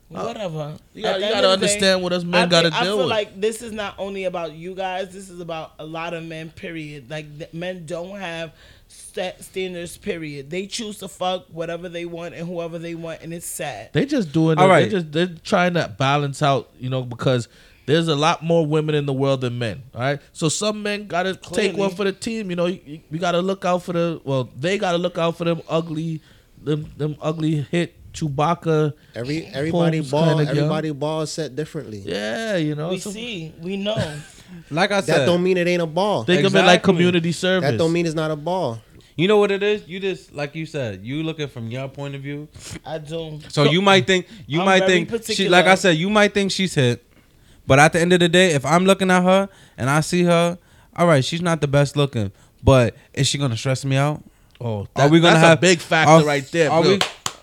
Whatever. 0.09 0.77
you 0.93 1.03
gotta, 1.03 1.19
you 1.25 1.31
gotta 1.31 1.35
of 1.53 1.59
the 1.59 1.65
day, 1.67 1.73
understand 1.73 2.03
what 2.03 2.11
us 2.13 2.23
I, 2.23 2.27
men 2.27 2.49
got 2.49 2.61
to 2.63 2.69
think- 2.69 2.81
I 2.81 2.83
deal 2.83 2.91
feel 2.97 2.97
with. 2.99 3.07
like 3.07 3.39
this 3.39 3.61
is 3.61 3.71
not 3.71 3.95
only 3.97 4.25
about 4.25 4.53
you 4.53 4.75
guys. 4.75 5.11
This 5.13 5.29
is 5.29 5.39
about 5.39 5.73
a 5.79 5.85
lot 5.85 6.13
of 6.13 6.23
men. 6.23 6.49
Period. 6.49 7.09
Like 7.09 7.37
th- 7.37 7.53
men 7.53 7.85
don't 7.85 8.19
have 8.19 8.51
sta 9.11 9.31
standards. 9.39 9.97
Period. 9.97 10.49
They 10.49 10.67
choose 10.67 10.97
to 10.99 11.07
fuck 11.07 11.47
whatever 11.51 11.89
they 11.89 12.05
want 12.05 12.33
and 12.33 12.47
whoever 12.47 12.79
they 12.79 12.95
want, 12.95 13.21
and 13.21 13.33
it's 13.33 13.45
sad. 13.45 13.89
They 13.93 14.05
just 14.05 14.31
doing 14.31 14.57
All 14.57 14.65
it. 14.65 14.69
right. 14.69 14.83
They 14.85 14.89
just 14.89 15.11
they're 15.11 15.35
trying 15.43 15.73
to 15.75 15.93
balance 15.97 16.41
out, 16.41 16.69
you 16.79 16.89
know, 16.89 17.03
because 17.03 17.47
there's 17.85 18.07
a 18.07 18.15
lot 18.15 18.43
more 18.43 18.65
women 18.65 18.95
in 18.95 19.05
the 19.05 19.13
world 19.13 19.41
than 19.41 19.57
men. 19.59 19.83
All 19.93 20.01
right, 20.01 20.19
so 20.33 20.49
some 20.49 20.81
men 20.83 21.07
gotta 21.07 21.35
take 21.35 21.75
one 21.75 21.89
for 21.91 22.03
the 22.03 22.11
team. 22.13 22.49
You 22.49 22.55
know, 22.55 22.67
you, 22.67 22.79
you- 22.85 23.01
we 23.09 23.19
gotta 23.19 23.41
look 23.41 23.65
out 23.65 23.83
for 23.83 23.93
the. 23.93 24.21
Well, 24.23 24.49
they 24.57 24.77
gotta 24.77 24.97
look 24.97 25.17
out 25.17 25.37
for 25.37 25.43
them 25.45 25.61
ugly, 25.67 26.21
them 26.61 26.91
them 26.97 27.15
ugly 27.21 27.65
hit 27.71 27.95
Chewbacca. 28.13 28.93
Every 29.15 29.45
everybody 29.47 30.01
ball 30.01 30.27
kinda 30.27 30.43
young. 30.43 30.57
everybody 30.57 30.91
ball 30.91 31.25
set 31.25 31.55
differently. 31.55 31.99
Yeah, 32.05 32.57
you 32.57 32.75
know. 32.75 32.89
we 32.89 32.99
so 32.99 33.11
see. 33.11 33.53
We 33.61 33.77
know. 33.77 33.97
Like 34.69 34.91
I 34.91 34.99
said, 34.99 35.21
That 35.21 35.25
don't 35.27 35.41
mean 35.41 35.55
it 35.55 35.65
ain't 35.65 35.81
a 35.81 35.85
ball. 35.85 36.25
think 36.25 36.43
of 36.45 36.53
it 36.53 36.61
like 36.63 36.83
community 36.83 37.31
service. 37.31 37.71
That 37.71 37.77
don't 37.77 37.93
mean 37.93 38.05
it's 38.05 38.13
not 38.15 38.31
a 38.31 38.35
ball. 38.35 38.81
You 39.15 39.27
know 39.27 39.37
what 39.37 39.51
it 39.51 39.63
is. 39.63 39.87
You 39.87 39.99
just 39.99 40.33
like 40.33 40.55
you 40.55 40.65
said, 40.65 41.03
you 41.05 41.23
looking 41.23 41.47
from 41.47 41.69
your 41.69 41.87
point 41.87 42.15
of 42.15 42.21
view. 42.21 42.47
I 42.85 42.97
do. 42.97 43.39
So 43.49 43.63
you 43.63 43.81
might 43.81 44.07
think 44.07 44.27
you 44.47 44.59
I'm 44.59 44.65
might 44.65 44.79
very 44.85 45.05
think 45.05 45.23
she 45.25 45.49
like 45.49 45.65
I 45.65 45.75
said, 45.75 45.97
you 45.97 46.09
might 46.09 46.33
think 46.33 46.51
she's 46.51 46.73
hit. 46.75 47.03
But 47.67 47.79
at 47.79 47.93
the 47.93 48.01
end 48.01 48.11
of 48.13 48.19
the 48.19 48.29
day, 48.29 48.51
if 48.53 48.65
I'm 48.65 48.85
looking 48.85 49.11
at 49.11 49.23
her 49.23 49.47
and 49.77 49.89
I 49.89 50.01
see 50.01 50.23
her, 50.23 50.57
all 50.95 51.07
right, 51.07 51.23
she's 51.23 51.41
not 51.41 51.61
the 51.61 51.67
best 51.67 51.95
looking. 51.95 52.31
But 52.63 52.95
is 53.13 53.27
she 53.27 53.37
gonna 53.37 53.57
stress 53.57 53.85
me 53.85 53.95
out? 53.97 54.23
oh, 54.59 54.87
Are 54.95 55.07
we 55.09 55.19
gonna 55.19 55.33
that's 55.35 55.45
have 55.47 55.57
a 55.57 55.61
big 55.61 55.79
factor 55.79 56.11
are- 56.11 56.23
right 56.23 56.45
there? 56.51 56.69
Are 56.71 56.81
bro. 56.81 56.91
we? 56.93 56.99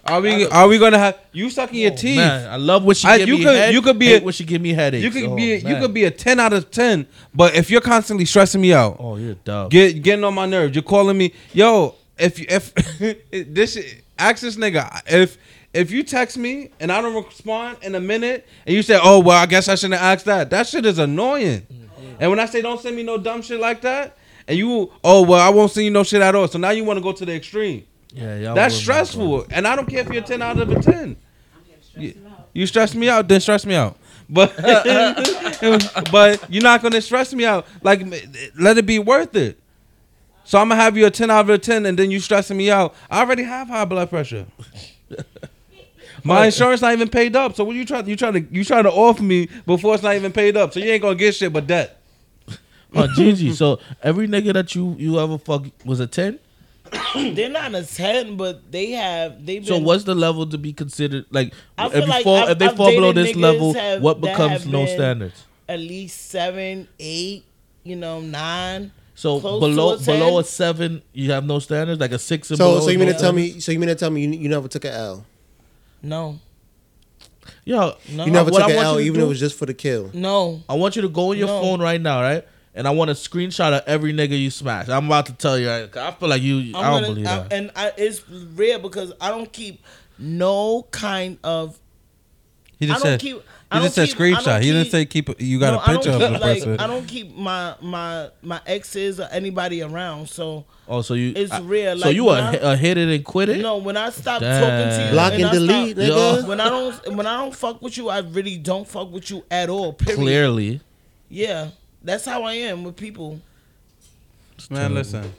Are 0.08 0.20
we? 0.20 0.46
Are 0.46 0.66
we 0.68 0.78
gonna 0.78 0.98
have 0.98 1.18
you 1.32 1.50
sucking 1.50 1.78
your 1.80 1.92
Oh, 1.92 1.96
teeth? 1.96 2.16
Man, 2.16 2.48
I 2.50 2.56
love 2.56 2.84
when 2.84 2.94
she 2.96 3.06
I- 3.06 3.18
give 3.18 3.28
you 3.28 3.38
me 3.38 3.44
could- 3.44 3.54
head. 3.56 3.74
you 3.74 3.82
could 3.82 3.98
be 3.98 4.14
a- 4.14 4.20
when 4.20 4.32
she 4.32 4.44
give 4.44 4.60
me 4.62 4.72
headaches. 4.72 5.04
You 5.04 5.10
could 5.10 5.30
Oh, 5.30 5.36
be 5.36 5.56
you 5.56 5.76
could 5.76 5.92
be 5.94 6.04
a 6.04 6.10
ten 6.10 6.40
out 6.40 6.52
of 6.52 6.70
ten, 6.70 7.06
but 7.34 7.54
if 7.54 7.70
you're 7.70 7.80
constantly 7.80 8.24
stressing 8.24 8.60
me 8.60 8.72
out, 8.72 8.96
Oh, 8.98 9.16
you're 9.16 9.34
dumb. 9.44 9.68
get 9.68 10.02
getting 10.02 10.24
on 10.24 10.34
my 10.34 10.46
nerves, 10.46 10.74
you're 10.74 10.82
calling 10.82 11.16
me, 11.18 11.32
yo. 11.52 11.94
If 12.18 12.38
you 12.40 12.46
if 12.48 12.74
this 13.30 13.78
ask 14.18 14.42
this 14.42 14.56
nigga 14.56 15.02
if 15.06 15.38
if 15.72 15.90
you 15.92 16.02
text 16.02 16.36
me 16.36 16.70
and 16.80 16.90
I 16.90 17.00
don't 17.00 17.14
respond 17.24 17.76
in 17.82 17.94
a 17.94 18.00
minute 18.00 18.44
and 18.66 18.74
you 18.74 18.82
say, 18.82 18.98
oh 19.00 19.20
well, 19.20 19.36
I 19.40 19.46
guess 19.46 19.68
I 19.68 19.76
shouldn't 19.76 20.00
ask 20.02 20.24
that. 20.24 20.50
That 20.50 20.66
shit 20.66 20.84
is 20.84 20.98
annoying. 20.98 21.60
Mm-hmm. 21.60 22.14
And 22.20 22.30
when 22.30 22.40
I 22.40 22.46
say 22.46 22.60
don't 22.62 22.80
send 22.80 22.96
me 22.96 23.02
no 23.04 23.18
dumb 23.18 23.42
shit 23.42 23.60
like 23.60 23.82
that, 23.82 24.16
and 24.48 24.58
you 24.58 24.90
oh 25.04 25.22
well, 25.22 25.38
I 25.40 25.50
won't 25.50 25.70
send 25.70 25.84
you 25.84 25.92
no 25.92 26.02
shit 26.02 26.20
at 26.22 26.34
all. 26.34 26.48
So 26.48 26.58
now 26.58 26.70
you 26.70 26.82
want 26.82 26.96
to 26.96 27.02
go 27.02 27.12
to 27.12 27.24
the 27.24 27.34
extreme. 27.36 27.84
Yeah, 28.12 28.54
That's 28.54 28.74
stressful, 28.74 29.46
and 29.50 29.66
I 29.66 29.76
don't 29.76 29.86
care 29.86 30.00
if 30.00 30.12
you're 30.12 30.22
ten 30.22 30.42
out 30.42 30.58
of 30.58 30.70
a 30.70 30.80
ten. 30.80 31.16
You, 31.96 32.14
you 32.52 32.66
stress 32.66 32.94
me 32.94 33.08
out, 33.08 33.28
then 33.28 33.40
stress 33.40 33.66
me 33.66 33.74
out. 33.74 33.96
But 34.28 34.56
but 36.12 36.44
you're 36.50 36.62
not 36.62 36.82
gonna 36.82 37.00
stress 37.00 37.32
me 37.32 37.44
out. 37.44 37.66
Like 37.82 38.02
let 38.58 38.78
it 38.78 38.86
be 38.86 38.98
worth 38.98 39.34
it. 39.34 39.58
So 40.44 40.58
I'm 40.58 40.68
gonna 40.68 40.80
have 40.80 40.96
you 40.96 41.06
a 41.06 41.10
ten 41.10 41.30
out 41.30 41.40
of 41.40 41.50
a 41.50 41.58
ten, 41.58 41.86
and 41.86 41.98
then 41.98 42.10
you 42.10 42.20
stressing 42.20 42.56
me 42.56 42.70
out. 42.70 42.94
I 43.10 43.20
already 43.20 43.42
have 43.42 43.68
high 43.68 43.84
blood 43.84 44.10
pressure. 44.10 44.46
My 46.24 46.46
insurance 46.46 46.80
not 46.80 46.92
even 46.92 47.08
paid 47.08 47.36
up. 47.36 47.54
So 47.54 47.64
what 47.64 47.76
you 47.76 47.84
try 47.84 48.00
you 48.00 48.16
trying 48.16 48.32
to 48.34 48.40
you 48.54 48.64
trying 48.64 48.84
to 48.84 48.90
offer 48.90 49.22
me 49.22 49.48
before 49.66 49.94
it's 49.94 50.02
not 50.02 50.14
even 50.14 50.32
paid 50.32 50.56
up? 50.56 50.72
So 50.72 50.80
you 50.80 50.90
ain't 50.90 51.02
gonna 51.02 51.14
get 51.14 51.34
shit 51.34 51.52
but 51.52 51.66
debt. 51.66 52.00
Oh, 52.94 53.06
Gigi. 53.14 53.52
So 53.52 53.80
every 54.02 54.26
nigga 54.26 54.52
that 54.54 54.74
you 54.74 54.96
you 54.98 55.20
ever 55.20 55.38
fuck 55.38 55.64
was 55.84 56.00
a 56.00 56.06
ten. 56.06 56.38
They're 57.34 57.48
not 57.48 57.74
a 57.74 57.84
ten, 57.84 58.36
but 58.36 58.70
they 58.70 58.90
have. 58.92 59.44
They've 59.44 59.60
been. 59.62 59.68
So 59.68 59.78
what's 59.78 60.04
the 60.04 60.14
level 60.14 60.46
to 60.46 60.58
be 60.58 60.72
considered? 60.72 61.26
Like 61.30 61.52
I 61.76 61.86
if 61.86 61.92
feel 61.92 62.00
you 62.02 62.08
like 62.08 62.24
fall, 62.24 62.36
I've- 62.36 62.52
if 62.52 62.58
they 62.58 62.66
I've 62.66 62.76
fall 62.76 62.90
below 62.90 63.12
this 63.12 63.34
level, 63.36 63.72
have- 63.74 64.02
what 64.02 64.20
becomes 64.20 64.66
no 64.66 64.86
standards? 64.86 65.44
at 65.68 65.78
least 65.80 66.30
seven, 66.30 66.88
eight, 66.98 67.44
you 67.84 67.94
know, 67.96 68.20
nine. 68.20 68.90
So 69.14 69.40
below 69.40 69.94
a 69.94 69.98
below 69.98 70.38
a 70.38 70.44
seven, 70.44 71.02
you 71.12 71.32
have 71.32 71.44
no 71.44 71.58
standards. 71.58 72.00
Like 72.00 72.12
a 72.12 72.18
six 72.18 72.50
and 72.50 72.58
So 72.58 72.70
below. 72.74 72.80
so 72.80 72.90
you 72.90 72.98
mean 72.98 73.08
no 73.08 73.14
to 73.14 73.18
tell 73.18 73.32
me 73.32 73.58
so 73.60 73.72
you 73.72 73.78
mean 73.78 73.88
to 73.88 73.94
tell 73.94 74.10
me 74.10 74.22
you, 74.22 74.30
you 74.30 74.48
never 74.48 74.68
took 74.68 74.84
an 74.84 74.92
L? 74.92 75.26
No, 76.02 76.38
Yo, 77.64 77.94
No. 78.10 78.24
You 78.24 78.30
never 78.30 78.50
what 78.50 78.60
took 78.60 78.68
I 78.68 78.72
an 78.72 78.78
L 78.78 78.94
to 78.96 79.00
even 79.00 79.20
if 79.20 79.24
it 79.26 79.28
was 79.28 79.40
just 79.40 79.58
for 79.58 79.66
the 79.66 79.74
kill. 79.74 80.10
no. 80.14 80.62
I 80.68 80.74
want 80.74 80.96
you 80.96 81.02
to 81.02 81.08
go 81.08 81.30
on 81.30 81.38
your 81.38 81.48
No. 81.48 81.60
phone 81.60 81.80
right 81.80 82.00
now, 82.00 82.20
right? 82.22 82.46
And 82.78 82.86
I 82.86 82.92
want 82.92 83.10
a 83.10 83.14
screenshot 83.14 83.76
of 83.76 83.82
every 83.88 84.12
nigga 84.14 84.38
you 84.40 84.50
smash. 84.50 84.88
I'm 84.88 85.06
about 85.06 85.26
to 85.26 85.32
tell 85.32 85.58
you. 85.58 85.68
Right? 85.68 85.90
'cause 85.90 86.00
I 86.02 86.12
feel 86.12 86.28
like 86.28 86.42
you. 86.42 86.74
I'm 86.74 86.76
I 86.76 86.82
don't 86.82 86.92
gonna, 87.02 87.06
believe 87.08 87.26
I- 87.26 87.38
that. 87.40 87.52
and 87.52 87.70
I, 87.74 87.92
it's 87.96 88.22
rare 88.30 88.78
because 88.78 89.12
I 89.20 89.30
don't 89.30 89.52
keep 89.52 89.82
no 90.18 90.86
kind 90.92 91.38
of. 91.42 91.76
He 92.78 92.86
I 92.86 92.90
just 92.90 93.02
don't 93.02 93.12
said. 93.14 93.20
keep. 93.20 93.36
he 93.36 93.42
I 93.72 93.80
just 93.82 93.94
said 93.96 94.08
keep- 94.08 94.16
I 94.20 94.30
don't 94.30 94.36
screenshot. 94.44 94.62
He 94.62 94.70
didn't 94.70 94.90
say 94.92 95.04
keep. 95.06 95.40
You 95.40 95.58
got 95.58 95.72
no, 95.72 95.78
a 95.78 95.82
I 95.82 95.86
don't 95.86 95.96
picture 95.96 96.10
of 96.12 96.20
keep, 96.20 96.28
the 96.32 96.38
like, 96.38 96.58
person. 96.58 96.78
I 96.80 96.86
don't 96.86 97.06
keep 97.08 97.34
my 97.36 97.74
my 97.82 98.28
my 98.42 98.60
exes 98.64 99.18
or 99.18 99.24
anybody 99.32 99.82
around. 99.82 100.28
So 100.28 100.64
Oh, 100.86 101.02
so 101.02 101.14
you? 101.14 101.32
It's 101.34 101.50
I- 101.50 101.58
real, 101.60 101.98
So 101.98 102.08
you 102.10 102.28
are 102.28 102.38
a, 102.38 102.42
I- 102.68 102.72
a 102.74 102.76
hit 102.76 102.96
it 102.96 103.08
and 103.12 103.24
quit 103.24 103.48
it? 103.48 103.58
no, 103.60 103.78
when 103.78 103.96
I 103.96 104.10
stop 104.10 104.40
Damn. 104.40 104.62
talking 104.62 104.98
to 104.98 105.04
you, 105.06 105.10
Block 105.10 105.32
and 105.32 105.44
I 105.46 105.52
delete, 105.52 105.96
stop- 105.96 106.04
nigga. 106.44 106.46
When 106.46 106.60
I 106.60 106.68
don't 106.68 107.16
when 107.16 107.26
I 107.26 107.36
don't 107.38 107.54
fuck 107.56 107.82
with 107.82 107.96
you, 107.96 108.08
I 108.08 108.18
really 108.20 108.56
don't 108.56 108.86
fuck 108.86 109.10
with 109.10 109.28
you 109.30 109.44
at 109.50 109.68
all. 109.68 109.92
Period. 109.94 110.20
Clearly, 110.20 110.80
Yeah, 111.28 111.68
that's 112.02 112.24
how 112.24 112.42
I 112.44 112.54
am 112.54 112.84
with 112.84 112.96
people. 112.96 113.40
Man, 114.70 114.94
listen. 114.94 115.32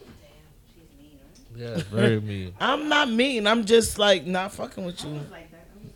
yeah, 1.55 1.77
very 1.91 2.19
mean. 2.19 2.53
I'm 2.59 2.87
not 2.89 3.09
mean. 3.09 3.47
I'm 3.47 3.65
just 3.65 3.99
like 3.99 4.25
not 4.25 4.53
fucking 4.53 4.85
with 4.85 5.03
you. 5.03 5.19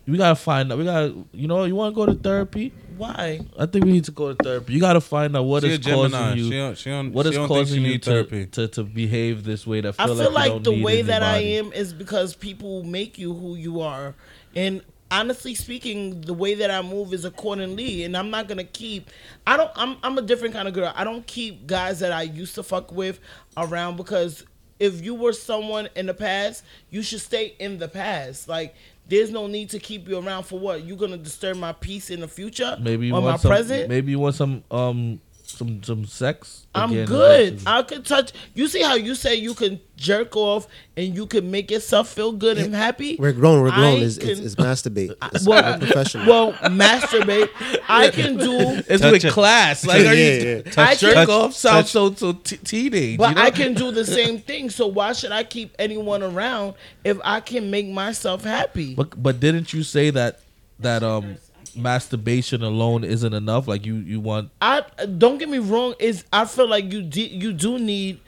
We 0.05 0.17
gotta 0.17 0.35
find 0.35 0.71
out. 0.71 0.77
We 0.77 0.83
gotta, 0.83 1.15
you 1.31 1.47
know, 1.47 1.63
you 1.63 1.75
want 1.75 1.93
to 1.93 1.95
go 1.95 2.05
to 2.05 2.13
therapy? 2.13 2.73
Why? 2.97 3.39
I 3.57 3.65
think 3.65 3.85
we 3.85 3.93
need 3.93 4.03
to 4.05 4.11
go 4.11 4.33
to 4.33 4.43
therapy. 4.43 4.73
You 4.73 4.81
gotta 4.81 4.99
find 4.99 5.35
out 5.35 5.43
what 5.43 5.63
She 5.63 5.69
is 5.69 5.79
causing 5.79 6.37
you. 6.37 6.43
She 6.51 6.57
don't. 6.57 6.77
She 6.77 6.89
don't. 6.89 7.13
what 7.13 7.25
she 7.25 7.29
is 7.29 7.35
don't 7.35 7.47
think 7.47 7.59
causing 7.59 7.81
you 7.81 7.87
need 7.87 8.03
to, 8.03 8.09
therapy. 8.09 8.45
to 8.47 8.67
to 8.67 8.83
behave 8.83 9.45
this 9.45 9.65
way? 9.65 9.79
That 9.79 9.95
I 9.97 10.05
feel 10.05 10.15
feel 10.15 10.25
like, 10.25 10.33
like, 10.33 10.45
you 10.45 10.51
don't 10.51 10.63
the 10.63 10.71
need 10.71 10.83
way 10.83 11.01
that 11.03 11.23
I 11.23 11.37
am 11.37 11.71
is 11.71 11.93
because 11.93 12.35
people 12.35 12.83
make 12.83 13.17
you 13.17 13.33
who 13.33 13.55
you 13.55 13.79
are, 13.79 14.13
and 14.55 14.81
honestly 15.13 15.53
speaking, 15.55 16.21
the 16.21 16.33
way 16.33 16.55
that 16.55 16.71
I 16.71 16.81
move 16.81 17.13
is 17.13 17.23
accordingly. 17.23 18.03
And 18.03 18.17
I'm 18.17 18.29
not 18.29 18.47
gonna 18.47 18.63
keep. 18.63 19.09
I 19.47 19.55
don't. 19.57 19.71
I'm. 19.75 19.97
I'm 20.03 20.17
a 20.17 20.21
different 20.21 20.53
kind 20.53 20.67
of 20.67 20.73
girl. 20.73 20.91
I 20.95 21.03
don't 21.03 21.25
keep 21.25 21.67
guys 21.67 21.99
that 21.99 22.11
I 22.11 22.23
used 22.23 22.55
to 22.55 22.63
fuck 22.63 22.91
with 22.91 23.19
around 23.55 23.97
because 23.97 24.43
if 24.79 25.03
you 25.05 25.15
were 25.15 25.33
someone 25.33 25.87
in 25.95 26.07
the 26.07 26.13
past, 26.13 26.63
you 26.89 27.01
should 27.01 27.21
stay 27.21 27.55
in 27.59 27.77
the 27.77 27.87
past. 27.87 28.49
Like. 28.49 28.75
There's 29.05 29.31
no 29.31 29.47
need 29.47 29.69
to 29.71 29.79
keep 29.79 30.07
you 30.07 30.17
around 30.17 30.43
for 30.43 30.57
what? 30.57 30.85
you're 30.85 30.95
gonna 30.95 31.17
disturb 31.17 31.57
my 31.57 31.73
peace 31.73 32.09
in 32.09 32.21
the 32.21 32.27
future? 32.27 32.77
Maybe 32.79 33.07
you 33.07 33.13
or 33.13 33.21
my 33.21 33.35
some, 33.35 33.51
present? 33.51 33.89
Maybe 33.89 34.11
you 34.11 34.19
want 34.19 34.35
some 34.35 34.63
um 34.71 35.19
some 35.57 35.83
some 35.83 36.05
sex. 36.05 36.65
I'm 36.75 36.91
again, 36.91 37.05
good. 37.07 37.53
versus- 37.53 37.67
I 37.67 37.83
could 37.83 38.05
touch. 38.05 38.31
You 38.53 38.67
see 38.67 38.81
how 38.81 38.95
you 38.95 39.15
say 39.15 39.35
you 39.35 39.53
can 39.53 39.79
jerk 39.95 40.35
off 40.35 40.67
and 40.97 41.15
you 41.15 41.25
can 41.27 41.49
make 41.51 41.69
yourself 41.71 42.09
feel 42.09 42.31
good 42.31 42.57
and 42.57 42.73
happy. 42.73 43.15
We're 43.19 43.31
grown. 43.31 43.61
We're 43.61 43.71
grown. 43.71 43.99
I 43.99 44.03
It's, 44.03 44.17
it's, 44.17 44.25
can- 44.39 44.45
it's 44.45 44.55
masturbate. 44.55 45.15
It's 45.33 45.45
well, 45.47 45.77
professional. 45.77 46.25
well, 46.27 46.53
masturbate. 46.53 47.49
I 47.87 48.09
can 48.09 48.37
do, 48.37 48.57
It's 48.89 49.01
Touch 49.01 49.11
with 49.11 49.25
it. 49.25 49.31
class. 49.31 49.85
Like, 49.85 50.01
are 50.01 50.13
Yeah, 50.13 50.31
you 50.33 50.63
yeah. 50.65 50.73
I 50.77 50.95
jerk 50.95 51.13
can, 51.15 51.29
off 51.29 51.53
sounds 51.53 51.89
so 51.91 52.13
so 52.13 52.33
t- 52.33 52.57
teenage. 52.57 53.17
but 53.17 53.29
you 53.29 53.35
know? 53.35 53.41
I 53.41 53.51
can 53.51 53.73
do 53.73 53.91
the 53.91 54.05
same 54.05 54.39
thing. 54.39 54.69
So 54.69 54.87
why 54.87 55.13
should 55.13 55.31
I 55.31 55.43
keep 55.43 55.75
anyone 55.79 56.23
around 56.23 56.73
if 57.03 57.17
I 57.23 57.39
can 57.39 57.69
make 57.71 57.87
myself 57.87 58.43
happy? 58.43 58.95
But 58.95 59.21
but 59.21 59.39
didn't 59.39 59.73
you 59.73 59.83
say 59.83 60.09
that 60.09 60.39
that 60.79 61.03
um 61.03 61.37
masturbation 61.75 62.63
alone 62.63 63.03
isn't 63.03 63.33
enough? 63.33 63.67
Like 63.67 63.85
you 63.85 63.95
you 63.95 64.19
want 64.19 64.51
I 64.61 64.83
don't 65.17 65.37
get 65.37 65.49
me 65.49 65.59
wrong. 65.59 65.95
Is 65.99 66.23
I 66.31 66.45
feel 66.45 66.67
like 66.67 66.91
you 66.91 67.01
de- 67.01 67.33
you 67.35 67.53
do 67.53 67.79
need 67.79 68.19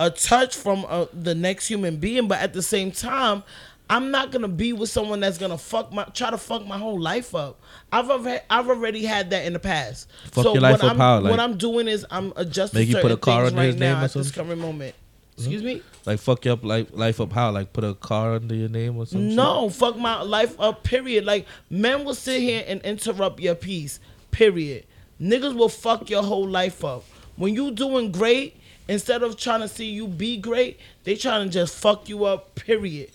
a 0.00 0.10
touch 0.10 0.56
from 0.56 0.84
uh, 0.88 1.06
the 1.12 1.34
next 1.34 1.66
human 1.68 1.96
being, 1.96 2.28
but 2.28 2.38
at 2.40 2.52
the 2.52 2.62
same 2.62 2.92
time, 2.92 3.42
I'm 3.90 4.10
not 4.10 4.30
gonna 4.30 4.48
be 4.48 4.72
with 4.72 4.90
someone 4.90 5.20
that's 5.20 5.38
gonna 5.38 5.58
fuck 5.58 5.92
my 5.92 6.04
try 6.04 6.30
to 6.30 6.38
fuck 6.38 6.66
my 6.66 6.78
whole 6.78 7.00
life 7.00 7.34
up. 7.34 7.60
I've 7.90 8.10
already, 8.10 8.40
I've 8.50 8.68
already 8.68 9.04
had 9.04 9.30
that 9.30 9.46
in 9.46 9.54
the 9.54 9.58
past. 9.58 10.08
Fuck 10.30 10.44
so 10.44 10.52
your 10.52 10.62
life 10.62 10.72
what 10.72 10.84
up 10.84 10.90
I'm 10.92 10.98
how? 10.98 11.20
Like- 11.20 11.30
what 11.30 11.40
I'm 11.40 11.56
doing 11.56 11.88
is 11.88 12.06
I'm 12.10 12.32
adjusting 12.36 12.80
Make 12.80 12.88
you 12.88 12.98
put 12.98 13.10
a 13.12 13.16
car 13.16 13.46
under 13.46 13.56
right 13.58 13.66
his 13.66 13.76
name 13.76 13.94
now 13.94 14.02
or 14.02 14.04
at 14.04 14.12
this 14.12 14.30
current 14.30 14.60
moment. 14.60 14.94
Excuse 15.36 15.62
me. 15.62 15.82
Like 16.08 16.20
fuck 16.20 16.46
you 16.46 16.52
up 16.52 16.64
like 16.64 16.88
life 16.92 17.20
up 17.20 17.32
how? 17.32 17.50
Like 17.50 17.74
put 17.74 17.84
a 17.84 17.92
car 17.92 18.34
under 18.34 18.54
your 18.54 18.70
name 18.70 18.96
or 18.96 19.04
something? 19.04 19.36
No, 19.36 19.68
fuck 19.68 19.98
my 19.98 20.22
life 20.22 20.58
up. 20.58 20.82
Period. 20.82 21.26
Like 21.26 21.46
men 21.68 22.02
will 22.04 22.14
sit 22.14 22.40
here 22.40 22.64
and 22.66 22.80
interrupt 22.80 23.40
your 23.40 23.54
peace. 23.54 24.00
Period. 24.30 24.86
Niggas 25.20 25.54
will 25.54 25.68
fuck 25.68 26.08
your 26.08 26.22
whole 26.22 26.48
life 26.48 26.82
up. 26.82 27.04
When 27.36 27.54
you 27.54 27.70
doing 27.72 28.10
great, 28.10 28.58
instead 28.88 29.22
of 29.22 29.36
trying 29.36 29.60
to 29.60 29.68
see 29.68 29.90
you 29.90 30.08
be 30.08 30.38
great, 30.38 30.80
they 31.04 31.14
trying 31.14 31.46
to 31.46 31.52
just 31.52 31.76
fuck 31.76 32.08
you 32.08 32.24
up. 32.24 32.54
Period. 32.54 33.10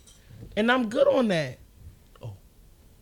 And 0.55 0.71
I'm 0.71 0.87
good 0.87 1.07
on 1.07 1.29
that. 1.29 1.57
Oh. 2.21 2.33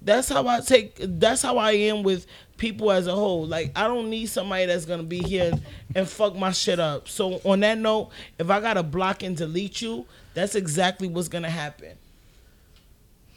That's 0.01 0.29
how 0.29 0.47
I 0.47 0.61
take. 0.61 0.95
That's 0.99 1.41
how 1.41 1.57
I 1.57 1.71
am 1.73 2.03
with 2.03 2.27
people 2.61 2.91
as 2.91 3.07
a 3.07 3.15
whole. 3.15 3.47
Like 3.47 3.71
I 3.75 3.87
don't 3.87 4.09
need 4.09 4.27
somebody 4.27 4.67
that's 4.67 4.85
gonna 4.85 5.01
be 5.01 5.17
here 5.17 5.51
and, 5.95 6.07
fuck 6.07 6.35
my 6.35 6.51
shit 6.51 6.79
up. 6.79 7.09
So 7.09 7.41
on 7.43 7.61
that 7.61 7.79
note, 7.79 8.11
if 8.37 8.51
I 8.51 8.61
gotta 8.61 8.83
block 8.83 9.23
and 9.23 9.35
delete 9.35 9.81
you, 9.81 10.05
that's 10.35 10.53
exactly 10.53 11.07
what's 11.07 11.27
gonna 11.27 11.49
happen. 11.49 11.97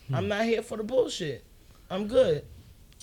Hmm. 0.08 0.14
I'm 0.14 0.28
not 0.28 0.44
here 0.44 0.62
for 0.62 0.76
the 0.76 0.84
bullshit. 0.84 1.42
I'm 1.90 2.06
good. 2.06 2.44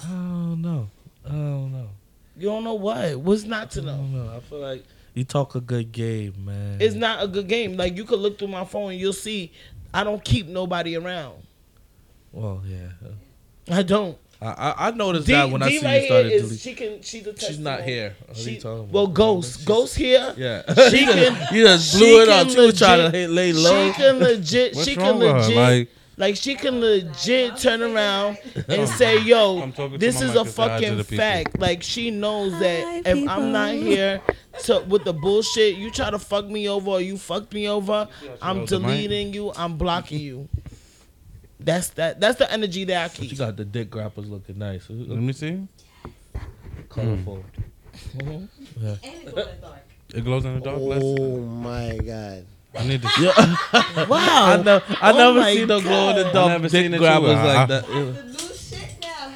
I 0.04 0.08
don't 0.10 0.62
know. 0.62 0.90
I 1.26 1.30
don't 1.30 1.72
know. 1.72 1.90
You 2.38 2.48
don't 2.50 2.64
know 2.64 2.76
what? 2.76 3.20
What's 3.20 3.44
not 3.44 3.72
to 3.72 3.82
I 3.82 3.86
know? 3.86 3.98
don't 3.98 4.14
know. 4.14 4.34
I 4.36 4.40
feel 4.42 4.60
like 4.60 4.84
you 5.16 5.24
talk 5.24 5.56
a 5.56 5.62
good 5.62 5.92
game, 5.92 6.46
man. 6.46 6.78
It's 6.80 6.96
not 6.96 7.24
a 7.24 7.28
good 7.28 7.48
game. 7.48 7.76
Like 7.78 7.98
you 7.98 8.06
could 8.06 8.20
look 8.20 8.38
through 8.38 8.50
my 8.50 8.64
phone 8.64 8.92
and 8.92 9.00
you'll 9.00 9.12
see 9.12 9.52
I 9.92 10.04
don't 10.04 10.24
keep 10.24 10.48
nobody 10.48 10.96
around. 10.96 11.42
well, 12.32 12.62
yeah. 12.66 12.90
I 13.70 13.82
don't. 13.82 14.18
I 14.42 14.48
I, 14.48 14.88
I 14.88 14.92
noticed 14.92 15.28
D, 15.28 15.34
that 15.34 15.50
when 15.52 15.62
I 15.62 15.70
D 15.70 15.78
see 15.80 15.86
right 15.86 16.02
you 16.02 16.08
started 16.08 16.32
is 16.34 16.42
delete. 16.44 16.60
she 16.62 16.74
can 16.74 17.02
she's 17.02 17.28
a 17.28 17.38
She's 17.40 17.60
not 17.60 17.84
here. 17.84 18.16
What 18.28 18.38
are 18.38 18.40
you 18.42 18.46
She, 18.56 18.60
talking 18.60 18.92
well, 18.92 19.08
Ghost, 19.08 19.66
Ghost 19.66 19.96
here. 19.96 20.34
Yeah. 20.38 20.64
She 20.90 21.06
can. 21.06 21.54
you 21.54 21.64
just 21.66 21.92
she 21.92 21.98
blew 22.00 22.22
it 22.24 22.30
up. 22.30 22.48
can 22.48 22.56
She 22.56 22.60
was 22.60 22.78
trying 22.78 22.98
to 23.00 23.06
legit- 23.06 23.30
lay 23.30 23.54
low. 23.54 23.88
She 23.88 23.94
can 23.94 24.20
legit. 24.20 24.76
What's 24.76 24.88
she 24.88 24.96
wrong 24.98 25.20
can 25.20 25.20
legit. 25.20 25.56
Like- 25.58 25.90
Like 26.18 26.36
she 26.36 26.54
can 26.56 26.82
legit 26.82 27.58
turn 27.58 27.82
around 27.82 28.38
and 28.68 28.88
say, 28.90 29.18
"Yo, 29.22 29.60
I'm 29.64 29.72
talking 29.72 29.94
to 29.94 29.98
this 29.98 30.22
is 30.22 30.36
a 30.36 30.44
to 30.44 30.50
say 30.50 30.62
hi 30.68 30.80
to 30.80 31.04
fucking 31.04 31.18
fact." 31.18 31.60
Like 31.60 31.82
she 31.82 32.12
knows 32.12 32.52
that 32.60 32.84
Hi, 32.84 33.02
if 33.06 33.30
I'm 33.30 33.52
not 33.52 33.74
here 33.74 34.22
to 34.66 34.82
with 34.88 35.04
the 35.04 35.14
bullshit, 35.14 35.78
you 35.78 35.90
try 35.90 36.12
to 36.12 36.20
fuck 36.20 36.46
me 36.48 36.68
over 36.70 36.92
or 36.92 37.02
you 37.02 37.18
fucked 37.18 37.54
me 37.54 37.68
over, 37.68 38.08
I'm 38.42 38.58
hold 38.58 38.70
the 38.70 38.80
mic. 38.80 38.90
deleting 38.90 39.34
you. 39.34 39.52
I'm 39.56 39.78
blocking 39.78 40.20
you. 40.20 40.48
That's 41.64 41.90
that. 41.90 42.20
That's 42.20 42.38
the 42.38 42.52
energy 42.52 42.84
that 42.86 43.12
I 43.12 43.14
She 43.14 43.26
you 43.26 43.38
got 43.38 43.56
the 43.58 43.66
dick 43.66 43.90
grapples 43.90 44.28
looking 44.28 44.58
nice. 44.58 44.88
Let 44.90 45.18
mm. 45.20 45.22
me 45.22 45.34
see. 45.34 45.68
Colorful. 46.90 47.44
Mm. 48.18 48.48
Mm-hmm. 48.80 50.18
It 50.18 50.24
glows 50.26 50.46
in 50.46 50.56
the 50.56 50.62
dark. 50.62 50.78
Let's- 50.80 51.04
oh 51.04 51.38
my 51.40 51.98
god. 51.98 52.46
I 52.78 52.88
need 52.88 53.02
to. 53.02 53.10
Yeah. 53.20 54.06
Wow. 54.08 54.18
I, 54.20 54.62
never, 54.64 54.84
I 55.02 55.12
Oh 55.12 55.18
never 55.18 55.44
seen 55.52 55.68
no 55.68 55.82
glow 55.82 56.10
in 56.10 56.16
the 56.16 56.24
God. 56.24 56.30
I 56.30 56.34
dark 56.34 56.48
never 56.50 56.64
dick 56.64 56.72
seen 56.72 56.94
it 56.94 56.98
too. 56.98 56.98
grabbers 57.00 57.38
I- 57.38 57.54
like 57.56 57.68
that. 57.68 57.90
Ew. 57.90 58.16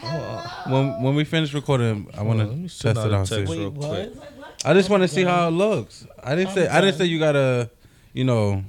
Oh, 0.03 0.07
uh, 0.07 0.69
when 0.71 1.01
when 1.03 1.15
we 1.15 1.23
finish 1.25 1.53
recording, 1.53 2.07
I 2.17 2.21
want 2.21 2.39
Hold 2.39 2.51
let 2.51 2.57
me 2.59 2.69
to 2.69 2.79
test 2.79 3.05
it 3.05 3.11
a 3.11 3.15
out. 3.15 3.27
text 3.27 3.51
see. 3.51 3.59
real 3.59 3.69
Wait, 3.71 4.13
quick. 4.13 4.23
I 4.63 4.73
just 4.73 4.89
want 4.89 5.03
to 5.03 5.07
see 5.07 5.23
how 5.23 5.47
it 5.47 5.51
looks. 5.51 6.07
I 6.23 6.35
didn't 6.35 6.53
say 6.53 6.67
I 6.67 6.79
didn't 6.81 6.97
say 6.97 7.05
you 7.05 7.19
gotta, 7.19 7.69
you 8.13 8.23
know. 8.23 8.63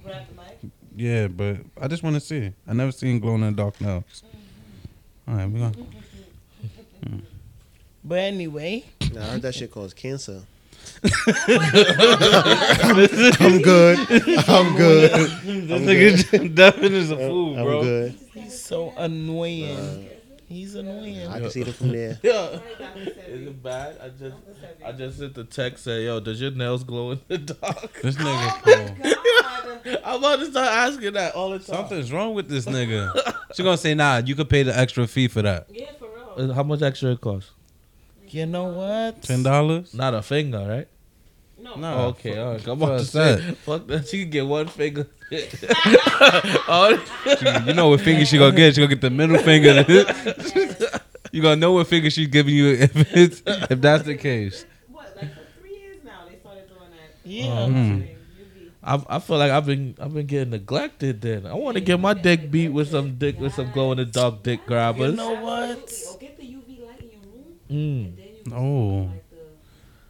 Yeah, 0.97 1.28
but 1.28 1.59
I 1.80 1.88
just 1.88 2.03
want 2.03 2.14
to 2.16 2.20
see. 2.20 2.53
I 2.66 2.72
never 2.72 2.90
seen 2.90 3.20
glow 3.20 3.34
in 3.34 3.42
the 3.42 3.53
dark 3.53 3.78
nails. 3.80 4.22
Mm-hmm. 5.26 5.30
All 5.30 5.36
right, 5.36 5.51
we 5.51 5.61
gonna. 5.61 7.22
But 8.05 8.18
anyway, 8.20 8.84
Nah, 9.12 9.20
I 9.20 9.24
heard 9.30 9.42
that 9.42 9.55
shit 9.57 9.70
causes 9.72 9.92
cancer. 9.92 10.42
I'm 13.40 13.61
good. 13.62 13.99
I'm 14.49 14.76
good. 14.76 15.11
This 15.42 16.22
nigga 16.24 16.55
Devin 16.55 16.94
is 16.94 17.11
a 17.11 17.16
fool, 17.16 17.57
I'm 17.59 17.64
bro. 17.64 17.82
good. 17.82 18.14
he's 18.32 18.61
so 18.62 18.92
annoying. 18.97 20.09
He's 20.49 20.76
annoying. 20.76 21.26
I 21.26 21.40
can 21.40 21.51
see 21.51 21.64
them 21.64 21.72
from 21.72 21.88
there. 21.92 22.18
Yeah. 22.22 22.61
Is 23.26 23.49
it 23.49 23.62
bad? 23.62 23.99
I 24.01 24.09
just 24.11 24.36
I 24.84 24.92
just 24.92 25.18
sent 25.18 25.34
the 25.34 25.44
text 25.44 25.82
say, 25.84 26.05
yo, 26.05 26.20
does 26.20 26.40
your 26.40 26.53
nails 26.53 26.84
glow 26.84 27.11
in 27.12 27.20
the 27.26 27.38
dark? 27.38 27.92
This 28.01 28.16
nigga 28.16 28.62
cool. 28.62 29.99
I'm 30.05 30.18
about 30.20 30.38
to 30.38 30.47
start 30.47 30.68
asking 30.68 31.12
that 31.14 31.34
all 31.34 31.51
the 31.51 31.59
time. 31.59 31.66
Something's 31.76 32.12
wrong 32.12 32.34
with 32.34 32.49
this 32.49 32.64
nigga. 32.66 33.12
She 33.55 33.62
gonna 33.64 33.76
say, 33.76 33.94
nah, 33.94 34.18
you 34.18 34.34
could 34.36 34.49
pay 34.49 34.62
the 34.62 34.76
extra 34.76 35.07
fee 35.07 35.28
for 35.28 35.42
that. 35.42 35.66
Yeah, 35.70 35.90
for 35.99 36.09
real. 36.09 36.51
Uh, 36.51 36.55
how 36.55 36.62
much 36.62 36.82
extra 36.82 37.11
it 37.12 37.20
cost? 37.20 37.51
You 38.28 38.47
know 38.47 38.64
what? 38.64 39.22
Ten 39.22 39.42
dollars? 39.42 39.94
Not 39.94 40.14
a 40.14 40.22
finger, 40.22 40.59
right? 40.59 40.88
No. 41.76 41.94
Oh, 41.98 42.06
okay, 42.08 42.38
all 42.38 42.52
right. 42.52 42.66
I'm 42.68 42.78
for 42.78 42.84
about 42.84 42.94
a 42.94 42.98
to 42.98 43.04
say, 43.04 43.36
set. 43.40 43.56
fuck 43.58 43.86
that. 43.88 44.06
She 44.08 44.22
can 44.22 44.30
get 44.30 44.46
one 44.46 44.68
finger. 44.68 45.06
oh, 46.68 47.64
You 47.66 47.74
know 47.74 47.88
what 47.88 48.00
finger 48.00 48.24
she 48.24 48.38
gonna 48.38 48.56
get? 48.56 48.74
She 48.74 48.80
gonna 48.80 48.94
get 48.94 49.00
the 49.00 49.10
middle 49.10 49.38
finger. 49.38 49.84
you 51.32 51.42
gonna 51.42 51.56
know 51.56 51.72
what 51.72 51.86
finger 51.86 52.10
she's 52.10 52.28
giving 52.28 52.54
you 52.54 52.68
if 52.68 52.94
it's 53.14 53.42
if 53.46 53.80
that's 53.80 54.04
the 54.04 54.14
case. 54.16 54.64
What, 54.90 55.14
like 55.16 55.34
for 55.34 55.40
three 55.60 55.76
years 55.78 55.98
now, 56.04 56.20
they 56.28 56.36
started 56.38 56.68
doing 56.68 56.90
that. 56.90 57.10
Yeah. 57.24 57.46
Mm. 57.46 58.08
I, 58.82 59.16
I 59.16 59.18
feel 59.18 59.38
like 59.38 59.50
I've 59.50 59.66
been 59.66 59.96
I've 60.00 60.14
been 60.14 60.26
getting 60.26 60.50
neglected. 60.50 61.20
Then 61.20 61.46
I 61.46 61.54
want 61.54 61.74
to 61.76 61.80
get 61.80 61.98
my 61.98 62.14
dick 62.14 62.50
beat 62.50 62.68
with 62.68 62.88
some 62.90 63.16
dick 63.18 63.38
with 63.40 63.54
some 63.54 63.72
glow 63.72 63.90
in 63.92 63.98
the 63.98 64.04
dark 64.04 64.42
dick 64.44 64.60
You 64.62 64.66
grabbers. 64.68 65.16
know 65.16 65.34
what? 65.34 65.92
Or 66.12 66.18
get 66.18 66.38
the 66.38 66.44
UV 66.44 66.86
light 66.86 67.00
in 67.00 67.10
your 67.10 67.20
room, 67.22 67.58
Mm. 67.68 68.04
and 68.06 68.16
then 68.18 68.26
you 68.46 68.52
Oh. 68.54 69.10
like 69.10 69.25
the 69.25 69.25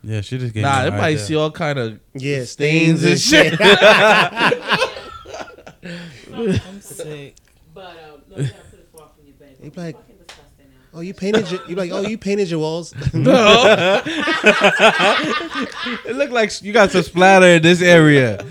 Yeah, 0.08 0.20
she 0.20 0.38
just 0.38 0.54
gave 0.54 0.62
Nah, 0.62 0.82
me 0.82 0.86
it 0.86 0.92
an 0.92 0.98
might 0.98 1.04
idea. 1.06 1.18
see 1.18 1.34
all 1.34 1.50
kind 1.50 1.78
of 1.80 1.98
Yeah, 2.14 2.44
stains 2.44 3.00
stains 3.00 3.02
and 3.02 3.10
and 3.12 3.20
shit. 3.20 3.58
shit. 3.58 3.60
I'm 6.66 6.80
sick. 6.80 7.34
But 7.74 7.84
um, 7.84 7.92
no, 8.30 8.36
you 8.36 8.42
gotta 8.44 8.54
put 8.70 8.78
it 8.78 8.88
far 8.96 9.08
from 9.16 9.26
your 9.26 9.34
bed. 9.34 9.56
You 9.62 9.70
be 9.70 9.80
like, 9.80 9.96
Fucking 9.96 10.16
disgusting 10.16 10.66
now. 10.70 10.76
oh, 10.94 11.00
you 11.00 11.12
painted 11.14 11.50
your, 11.50 11.60
you 11.68 11.74
like, 11.76 11.90
oh, 11.90 12.00
you 12.02 12.18
painted 12.18 12.48
your 12.50 12.60
walls. 12.60 12.94
No. 13.14 14.00
it 16.04 16.16
look 16.16 16.30
like 16.30 16.62
you 16.62 16.72
got 16.72 16.90
some 16.92 17.02
splatter 17.02 17.46
in 17.46 17.62
this 17.62 17.82
area. 17.82 18.44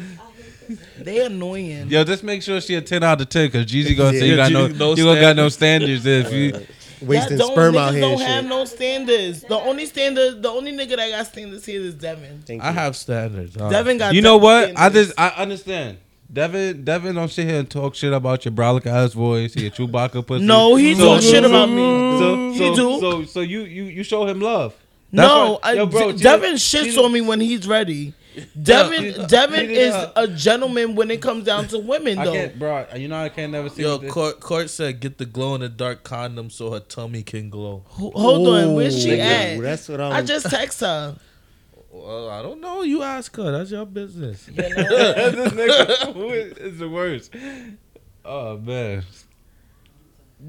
They 0.98 1.24
annoying. 1.26 1.90
Yo, 1.90 2.04
just 2.04 2.24
make 2.24 2.42
sure 2.42 2.60
she 2.60 2.74
a 2.76 2.82
ten 2.82 3.04
out 3.04 3.22
of 3.22 3.30
ten 3.30 3.48
because 3.48 3.66
Jeezy 3.68 3.96
gonna 3.96 4.18
say 4.18 4.26
you 4.28 4.32
Yeah, 4.36 4.50
got 4.50 4.52
no, 4.52 4.68
no 4.68 4.96
you 4.96 5.04
gonna 5.06 5.22
got 5.22 5.36
no 5.36 5.50
standards 5.50 6.04
if 6.06 6.32
you. 6.34 6.66
Wasting 7.08 7.38
That 7.38 7.44
don't, 7.44 7.52
sperm 7.54 7.74
niggas 7.76 7.78
out 7.80 7.94
here 7.94 8.02
don't 8.02 8.22
have 8.22 8.44
shit. 8.44 8.50
no 8.50 8.66
standards. 8.66 9.42
The 9.42 9.56
only 9.56 9.86
standard, 9.86 10.42
the 10.44 10.50
only 10.50 10.72
nigga 10.74 10.96
that 10.98 11.10
got 11.10 11.28
standards 11.28 11.66
here 11.66 11.82
is 11.82 11.94
Devin. 11.96 12.44
Thank 12.46 12.64
I 12.64 12.70
you. 12.70 12.74
have 12.76 12.96
standards. 12.96 13.56
Uh, 13.58 13.70
Devin 13.70 13.98
got. 13.98 14.14
You 14.14 14.22
know 14.22 14.38
what? 14.38 14.72
standards. 14.72 14.80
I 14.82 14.90
just 14.90 15.20
I 15.20 15.42
understand. 15.42 15.98
Devin, 16.32 16.84
Devin, 16.84 17.16
don't 17.16 17.30
sit 17.32 17.48
here 17.48 17.60
and 17.60 17.70
talk 17.70 17.96
shit 17.96 18.12
about 18.12 18.44
your 18.46 18.52
brolic 18.52 18.86
ass 18.88 19.14
voice. 19.14 19.54
He 19.54 19.68
a 19.68 19.72
Chewbacca 19.72 20.26
pussy. 20.26 20.44
No, 20.44 20.76
he 20.76 20.96
So- 20.96 21.06
talk 21.16 21.22
shit 21.22 21.44
about 21.46 21.70
me. 21.70 22.18
So, 22.20 22.52
He 22.52 22.76
do. 22.76 23.00
So, 23.00 23.26
so 23.26 23.40
you, 23.42 23.62
you, 23.62 23.84
you 23.84 24.04
show 24.04 24.26
him 24.26 24.42
love. 24.42 24.74
That's 25.14 25.28
No, 25.28 25.54
why- 25.54 25.70
I, 25.70 25.74
Yo, 25.74 25.86
bro, 25.86 26.12
D- 26.12 26.24
Devin 26.24 26.56
shits 26.56 26.98
on 27.02 27.14
me 27.14 27.22
when 27.22 27.40
he's 27.40 27.68
ready. 27.68 28.14
Devin, 28.62 29.14
she- 29.14 29.26
Devin 29.28 29.70
is 29.70 29.94
a 30.16 30.28
gentleman 30.28 30.96
when 30.96 31.12
it 31.12 31.22
comes 31.22 31.44
down 31.46 31.68
to 31.70 31.80
women, 31.80 32.18
I 32.20 32.26
though. 32.26 32.34
can't, 32.34 32.60
bro. 32.60 32.86
You 32.96 33.08
know 33.08 33.18
I 33.24 33.30
can't 33.30 33.52
never 33.52 33.70
see. 33.70 33.82
Yo, 33.84 33.98
this. 33.98 34.12
Court, 34.12 34.40
Court 34.40 34.70
said 34.70 35.00
get 35.00 35.18
the 35.18 35.26
glow 35.26 35.56
in 35.56 35.62
the 35.62 35.70
dark 35.70 36.04
condom 36.04 36.50
so 36.50 36.72
her 36.72 36.80
tummy 36.80 37.24
can 37.24 37.50
glow. 37.50 37.84
Ho- 37.88 38.12
Hold 38.16 38.48
on, 38.48 38.74
where's 38.76 39.02
she 39.02 39.18
Ooh, 39.18 39.22
at? 39.22 39.62
That's 39.62 39.88
what 39.90 40.02
I'm. 40.02 40.12
I 40.14 40.22
just 40.22 40.50
text 40.50 40.82
her. 40.82 41.16
Well, 41.92 42.30
I 42.30 42.42
don't 42.42 42.60
know. 42.60 42.82
You 42.82 43.04
ask 43.04 43.36
her. 43.38 43.52
That's 43.52 43.72
your 43.72 43.86
business. 43.86 44.46
this 44.52 44.68
nigga 44.74 46.14
who 46.14 46.30
is, 46.30 46.58
is 46.58 46.78
the 46.80 46.90
worst. 46.90 47.34
Oh 48.26 48.58
man. 48.58 49.04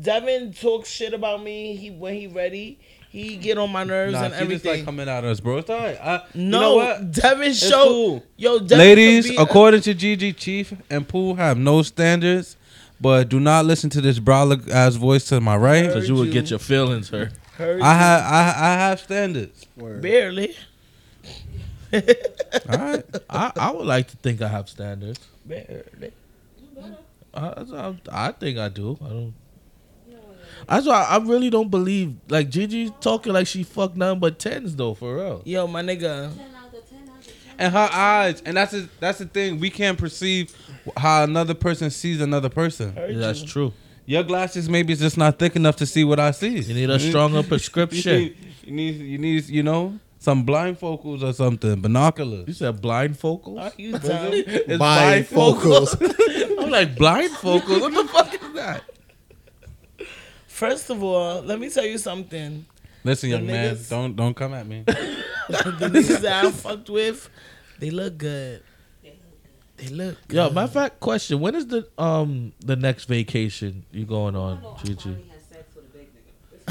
Devin 0.03 0.53
talks 0.53 0.91
shit 0.91 1.15
about 1.15 1.43
me. 1.43 1.77
He 1.77 1.91
when 1.91 2.15
he 2.15 2.27
ready, 2.27 2.79
he 3.23 3.37
get 3.37 3.59
on 3.59 3.71
my 3.71 3.85
nerves 3.85 4.13
Nah, 4.13 4.25
and 4.25 4.35
she 4.35 4.39
just 4.41 4.65
like 4.65 4.73
everything. 4.73 4.85
coming 4.85 5.09
at 5.09 5.25
us, 5.25 5.41
bro. 5.41 5.59
It's 5.59 5.71
all 5.71 5.79
right. 5.79 5.99
I, 6.01 6.23
no, 6.35 6.43
you 6.43 6.51
know 6.51 6.75
what? 6.77 7.11
Devin 7.13 7.51
It's 7.51 7.67
show 7.69 7.85
cool. 7.85 8.23
yo. 8.37 8.59
Devin 8.59 8.79
Ladies, 8.79 9.27
could 9.27 9.33
be 9.33 9.37
a- 9.39 9.43
according 9.43 9.81
to 9.83 9.95
Gigi, 9.95 10.33
Chief 10.33 10.73
and 10.91 11.07
Pooh 11.09 11.35
have 11.35 11.57
no 11.59 11.83
standards, 11.83 12.57
but 13.01 13.29
do 13.29 13.41
not 13.41 13.65
listen 13.65 13.91
to 13.91 14.01
this 14.01 14.19
brolic 14.19 14.69
ass 14.71 14.95
voice 14.97 15.25
to 15.27 15.41
my 15.41 15.57
right. 15.57 15.87
Because 15.87 16.09
you 16.09 16.15
would 16.17 16.29
you. 16.29 16.33
get 16.33 16.51
your 16.51 16.59
feelings 16.59 17.09
hurt. 17.09 17.33
heard 17.57 17.81
I 17.81 17.95
have 17.95 18.23
I, 18.23 18.41
I 18.67 18.75
have 18.89 19.01
standards. 19.01 19.67
Word. 19.77 20.03
barely, 20.03 20.55
All 21.93 22.01
right. 22.79 23.05
I, 23.31 23.53
I 23.57 23.71
would 23.71 23.87
like 23.87 24.09
to 24.09 24.17
think 24.19 24.43
I 24.43 24.49
have 24.49 24.69
standards. 24.69 25.21
barely. 25.45 26.13
I, 27.35 27.49
I, 27.73 27.95
I 28.11 28.33
think 28.33 28.59
I 28.59 28.69
do. 28.69 28.99
I 29.05 29.09
don't. 29.09 29.35
That's 30.69 30.87
why 30.87 31.05
I 31.09 31.19
really 31.19 31.51
don't 31.51 31.71
believe 31.71 32.17
like 32.29 32.51
Gigi 32.51 32.91
talking 33.01 33.33
like 33.33 33.47
she 33.47 33.63
fucked 33.63 33.97
nothing 33.97 34.21
but 34.21 34.39
tens 34.39 34.77
though 34.77 34.95
for 34.95 35.17
real. 35.17 35.43
Yo, 35.45 35.67
my 35.67 35.83
nigga. 35.83 36.33
And 37.59 37.73
her 37.73 37.89
eyes, 37.91 38.43
and 38.45 38.57
that's 38.57 38.73
the, 38.73 38.89
that's 39.01 39.19
the 39.19 39.25
thing. 39.25 39.59
We 39.61 39.71
can't 39.71 39.97
perceive 39.97 40.55
how 40.97 41.25
another 41.25 41.55
person 41.55 41.91
sees 41.91 42.21
another 42.21 42.51
person. 42.51 42.95
Heard 42.95 43.17
That's 43.17 43.43
true. 43.43 43.73
Your 44.05 44.23
glasses 44.23 44.69
maybe 44.69 44.93
is 44.93 45.01
just 45.01 45.17
not 45.17 45.39
thick 45.39 45.57
enough 45.57 45.77
to 45.77 45.87
see 45.87 46.05
what 46.05 46.21
I 46.21 46.31
see. 46.31 46.61
You 46.61 46.75
need 46.75 46.91
a 46.91 46.99
stronger 47.01 47.39
You 47.43 47.43
prescription. 47.45 48.13
need, 48.19 48.37
you 48.65 48.73
need, 48.73 49.01
you 49.01 49.19
need, 49.19 49.49
you 49.49 49.63
know, 49.63 49.99
some 50.19 50.45
blind 50.45 50.79
blindfocals 50.79 51.23
or 51.23 51.33
something, 51.33 51.81
binoculars. 51.81 52.47
You 52.47 52.55
binoculars. 52.55 52.59
said 52.59 52.83
blindfocals. 52.83 53.61
Are 53.61 53.73
you 53.77 53.93
dumb? 53.93 54.31
It's 54.33 54.83
Bifocals. 54.83 56.59
I'm 56.63 56.71
like 56.71 56.97
blind 56.97 57.31
blindfocals. 57.33 57.81
What 57.81 57.95
the 57.95 58.09
fuck 58.13 58.35
is 58.35 58.53
that? 58.55 58.85
First 60.57 60.89
of 60.89 61.03
all, 61.03 61.43
let 61.43 61.61
me 61.61 61.69
tell 61.69 61.85
you 61.85 61.99
something. 61.99 62.65
Listen, 63.05 63.29
young 63.29 63.47
man, 63.47 63.77
don't 63.91 64.17
don't 64.17 64.35
come 64.35 64.55
at 64.55 64.67
me. 64.67 64.85
The 65.49 65.89
niggas 65.93 66.23
that 66.23 66.45
I 66.47 66.51
fucked 66.51 66.89
with, 66.91 67.29
they 67.79 67.91
look 67.91 68.17
good. 68.19 68.63
They 69.77 69.89
look 69.89 70.17
good. 70.27 70.35
Yo, 70.37 70.49
matter 70.51 70.65
of 70.65 70.73
fact, 70.73 70.99
question: 70.99 71.41
When 71.41 71.55
is 71.55 71.67
the 71.67 71.87
um 71.99 72.53
the 72.65 72.75
next 72.75 73.05
vacation 73.05 73.85
you 73.93 74.07
going 74.07 74.35
on, 74.35 74.61
Gigi? 74.83 75.15
Finally 75.19 75.29
had 75.31 75.41
sex 75.51 75.75
with 75.75 75.85
a 75.85 75.91
big 75.91 76.09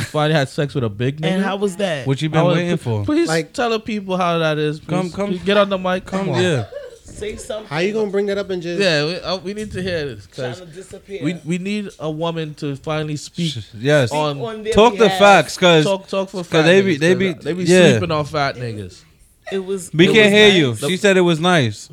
nigga. 0.02 0.14
You 0.30 0.34
had 0.34 0.50
sex 0.50 0.74
with 0.74 0.84
a 0.84 0.90
big 0.90 1.22
nigga. 1.22 1.28
And 1.28 1.44
how 1.44 1.56
was 1.58 1.76
that? 1.78 2.08
What 2.08 2.22
you 2.24 2.30
been 2.30 2.44
waiting 2.48 2.78
for? 2.78 3.06
Please 3.06 3.28
Like- 3.28 3.54
tell 3.54 3.70
the 3.70 3.80
people 3.80 4.18
how 4.18 4.40
that 4.40 4.58
is. 4.58 4.80
Come- 4.80 5.04
please. 5.10 5.16
come- 5.16 5.30
Please 5.30 5.44
get 5.44 5.58
on 5.58 5.70
the 5.70 5.78
mic. 5.78 6.06
Come, 6.06 6.30
on. 6.32 6.42
Yeah. 6.42 6.66
Say 7.06 7.36
something. 7.36 7.68
How 7.68 7.78
you 7.80 7.94
gonna 7.94 8.10
bring 8.10 8.26
that 8.26 8.38
up 8.40 8.50
and 8.50 8.62
just? 8.64 8.82
Yeah, 8.82 9.06
we, 9.06 9.16
uh, 9.20 9.38
we 9.38 9.54
need 9.54 9.72
to 9.74 9.82
hear 9.82 10.16
this 10.16 10.26
Trying 10.28 10.52
because 10.54 10.60
to 10.62 10.66
disappear. 10.66 11.24
we 11.24 11.34
we 11.46 11.58
need 11.60 11.90
a 12.00 12.10
woman 12.10 12.56
to 12.56 12.76
finally 12.78 13.16
speak 13.16 13.56
Yes. 13.78 14.12
on 14.12 14.42
on 14.42 14.64
their 14.64 14.74
Talk 14.74 14.98
the 14.98 15.10
facts, 15.10 15.56
cause 15.56 15.86
talk 15.86 16.08
talk 16.08 16.30
for 16.30 16.44
fat 16.44 16.64
they 16.64 16.82
be- 16.82 16.98
they 16.98 17.14
be- 17.14 17.34
they 17.34 17.54
be 17.54 17.64
yeah. 17.66 17.92
sleeping 17.92 18.10
on 18.12 18.26
fat 18.26 18.56
niggas. 18.56 19.04
It 19.52 19.60
was. 19.60 19.92
we 19.94 20.06
it 20.10 20.14
can't 20.14 20.26
was 20.26 20.34
hear 20.34 20.48
nice. 20.72 20.82
you. 20.82 20.90
She 20.90 20.98
said 20.98 21.16
it 21.18 21.22
was 21.22 21.40
nice. 21.40 21.90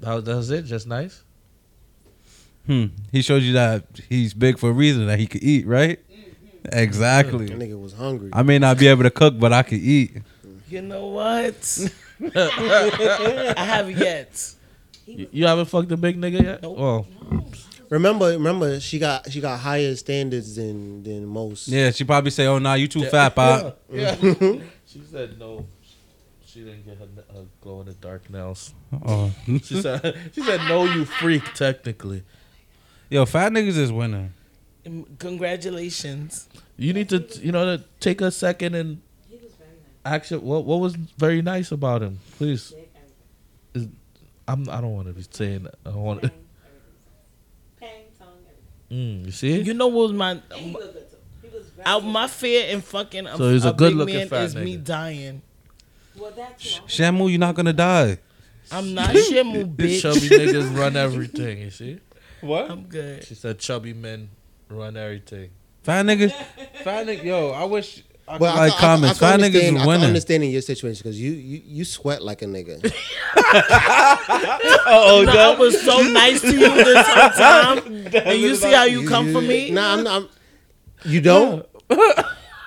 That, 0.00 0.24
was 0.26 0.50
it. 0.50 0.62
Just 0.62 0.86
nice. 0.86 1.22
Hmm. 2.66 2.86
He 3.12 3.20
showed 3.22 3.42
you 3.42 3.52
that 3.54 3.84
he's 4.08 4.32
big 4.32 4.58
for 4.58 4.70
a 4.70 4.72
reason 4.72 5.06
that 5.06 5.18
he 5.18 5.26
could 5.26 5.42
eat, 5.42 5.66
right? 5.66 5.98
That 6.62 6.82
Exactly. 6.82 7.48
nigga 7.48 7.78
was 7.80 7.92
hungry. 7.92 8.30
I 8.32 8.42
may 8.42 8.58
not 8.58 8.78
be 8.78 8.86
able 8.86 9.02
to 9.02 9.10
cook, 9.10 9.38
but 9.38 9.52
I 9.52 9.62
could 9.62 9.80
eat. 9.80 10.16
You 10.70 10.80
know 10.80 11.08
what? 11.08 11.78
I 12.34 13.54
haven't 13.64 13.98
yet. 13.98 14.54
You, 15.06 15.28
you 15.32 15.46
haven't 15.46 15.66
fucked 15.66 15.92
a 15.92 15.96
big 15.96 16.16
nigga 16.20 16.42
yet? 16.42 16.62
Nope. 16.62 16.78
Oh, 16.78 17.06
remember, 17.90 18.26
remember, 18.28 18.80
she 18.80 18.98
got 18.98 19.30
she 19.30 19.40
got 19.40 19.58
higher 19.60 19.94
standards 19.96 20.56
than 20.56 21.02
than 21.02 21.26
most. 21.26 21.68
Yeah, 21.68 21.90
she 21.90 22.04
probably 22.04 22.30
say, 22.30 22.46
"Oh, 22.46 22.58
nah, 22.58 22.74
you 22.74 22.88
too 22.88 23.04
fat, 23.04 23.34
pop." 23.34 23.78
yeah. 23.92 24.14
Mm-hmm. 24.16 24.64
she 24.86 25.02
said 25.10 25.38
no. 25.38 25.66
She 26.46 26.60
didn't 26.60 26.84
get 26.86 26.98
her, 26.98 27.08
her 27.34 27.44
glow 27.60 27.80
in 27.80 27.86
the 27.86 27.94
dark 27.94 28.30
nails. 28.30 28.72
Oh. 29.04 29.32
She 29.64 29.82
said 29.82 30.16
she 30.32 30.40
said 30.40 30.60
no, 30.68 30.84
you 30.84 31.04
freak. 31.04 31.52
Technically, 31.54 32.22
Yo, 33.10 33.26
fat 33.26 33.50
niggas 33.52 33.76
is 33.76 33.90
winning. 33.92 34.32
Congratulations. 35.18 36.48
you 36.76 36.92
need 36.92 37.08
to 37.08 37.24
you 37.42 37.50
know 37.50 37.76
to 37.76 37.84
take 38.00 38.20
a 38.20 38.30
second 38.30 38.74
and 38.74 39.00
He 39.28 39.36
was 39.36 39.52
very 39.54 39.70
nice. 39.70 39.93
Actually 40.04 40.40
what 40.40 40.64
what 40.64 40.80
was 40.80 40.94
very 40.94 41.42
nice 41.42 41.72
about 41.72 42.02
him. 42.02 42.18
Please, 42.36 42.70
Dick, 42.70 42.90
everything. 43.74 43.96
I'm 44.46 44.68
I 44.68 44.80
don't 44.80 44.94
want 44.94 45.08
to 45.08 45.14
be 45.14 45.24
saying 45.30 45.64
that. 45.64 45.74
I 45.86 45.90
don't 45.90 46.02
want. 46.02 46.20
Pang. 46.22 46.30
Pang, 47.80 47.88
tongue. 48.18 48.28
Mm, 48.90 49.26
you 49.26 49.30
see? 49.32 49.60
You 49.60 49.74
know 49.74 49.86
what 49.88 50.02
was 50.08 50.12
my 50.12 50.30
And 50.32 50.42
he 50.52 50.72
looked 50.72 50.92
good 50.94 51.10
too. 51.10 51.16
He 51.42 51.56
was 51.56 51.66
very 51.70 51.86
I, 51.86 51.98
my 52.00 52.28
fear 52.28 52.66
in 52.68 52.80
fucking 52.82 53.26
a, 53.26 53.36
So 53.36 53.50
he's 53.50 53.64
a 53.64 53.72
big 53.72 53.78
good-looking 53.78 54.14
man 54.16 54.28
fat 54.28 54.42
is 54.44 54.54
me 54.56 54.76
nigga. 54.76 54.84
dying. 54.84 55.42
Well, 56.16 56.30
that 56.32 56.58
Shamu, 56.58 57.28
you're 57.30 57.40
not 57.40 57.54
gonna 57.54 57.72
die. 57.72 58.18
I'm 58.70 58.94
not 58.94 59.10
Shamu, 59.14 59.74
bitch. 59.74 60.00
chubby 60.02 60.28
niggas 60.28 60.76
run 60.76 60.96
everything. 60.96 61.58
You 61.58 61.70
see? 61.70 62.00
What? 62.40 62.70
I'm 62.70 62.84
good. 62.84 63.24
She 63.24 63.34
said 63.34 63.58
chubby 63.58 63.94
men 63.94 64.30
run 64.68 64.96
everything. 64.96 65.50
Fat 65.82 66.04
niggas. 66.06 66.32
Fat 66.84 67.06
nigga. 67.06 67.24
Yo, 67.24 67.50
I 67.50 67.64
wish. 67.64 68.04
I 68.26 68.32
could 68.32 68.40
But 68.40 68.56
like 68.56 68.72
I, 68.72 68.76
I, 68.76 68.80
comments. 68.80 69.22
I, 69.22 69.30
Fat 69.32 69.40
can 69.40 69.40
niggas 69.40 69.44
understand, 69.44 69.76
is 69.76 69.80
I 69.80 70.26
can 70.26 70.32
winning. 70.40 70.50
your 70.52 70.62
situation 70.62 71.02
because 71.02 71.20
you, 71.20 71.32
you 71.32 71.62
you 71.66 71.84
sweat 71.84 72.22
like 72.22 72.42
a 72.42 72.46
nigga. 72.46 72.80
Oh, 74.86 75.22
No, 75.26 75.52
I 75.54 75.56
was 75.58 75.80
so 75.82 76.00
nice 76.02 76.40
to 76.40 76.52
you 76.52 76.68
this 76.84 77.06
whole 77.10 77.30
time, 77.30 78.06
and 78.14 78.40
you 78.40 78.54
see 78.56 78.72
how 78.72 78.84
you 78.84 79.06
come 79.08 79.32
for 79.32 79.40
me 79.40 79.70
Nah, 79.70 79.92
I'm 79.94 80.04
not. 80.04 80.22
I'm, 80.22 80.28
you 81.10 81.20
don't. 81.20 81.66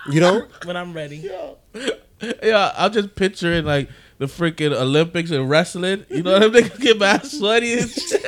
You 0.10 0.22
don't. 0.22 0.66
when 0.66 0.78
I'm 0.78 0.94
ready. 0.94 1.30
Yeah, 2.42 2.72
I'm 2.78 2.94
just 2.94 3.14
picturing 3.16 3.66
like 3.66 3.90
the 4.20 4.26
freaking 4.26 4.74
Olympics 4.74 5.32
and 5.32 5.50
wrestling. 5.50 6.06
You 6.10 6.24
know 6.24 6.40
them 6.40 6.52
niggas 6.52 6.80
get 6.80 7.00
mad 7.00 7.26
sweaty 7.26 7.80
and 7.80 7.90
shit. 7.90 8.24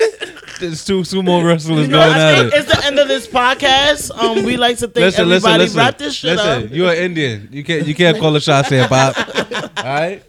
There's 0.59 0.83
two 0.83 1.01
sumo 1.01 1.43
wrestlers 1.45 1.87
You 1.87 1.91
know, 1.93 1.99
going 1.99 2.11
I 2.13 2.31
at 2.31 2.35
think 2.41 2.53
it. 2.53 2.57
it's 2.59 2.75
the 2.75 2.85
end 2.85 2.99
of 2.99 3.07
this 3.07 3.27
podcast. 3.27 4.11
Um, 4.17 4.43
we 4.43 4.57
like 4.57 4.77
to 4.79 4.87
thank 4.89 5.05
Listen, 5.05 5.29
listen, 5.29 5.49
everybody. 5.49 5.63
listen. 5.63 5.77
Wrap 5.79 5.97
this 5.97 6.13
shit 6.15 6.35
listen, 6.35 6.63
up. 6.65 6.71
you're 6.71 6.91
an 6.91 6.97
Indian. 6.97 7.47
You 7.51 7.63
can't 7.63 7.87
you 7.87 7.95
can't 7.95 8.17
call 8.19 8.35
a 8.35 8.41
shot 8.41 8.67
here, 8.67 8.85
Pop. 8.87 9.15
All 9.77 9.83
right, 9.85 10.21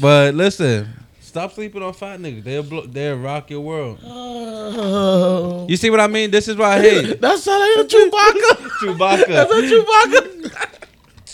but 0.00 0.34
listen, 0.34 0.88
stop 1.20 1.52
sleeping 1.52 1.82
on 1.84 1.92
fat 1.94 2.18
niggas. 2.18 2.42
They'll 2.42 2.62
blo- 2.64 2.86
they'll 2.86 3.16
rock 3.18 3.48
your 3.50 3.60
world. 3.60 4.00
Oh. 4.04 5.66
You 5.68 5.76
see 5.76 5.88
what 5.90 6.00
I 6.00 6.08
mean? 6.08 6.30
This 6.32 6.48
is 6.48 6.56
why 6.56 6.78
I 6.78 6.80
hate. 6.80 7.20
That 7.20 7.38
sound 7.38 7.60
like 7.60 7.86
a 7.86 7.88
Chewbacca. 7.88 8.68
Chewbacca. 8.80 9.26
That's 9.28 9.52
a 9.52 9.62
Chewbacca. 9.62 10.75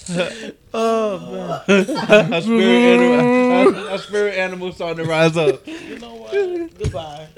a 0.75 2.41
spirit 2.43 3.01
animal. 3.01 3.87
A 3.89 3.99
spirit 3.99 4.35
animal 4.37 4.73
starting 4.73 5.05
to 5.05 5.11
rise 5.11 5.37
up. 5.37 5.67
You 5.67 5.99
know 5.99 6.15
what? 6.15 6.79
Goodbye. 6.79 7.29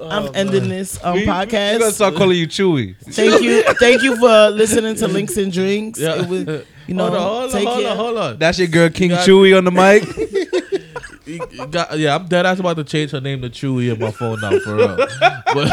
I'm 0.00 0.30
ending 0.34 0.68
this 0.68 1.02
um, 1.04 1.14
We- 1.14 1.20
we 1.20 1.26
gonna 1.26 1.90
start 1.90 2.14
calling 2.14 2.38
you 2.38 2.46
Chewy. 2.46 2.94
Thank 3.10 3.42
you, 3.42 3.62
thank 3.74 4.02
you 4.02 4.16
for 4.16 4.50
listening 4.50 4.94
to 4.96 5.08
Links 5.08 5.36
and 5.36 5.52
Drinks. 5.52 5.98
Yeah. 5.98 6.22
It 6.22 6.28
was, 6.28 6.64
you 6.86 6.94
know, 6.94 7.10
hold 7.10 7.16
on, 7.16 7.20
hold 7.20 7.42
on, 7.42 7.50
take 7.50 7.68
hold 7.68 7.84
on, 7.86 7.96
hold 7.96 8.16
on. 8.18 8.38
That's 8.38 8.58
your 8.60 8.68
girl 8.68 8.90
King 8.90 9.10
got- 9.10 9.26
Chewy 9.26 9.56
on 9.56 9.64
the 9.64 9.72
mic. 9.72 10.04
You- 11.28 11.46
you 11.52 11.66
got- 11.66 11.98
yeah, 11.98 12.14
I'm 12.14 12.26
dead. 12.26 12.46
I 12.46 12.52
was 12.52 12.60
about 12.60 12.76
to 12.78 12.84
change 12.84 13.10
her 13.10 13.20
name 13.20 13.42
to 13.42 13.50
Chewy 13.50 13.92
in 13.92 13.98
my 14.00 14.10
phone 14.10 14.40
now 14.40 14.58
for 14.60 14.76
real. 14.76 14.96
But 14.96 15.68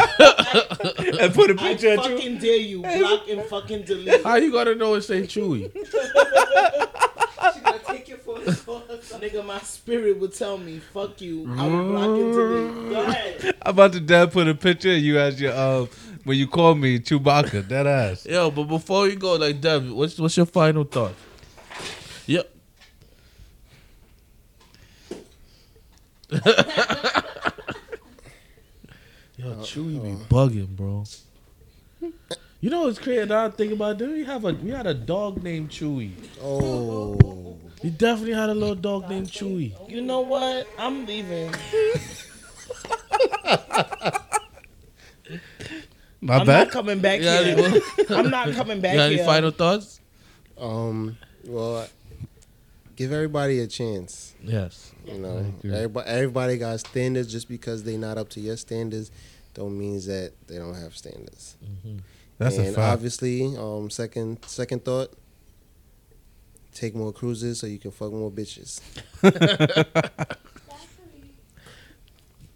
and 1.20 1.34
put 1.34 1.50
a 1.50 1.54
picture 1.54 1.92
of 1.92 2.04
you. 2.06 2.16
fucking 2.16 2.38
dare 2.38 2.56
you. 2.56 2.80
Block 2.82 3.28
and 3.28 3.42
fucking 3.44 3.82
delete. 3.84 4.22
How 4.24 4.36
you 4.36 4.52
gonna 4.52 4.74
know 4.74 4.94
it's 4.94 5.10
ain't 5.10 5.28
Chewy? 5.28 5.70
She 7.54 7.60
gonna 7.60 7.78
take 7.78 8.08
your 8.08 8.18
phone 8.18 8.42
and 8.44 8.58
call 8.66 8.80
her 8.80 9.00
something. 9.00 9.30
Nigga, 9.30 9.44
my 9.46 9.58
spirit 9.60 10.18
would 10.18 10.34
tell 10.34 10.58
me, 10.58 10.78
fuck 10.80 11.20
you. 11.20 11.46
I 11.56 11.66
would 11.68 11.88
block 11.88 12.08
and 12.08 12.32
delete. 12.32 12.90
Go 12.90 13.02
ahead. 13.02 13.54
I'm 13.62 13.70
about 13.70 13.92
to 13.92 14.00
dad 14.00 14.32
put 14.32 14.48
a 14.48 14.54
picture 14.54 14.90
of 14.92 14.98
you 14.98 15.18
as 15.18 15.40
your 15.40 15.56
um 15.56 15.88
when 16.24 16.36
you 16.36 16.48
call 16.48 16.74
me 16.74 16.98
Chewbacca. 16.98 17.68
That 17.68 17.86
ass. 17.86 18.26
Yo, 18.26 18.50
but 18.50 18.64
before 18.64 19.06
you 19.08 19.16
go, 19.16 19.34
like 19.36 19.60
Dev, 19.60 19.92
what's 19.92 20.18
what's 20.18 20.36
your 20.36 20.46
final 20.46 20.84
thought? 20.84 21.14
Yep. 22.26 22.50
Yo, 29.36 29.54
Chewy 29.56 30.02
be 30.02 30.24
bugging, 30.34 30.68
bro. 30.76 31.04
You 32.60 32.70
know 32.70 32.82
what's 32.86 32.98
crazy? 32.98 33.26
Now 33.26 33.44
I'm 33.44 33.52
thinking 33.52 33.76
about 33.76 34.00
it. 34.00 34.08
We 34.08 34.24
have 34.24 34.44
a 34.44 34.52
we 34.54 34.70
had 34.70 34.86
a 34.86 34.94
dog 34.94 35.42
named 35.42 35.68
Chewy. 35.70 36.12
Oh, 36.42 37.58
We 37.82 37.90
definitely 37.90 38.32
had 38.34 38.48
a 38.48 38.54
little 38.54 38.74
dog 38.74 39.08
named 39.10 39.28
Chewy. 39.28 39.74
You 39.90 40.00
know 40.00 40.20
what? 40.20 40.66
I'm 40.78 41.04
leaving. 41.06 41.52
My 46.20 46.38
bad. 46.38 46.40
I'm 46.40 46.46
bad. 46.46 46.64
not 46.64 46.70
coming 46.72 47.00
back 47.00 47.20
Yeah, 47.20 47.42
here. 47.42 47.58
you 47.68 47.82
I'm 48.10 48.30
not 48.30 48.52
coming 48.52 48.80
back 48.80 48.94
got 48.96 49.06
any 49.06 49.16
here. 49.16 49.24
final 49.24 49.50
thoughts? 49.50 50.00
um, 50.58 51.16
well, 51.46 51.86
give 52.96 53.12
everybody 53.12 53.60
a 53.60 53.66
chance. 53.66 54.34
Yes. 54.42 54.92
You 55.06 55.18
know, 55.18 55.44
everybody, 55.64 56.08
everybody 56.08 56.58
got 56.58 56.80
standards. 56.80 57.30
Just 57.30 57.48
because 57.48 57.84
they 57.84 57.96
not 57.96 58.18
up 58.18 58.30
to 58.30 58.40
your 58.40 58.56
standards, 58.56 59.10
don't 59.54 59.78
means 59.78 60.06
that 60.06 60.32
they 60.48 60.56
don't 60.56 60.74
have 60.74 60.96
standards. 60.96 61.56
That's 62.38 62.58
a 62.58 62.62
and 62.62 62.74
fact. 62.74 62.92
obviously, 62.92 63.56
um, 63.56 63.90
second 63.90 64.38
second 64.46 64.84
thought, 64.84 65.12
take 66.74 66.94
more 66.94 67.12
cruises 67.12 67.60
so 67.60 67.66
you 67.66 67.78
can 67.78 67.90
fuck 67.90 68.12
more 68.12 68.30
bitches. 68.30 68.80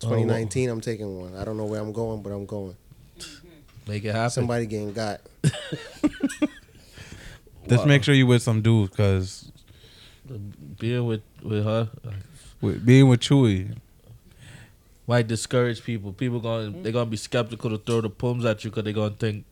2019, 0.00 0.70
I'm 0.70 0.80
taking 0.80 1.20
one. 1.20 1.36
I 1.36 1.44
don't 1.44 1.58
know 1.58 1.66
where 1.66 1.80
I'm 1.80 1.92
going, 1.92 2.22
but 2.22 2.30
I'm 2.30 2.46
going. 2.46 2.74
Make 3.86 4.04
it 4.04 4.14
happen. 4.14 4.30
Somebody 4.30 4.66
getting 4.66 4.92
got. 4.92 5.20
Just 7.68 7.86
make 7.86 8.02
sure 8.02 8.14
you 8.14 8.26
with 8.26 8.42
some 8.42 8.62
dudes, 8.62 8.96
cause 8.96 9.52
Being 10.78 11.06
with 11.06 11.22
with 11.42 11.64
her 11.64 11.90
with, 12.60 12.84
being 12.84 13.08
with 13.08 13.20
Chewy, 13.20 13.76
might 15.06 15.26
discourage 15.26 15.82
people. 15.82 16.12
People 16.12 16.40
going 16.40 16.72
mm. 16.72 16.82
they're 16.82 16.92
gonna 16.92 17.06
be 17.06 17.16
skeptical 17.16 17.70
to 17.70 17.78
throw 17.78 18.00
the 18.00 18.10
pums 18.10 18.44
at 18.44 18.62
you 18.64 18.70
because 18.70 18.84
they're 18.84 18.92
gonna 18.92 19.10
think, 19.10 19.44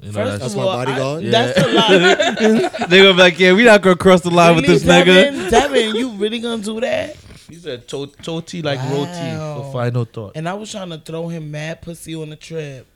you 0.00 0.12
know, 0.12 0.12
First 0.12 0.40
that's 0.40 0.40
That's 0.40 0.54
of 0.54 0.58
my 0.58 0.64
all, 0.64 0.76
bodyguard? 0.76 1.24
I, 1.24 1.30
that's 1.30 1.58
a 1.58 1.72
lot. 1.72 2.88
they 2.90 2.98
gonna 2.98 3.14
be 3.14 3.18
like, 3.18 3.38
yeah, 3.38 3.52
we 3.52 3.64
not 3.64 3.82
gonna 3.82 3.96
cross 3.96 4.20
the 4.20 4.30
line 4.30 4.56
with 4.56 4.64
Really, 4.64 4.78
this 4.78 4.84
nigga. 4.84 5.50
Devin, 5.50 5.50
Devin, 5.50 5.96
you 5.96 6.10
really 6.10 6.40
gonna 6.40 6.62
do 6.62 6.80
that? 6.80 7.16
he 7.48 7.56
said 7.56 7.88
to- 7.88 8.06
toti 8.06 8.62
like 8.62 8.78
roti 8.90 9.62
for 9.62 9.72
final 9.72 10.04
thought. 10.04 10.32
And 10.34 10.48
I 10.48 10.54
was 10.54 10.70
trying 10.70 10.90
to 10.90 10.98
throw 10.98 11.28
him 11.28 11.50
mad 11.50 11.80
pussy 11.82 12.14
on 12.14 12.30
the 12.30 12.36
trip. 12.36 12.86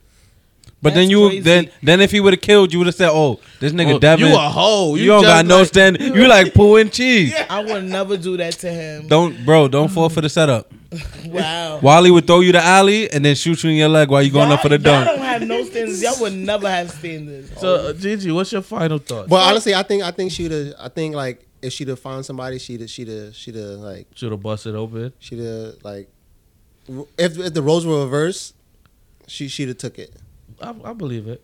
But 0.83 0.93
then 0.93 1.09
you 1.09 1.27
crazy. 1.29 1.39
then 1.39 1.69
then 1.81 2.01
if 2.01 2.11
he 2.11 2.19
would 2.19 2.33
have 2.33 2.41
killed 2.41 2.71
you, 2.73 2.79
would 2.79 2.87
have 2.87 2.95
said, 2.95 3.09
"Oh, 3.11 3.39
this 3.59 3.71
nigga 3.73 3.93
Oh, 3.95 3.99
Devin, 3.99 4.27
you 4.27 4.35
a 4.35 4.37
hoe. 4.37 4.93
You, 4.95 5.01
You 5.03 5.07
don't 5.07 5.23
just 5.23 5.33
got 5.33 5.45
no 5.45 5.57
like- 5.59 5.67
stand. 5.67 5.97
You 5.99 6.27
like 6.27 6.53
poo 6.53 6.75
and 6.75 6.91
cheese. 6.91 7.33
I 7.49 7.63
would 7.63 7.85
never 7.85 8.17
do 8.17 8.37
that 8.37 8.53
to 8.59 8.69
him. 8.69 9.07
Don't, 9.07 9.45
bro. 9.45 9.67
Don't 9.67 9.87
fall 9.89 10.09
for 10.09 10.21
the 10.21 10.29
setup. 10.29 10.71
Wow. 11.25 11.79
Wally 11.81 12.11
would 12.11 12.27
throw 12.27 12.41
you 12.41 12.51
the 12.51 12.61
alley 12.63 13.09
and 13.11 13.25
then 13.25 13.33
shoot 13.35 13.63
you 13.63 13.71
in 13.71 13.77
your 13.77 13.89
leg 13.89 14.09
while 14.09 14.21
you 14.21 14.29
going 14.29 14.51
up 14.51 14.61
for 14.61 14.69
the 14.69 14.77
Y'all- 14.77 14.93
Y'all 14.93 15.05
dunk. 15.05 15.17
don't 15.17 15.25
have 15.25 15.41
no 15.41 15.63
standards. 15.63 16.01
Y'all 16.03 16.19
would 16.21 16.33
never 16.33 16.69
have 16.69 16.91
standards. 16.91 17.59
So 17.59 17.75
uh, 17.75 17.93
Gigi, 17.93 18.29
what's 18.29 18.51
your 18.51 18.61
final 18.61 18.99
thought? 18.99 19.27
But 19.27 19.37
honestly, 19.49 19.73
I 19.73 19.81
think 19.81 20.03
I 20.03 20.11
think 20.11 20.31
she'd 20.31 20.51
have. 20.51 20.73
I 20.79 20.89
think 20.89 21.15
like 21.15 21.47
if 21.63 21.73
she'd 21.73 21.87
have 21.87 21.99
found 21.99 22.25
somebody, 22.25 22.59
she'd 22.59 22.81
have, 22.81 22.89
she'd 22.91 23.07
have, 23.07 23.33
she'd 23.35 23.55
have 23.55 23.79
like 23.79 24.05
Should 24.13 24.31
have 24.31 24.43
busted 24.43 24.75
open. 24.75 25.13
she'd 25.17 25.39
have 25.39 25.75
like 25.83 26.09
if, 27.17 27.39
if 27.39 27.53
the 27.53 27.61
roles 27.63 27.85
were 27.87 28.03
reversed, 28.03 28.53
she 29.25 29.47
she'd 29.47 29.69
have 29.69 29.77
took 29.79 29.97
it. 29.97 30.13
I, 30.63 30.73
I 30.89 30.93
believe 30.93 31.27
it. 31.27 31.43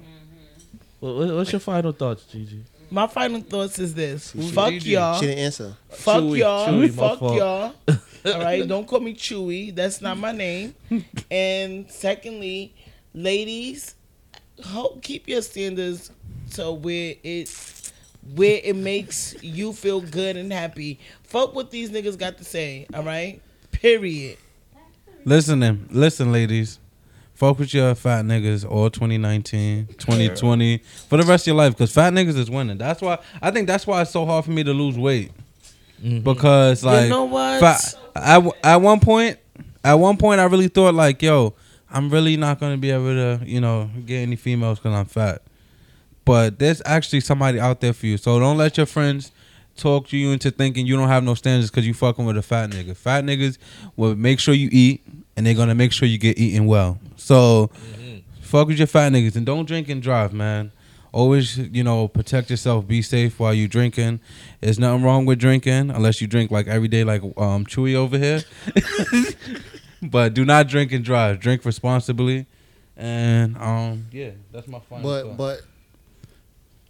Mm-hmm. 0.00 0.76
What- 1.00 1.16
what- 1.16 1.34
what's 1.36 1.52
your 1.52 1.60
final 1.60 1.92
thoughts, 1.92 2.24
Gigi? 2.24 2.64
My 2.90 3.06
final 3.06 3.40
thoughts 3.40 3.78
is 3.78 3.94
this: 3.94 4.32
fuck 4.52 4.70
Gigi. 4.70 4.90
y'all, 4.90 5.18
She 5.18 5.26
didn't 5.26 5.38
answer. 5.44 5.76
fuck 5.88 6.22
Chewy, 6.22 6.38
y'all. 6.40 6.68
Chewy, 6.68 6.90
Fuck 6.90 7.18
fault. 7.20 7.36
y'all. 7.38 7.74
All 8.34 8.40
right, 8.44 8.68
don't 8.68 8.86
call 8.86 9.00
me 9.00 9.14
Chewy. 9.14 9.74
That's 9.74 10.00
not 10.02 10.18
my 10.18 10.32
name. 10.32 10.74
And 11.30 11.90
secondly, 11.90 12.74
ladies, 13.14 13.94
hope 14.62 15.02
keep 15.02 15.26
your 15.26 15.40
standards 15.40 16.10
to 16.52 16.70
where 16.70 17.14
it 17.22 17.48
where 18.34 18.60
it 18.62 18.76
makes 18.76 19.34
you 19.42 19.72
feel 19.72 20.02
good 20.02 20.36
and 20.36 20.52
happy. 20.52 21.00
Fuck 21.24 21.54
what 21.54 21.70
these 21.70 21.90
niggas 21.90 22.18
got 22.18 22.36
to 22.38 22.44
say. 22.44 22.86
All 22.94 23.02
right, 23.02 23.40
period. 23.70 24.36
Listen, 25.24 25.60
them. 25.60 25.88
Listen, 25.90 26.30
ladies. 26.30 26.78
Fuck 27.42 27.58
with 27.58 27.74
your 27.74 27.96
fat 27.96 28.24
niggas 28.24 28.64
all 28.64 28.88
2019, 28.88 29.88
2020, 29.98 30.78
for 30.78 31.16
the 31.16 31.24
rest 31.24 31.42
of 31.42 31.46
your 31.48 31.56
life. 31.56 31.72
Because 31.72 31.92
fat 31.92 32.12
niggas 32.12 32.38
is 32.38 32.48
winning. 32.48 32.78
That's 32.78 33.02
why 33.02 33.18
I 33.42 33.50
think 33.50 33.66
that's 33.66 33.84
why 33.84 34.02
it's 34.02 34.12
so 34.12 34.24
hard 34.24 34.44
for 34.44 34.52
me 34.52 34.62
to 34.62 34.72
lose 34.72 34.96
weight. 34.96 35.32
Mm-hmm. 36.00 36.20
Because 36.20 36.84
like, 36.84 37.02
you 37.02 37.08
know 37.08 37.24
what? 37.24 37.58
fat- 37.58 37.96
at 38.14 38.44
at 38.62 38.76
one 38.76 39.00
point, 39.00 39.40
at 39.82 39.94
one 39.94 40.18
point, 40.18 40.38
I 40.38 40.44
really 40.44 40.68
thought 40.68 40.94
like, 40.94 41.20
yo, 41.20 41.54
I'm 41.90 42.10
really 42.10 42.36
not 42.36 42.60
gonna 42.60 42.76
be 42.76 42.92
able 42.92 43.06
to, 43.06 43.40
you 43.44 43.60
know, 43.60 43.90
get 44.06 44.18
any 44.18 44.36
females 44.36 44.78
because 44.78 44.94
I'm 44.94 45.06
fat. 45.06 45.42
But 46.24 46.60
there's 46.60 46.80
actually 46.86 47.22
somebody 47.22 47.58
out 47.58 47.80
there 47.80 47.92
for 47.92 48.06
you. 48.06 48.18
So 48.18 48.38
don't 48.38 48.56
let 48.56 48.76
your 48.76 48.86
friends 48.86 49.32
talk 49.76 50.12
you 50.12 50.30
into 50.30 50.52
thinking 50.52 50.86
you 50.86 50.94
don't 50.94 51.08
have 51.08 51.24
no 51.24 51.34
standards 51.34 51.72
because 51.72 51.88
you 51.88 51.94
fucking 51.94 52.24
with 52.24 52.36
a 52.36 52.42
fat 52.42 52.70
nigga. 52.70 52.96
Fat 52.96 53.24
niggas 53.24 53.58
will 53.96 54.14
make 54.14 54.38
sure 54.38 54.54
you 54.54 54.68
eat, 54.70 55.04
and 55.36 55.44
they're 55.44 55.54
gonna 55.54 55.74
make 55.74 55.90
sure 55.90 56.06
you 56.06 56.18
get 56.18 56.38
eaten 56.38 56.66
well. 56.66 57.00
So 57.22 57.70
fuck 58.40 58.68
with 58.68 58.78
your 58.78 58.86
fat 58.86 59.12
niggas 59.12 59.36
and 59.36 59.46
don't 59.46 59.64
drink 59.64 59.88
and 59.88 60.02
drive, 60.02 60.32
man. 60.32 60.72
Always, 61.12 61.58
you 61.58 61.84
know, 61.84 62.08
protect 62.08 62.50
yourself. 62.50 62.86
Be 62.88 63.02
safe 63.02 63.38
while 63.38 63.54
you 63.54 63.68
drinking. 63.68 64.20
There's 64.60 64.78
nothing 64.78 65.04
wrong 65.04 65.26
with 65.26 65.38
drinking 65.38 65.90
unless 65.90 66.20
you 66.20 66.26
drink 66.26 66.50
like 66.50 66.66
every 66.66 66.88
day, 66.88 67.04
like 67.04 67.22
um 67.22 67.64
Chewy 67.66 67.94
over 67.94 68.18
here. 68.18 68.42
but 70.02 70.34
do 70.34 70.44
not 70.44 70.68
drink 70.68 70.90
and 70.90 71.04
drive. 71.04 71.38
Drink 71.38 71.64
responsibly. 71.64 72.46
And 72.96 73.56
um, 73.56 74.06
yeah, 74.10 74.30
that's 74.50 74.66
my 74.66 74.80
final. 74.80 75.04
But 75.04 75.22
thought. 75.24 75.36
but 75.36 75.60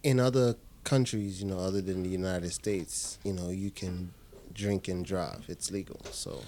in 0.02 0.18
other 0.18 0.56
countries, 0.84 1.42
you 1.42 1.48
know, 1.48 1.58
other 1.58 1.80
than 1.80 2.02
the 2.02 2.08
United 2.08 2.52
States, 2.52 3.18
you 3.24 3.32
know, 3.32 3.50
you 3.50 3.70
can 3.70 4.12
drink 4.54 4.88
and 4.88 5.04
drive. 5.04 5.44
It's 5.48 5.70
legal. 5.70 6.00
So 6.10 6.42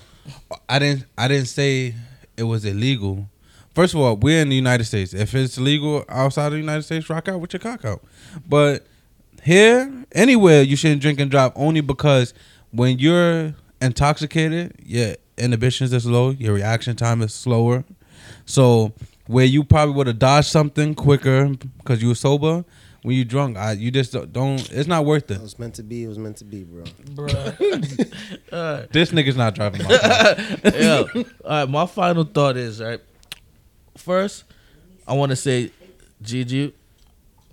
I 0.68 0.78
didn't 0.78 1.06
I 1.18 1.28
didn't 1.28 1.48
say 1.48 1.94
it 2.36 2.44
was 2.44 2.64
illegal. 2.64 3.28
First 3.74 3.94
of 3.94 4.00
all, 4.00 4.16
we're 4.16 4.40
in 4.40 4.50
the 4.50 4.56
United 4.56 4.84
States. 4.84 5.12
If 5.12 5.34
it's 5.34 5.58
legal 5.58 6.04
outside 6.08 6.46
of 6.46 6.52
the 6.52 6.58
United 6.58 6.82
States, 6.82 7.10
rock 7.10 7.28
out 7.28 7.40
with 7.40 7.52
your 7.52 7.60
cock 7.60 7.84
out. 7.84 8.02
But 8.48 8.86
here, 9.42 9.92
anywhere, 10.12 10.62
you 10.62 10.76
shouldn't 10.76 11.02
drink 11.02 11.18
and 11.18 11.30
drive 11.30 11.52
only 11.56 11.80
because 11.80 12.32
when 12.70 12.98
you're 12.98 13.54
intoxicated, 13.82 14.76
your 14.84 15.16
inhibitions 15.36 15.92
is 15.92 16.06
low, 16.06 16.30
your 16.30 16.54
reaction 16.54 16.96
time 16.96 17.20
is 17.20 17.34
slower. 17.34 17.84
So 18.46 18.92
where 19.26 19.44
you 19.44 19.64
probably 19.64 19.94
would 19.94 20.06
have 20.06 20.18
dodged 20.18 20.48
something 20.48 20.94
quicker 20.94 21.48
because 21.78 22.00
you 22.00 22.08
were 22.08 22.14
sober, 22.14 22.64
when 23.02 23.16
you 23.16 23.24
drunk, 23.24 23.58
I, 23.58 23.72
you 23.72 23.90
just 23.90 24.12
don't, 24.12 24.32
don't. 24.32 24.70
It's 24.72 24.88
not 24.88 25.04
worth 25.04 25.30
it 25.30 25.34
it. 25.34 25.42
was 25.42 25.58
meant 25.58 25.74
to 25.74 25.82
be. 25.82 26.04
It 26.04 26.08
was 26.08 26.18
meant 26.18 26.38
to 26.38 26.44
be, 26.44 26.64
bro. 26.64 26.84
Bruh. 26.84 28.88
This 28.92 29.10
nigga's 29.10 29.36
not 29.36 29.54
driving 29.54 29.82
my 29.82 29.98
car. 29.98 30.34
yeah. 30.74 31.04
All 31.14 31.24
right. 31.44 31.68
My 31.68 31.86
final 31.86 32.24
thought 32.24 32.56
is 32.56 32.80
right. 32.80 33.00
First, 33.96 34.44
I 35.06 35.14
want 35.14 35.30
to 35.30 35.36
say, 35.36 35.70
Gigi, 36.22 36.74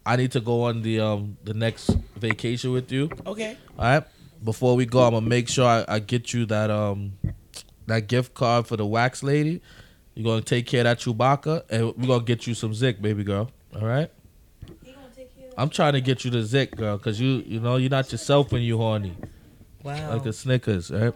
I 0.05 0.15
need 0.15 0.31
to 0.31 0.39
go 0.39 0.63
on 0.63 0.81
the 0.81 0.99
um 0.99 1.37
the 1.43 1.53
next 1.53 1.87
vacation 2.15 2.71
with 2.71 2.91
you. 2.91 3.09
Okay. 3.25 3.57
All 3.77 3.85
right. 3.85 4.03
Before 4.43 4.75
we 4.75 4.85
go, 4.85 5.03
I'm 5.03 5.13
gonna 5.13 5.25
make 5.27 5.47
sure 5.47 5.65
I, 5.67 5.85
I 5.87 5.99
get 5.99 6.33
you 6.33 6.45
that 6.47 6.71
um 6.71 7.13
that 7.87 8.07
gift 8.07 8.33
card 8.33 8.67
for 8.67 8.77
the 8.77 8.85
wax 8.85 9.21
lady. 9.23 9.61
You're 10.15 10.25
gonna 10.25 10.41
take 10.41 10.65
care 10.65 10.81
of 10.81 10.85
that 10.85 10.99
Chewbacca, 10.99 11.63
and 11.69 11.95
we're 11.95 12.07
gonna 12.07 12.23
get 12.23 12.47
you 12.47 12.53
some 12.53 12.73
Zik, 12.73 13.01
baby 13.01 13.23
girl. 13.23 13.51
All 13.75 13.85
right. 13.87 14.09
I'm 15.57 15.69
trying 15.69 15.93
to 15.93 16.01
get 16.01 16.25
you 16.25 16.31
the 16.31 16.43
Zik, 16.43 16.75
girl, 16.75 16.97
cause 16.97 17.19
you 17.19 17.43
you 17.45 17.59
know 17.59 17.75
you're 17.75 17.89
not 17.89 18.11
yourself 18.11 18.51
when 18.51 18.61
you 18.63 18.77
horny 18.77 19.15
Wow. 19.83 20.13
like 20.13 20.25
a 20.25 20.33
Snickers, 20.33 20.89
right? 20.91 21.13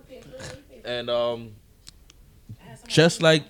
And 0.84 1.09
um, 1.09 1.51
just 2.88 3.21
like 3.21 3.43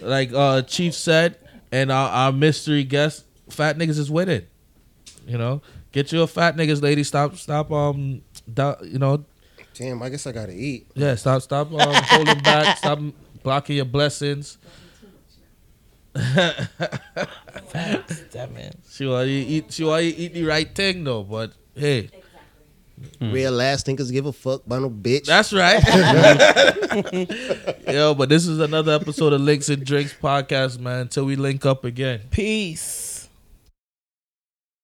like 0.00 0.32
uh 0.32 0.62
Chief 0.62 0.94
said, 0.94 1.36
and 1.70 1.90
our, 1.92 2.08
our 2.08 2.32
mystery 2.32 2.84
guest, 2.84 3.24
fat 3.50 3.76
niggas 3.78 3.98
is 3.98 4.10
winning. 4.10 4.46
You 5.26 5.38
know, 5.38 5.62
get 5.92 6.12
you 6.12 6.22
a 6.22 6.26
fat 6.26 6.56
niggas 6.56 6.82
lady. 6.82 7.04
Stop, 7.04 7.36
stop. 7.36 7.70
Um, 7.70 8.22
da, 8.52 8.76
you 8.82 8.98
know, 8.98 9.24
Damn, 9.74 10.02
I 10.02 10.08
guess 10.10 10.26
I 10.26 10.32
gotta 10.32 10.52
eat. 10.52 10.86
yeah. 10.94 11.14
Stop, 11.14 11.42
stop. 11.42 11.72
Um, 11.72 11.94
holding 11.94 12.38
back. 12.40 12.76
Stop 12.82 12.98
blocking 13.42 13.76
your 13.76 13.84
blessings. 13.86 14.58
Facts, 17.68 18.20
Devin. 18.30 18.74
She 18.90 19.06
want 19.06 19.28
you 19.28 19.44
eat. 19.48 19.72
She 19.72 19.84
want 19.84 20.04
you 20.04 20.14
eat 20.16 20.34
the 20.34 20.44
right 20.44 20.72
thing 20.74 21.04
though. 21.04 21.22
But 21.22 21.52
hey, 21.74 22.10
Mm. 23.20 23.32
Real 23.32 23.60
ass 23.60 23.82
thinkers 23.82 24.10
give 24.10 24.26
a 24.26 24.32
fuck 24.32 24.62
by 24.66 24.78
no 24.78 24.90
bitch. 24.90 25.26
that's 25.26 25.52
right. 25.52 25.82
Yo, 27.92 28.14
but 28.14 28.28
this 28.28 28.46
is 28.46 28.58
another 28.58 28.92
episode 28.92 29.32
of 29.32 29.40
Links 29.40 29.68
and 29.68 29.84
Drinks 29.84 30.14
podcast, 30.20 30.78
man. 30.78 31.00
Until 31.00 31.24
we 31.24 31.36
link 31.36 31.66
up 31.66 31.84
again. 31.84 32.20
Peace. 32.30 33.11